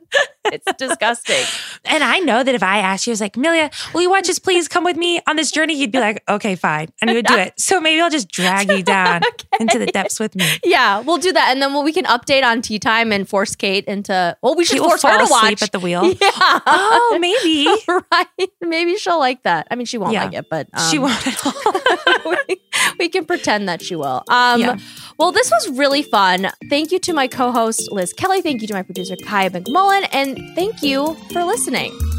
It's 0.45 0.65
disgusting. 0.77 1.43
And 1.85 2.03
I 2.03 2.19
know 2.19 2.43
that 2.43 2.55
if 2.55 2.63
I 2.63 2.79
asked 2.79 3.05
you, 3.05 3.11
I 3.11 3.13
was 3.13 3.21
like, 3.21 3.37
Amelia, 3.37 3.69
will 3.93 4.01
you 4.01 4.09
watch 4.09 4.25
this? 4.27 4.39
Please 4.39 4.67
come 4.67 4.83
with 4.83 4.97
me 4.97 5.21
on 5.27 5.35
this 5.35 5.51
journey. 5.51 5.75
You'd 5.75 5.91
be 5.91 5.99
like, 5.99 6.23
okay, 6.27 6.55
fine. 6.55 6.89
And 7.01 7.09
you 7.11 7.17
would 7.17 7.27
do 7.27 7.35
it. 7.37 7.53
So 7.59 7.79
maybe 7.79 8.01
I'll 8.01 8.09
just 8.09 8.29
drag 8.29 8.69
you 8.71 8.81
down 8.81 9.21
into 9.59 9.77
the 9.77 9.85
depths 9.85 10.19
with 10.19 10.35
me. 10.35 10.45
Yeah, 10.63 11.01
we'll 11.01 11.17
do 11.19 11.31
that, 11.31 11.49
and 11.51 11.61
then 11.61 11.73
we'll, 11.73 11.83
we 11.83 11.93
can 11.93 12.05
update 12.05 12.43
on 12.43 12.61
tea 12.63 12.79
time 12.79 13.11
and 13.11 13.29
force 13.29 13.55
Kate 13.55 13.85
into. 13.85 14.35
Well, 14.41 14.55
we 14.55 14.65
should 14.65 14.79
will 14.79 14.89
force 14.89 15.03
her 15.03 15.19
to 15.19 15.27
watch 15.29 15.61
at 15.61 15.71
the 15.71 15.79
wheel. 15.79 16.03
Yeah. 16.19 16.31
Oh, 16.65 17.17
maybe. 17.21 17.67
right. 18.11 18.49
Maybe 18.61 18.97
she'll 18.97 19.19
like 19.19 19.43
that. 19.43 19.67
I 19.71 19.75
mean, 19.75 19.85
she 19.85 19.97
won't 19.97 20.13
Yeah. 20.13 20.25
like 20.25 20.33
it, 20.33 20.49
but 20.49 20.67
um, 20.73 20.89
she 20.89 20.97
won't 20.99 21.27
at 21.27 21.45
all. 21.45 22.35
we, 22.47 22.61
we 22.97 23.09
can 23.09 23.25
pretend 23.25 23.69
that 23.69 23.81
she 23.83 23.95
will. 23.95 24.23
Um, 24.27 24.59
Yeah. 24.61 24.77
Well, 25.17 25.31
this 25.31 25.51
was 25.51 25.77
really 25.77 26.01
fun. 26.01 26.49
Thank 26.69 26.91
you 26.91 26.99
to 26.99 27.13
my 27.13 27.27
co-host 27.27 27.91
Liz 27.91 28.13
Kelly. 28.13 28.41
Thank 28.41 28.61
you 28.61 28.67
to 28.67 28.73
my 28.73 28.83
producer 28.83 29.15
Kaya 29.25 29.49
McMullen, 29.49 30.07
and 30.11 30.37
thank 30.55 30.81
you 30.81 31.15
for 31.31 31.43
listening. 31.43 32.18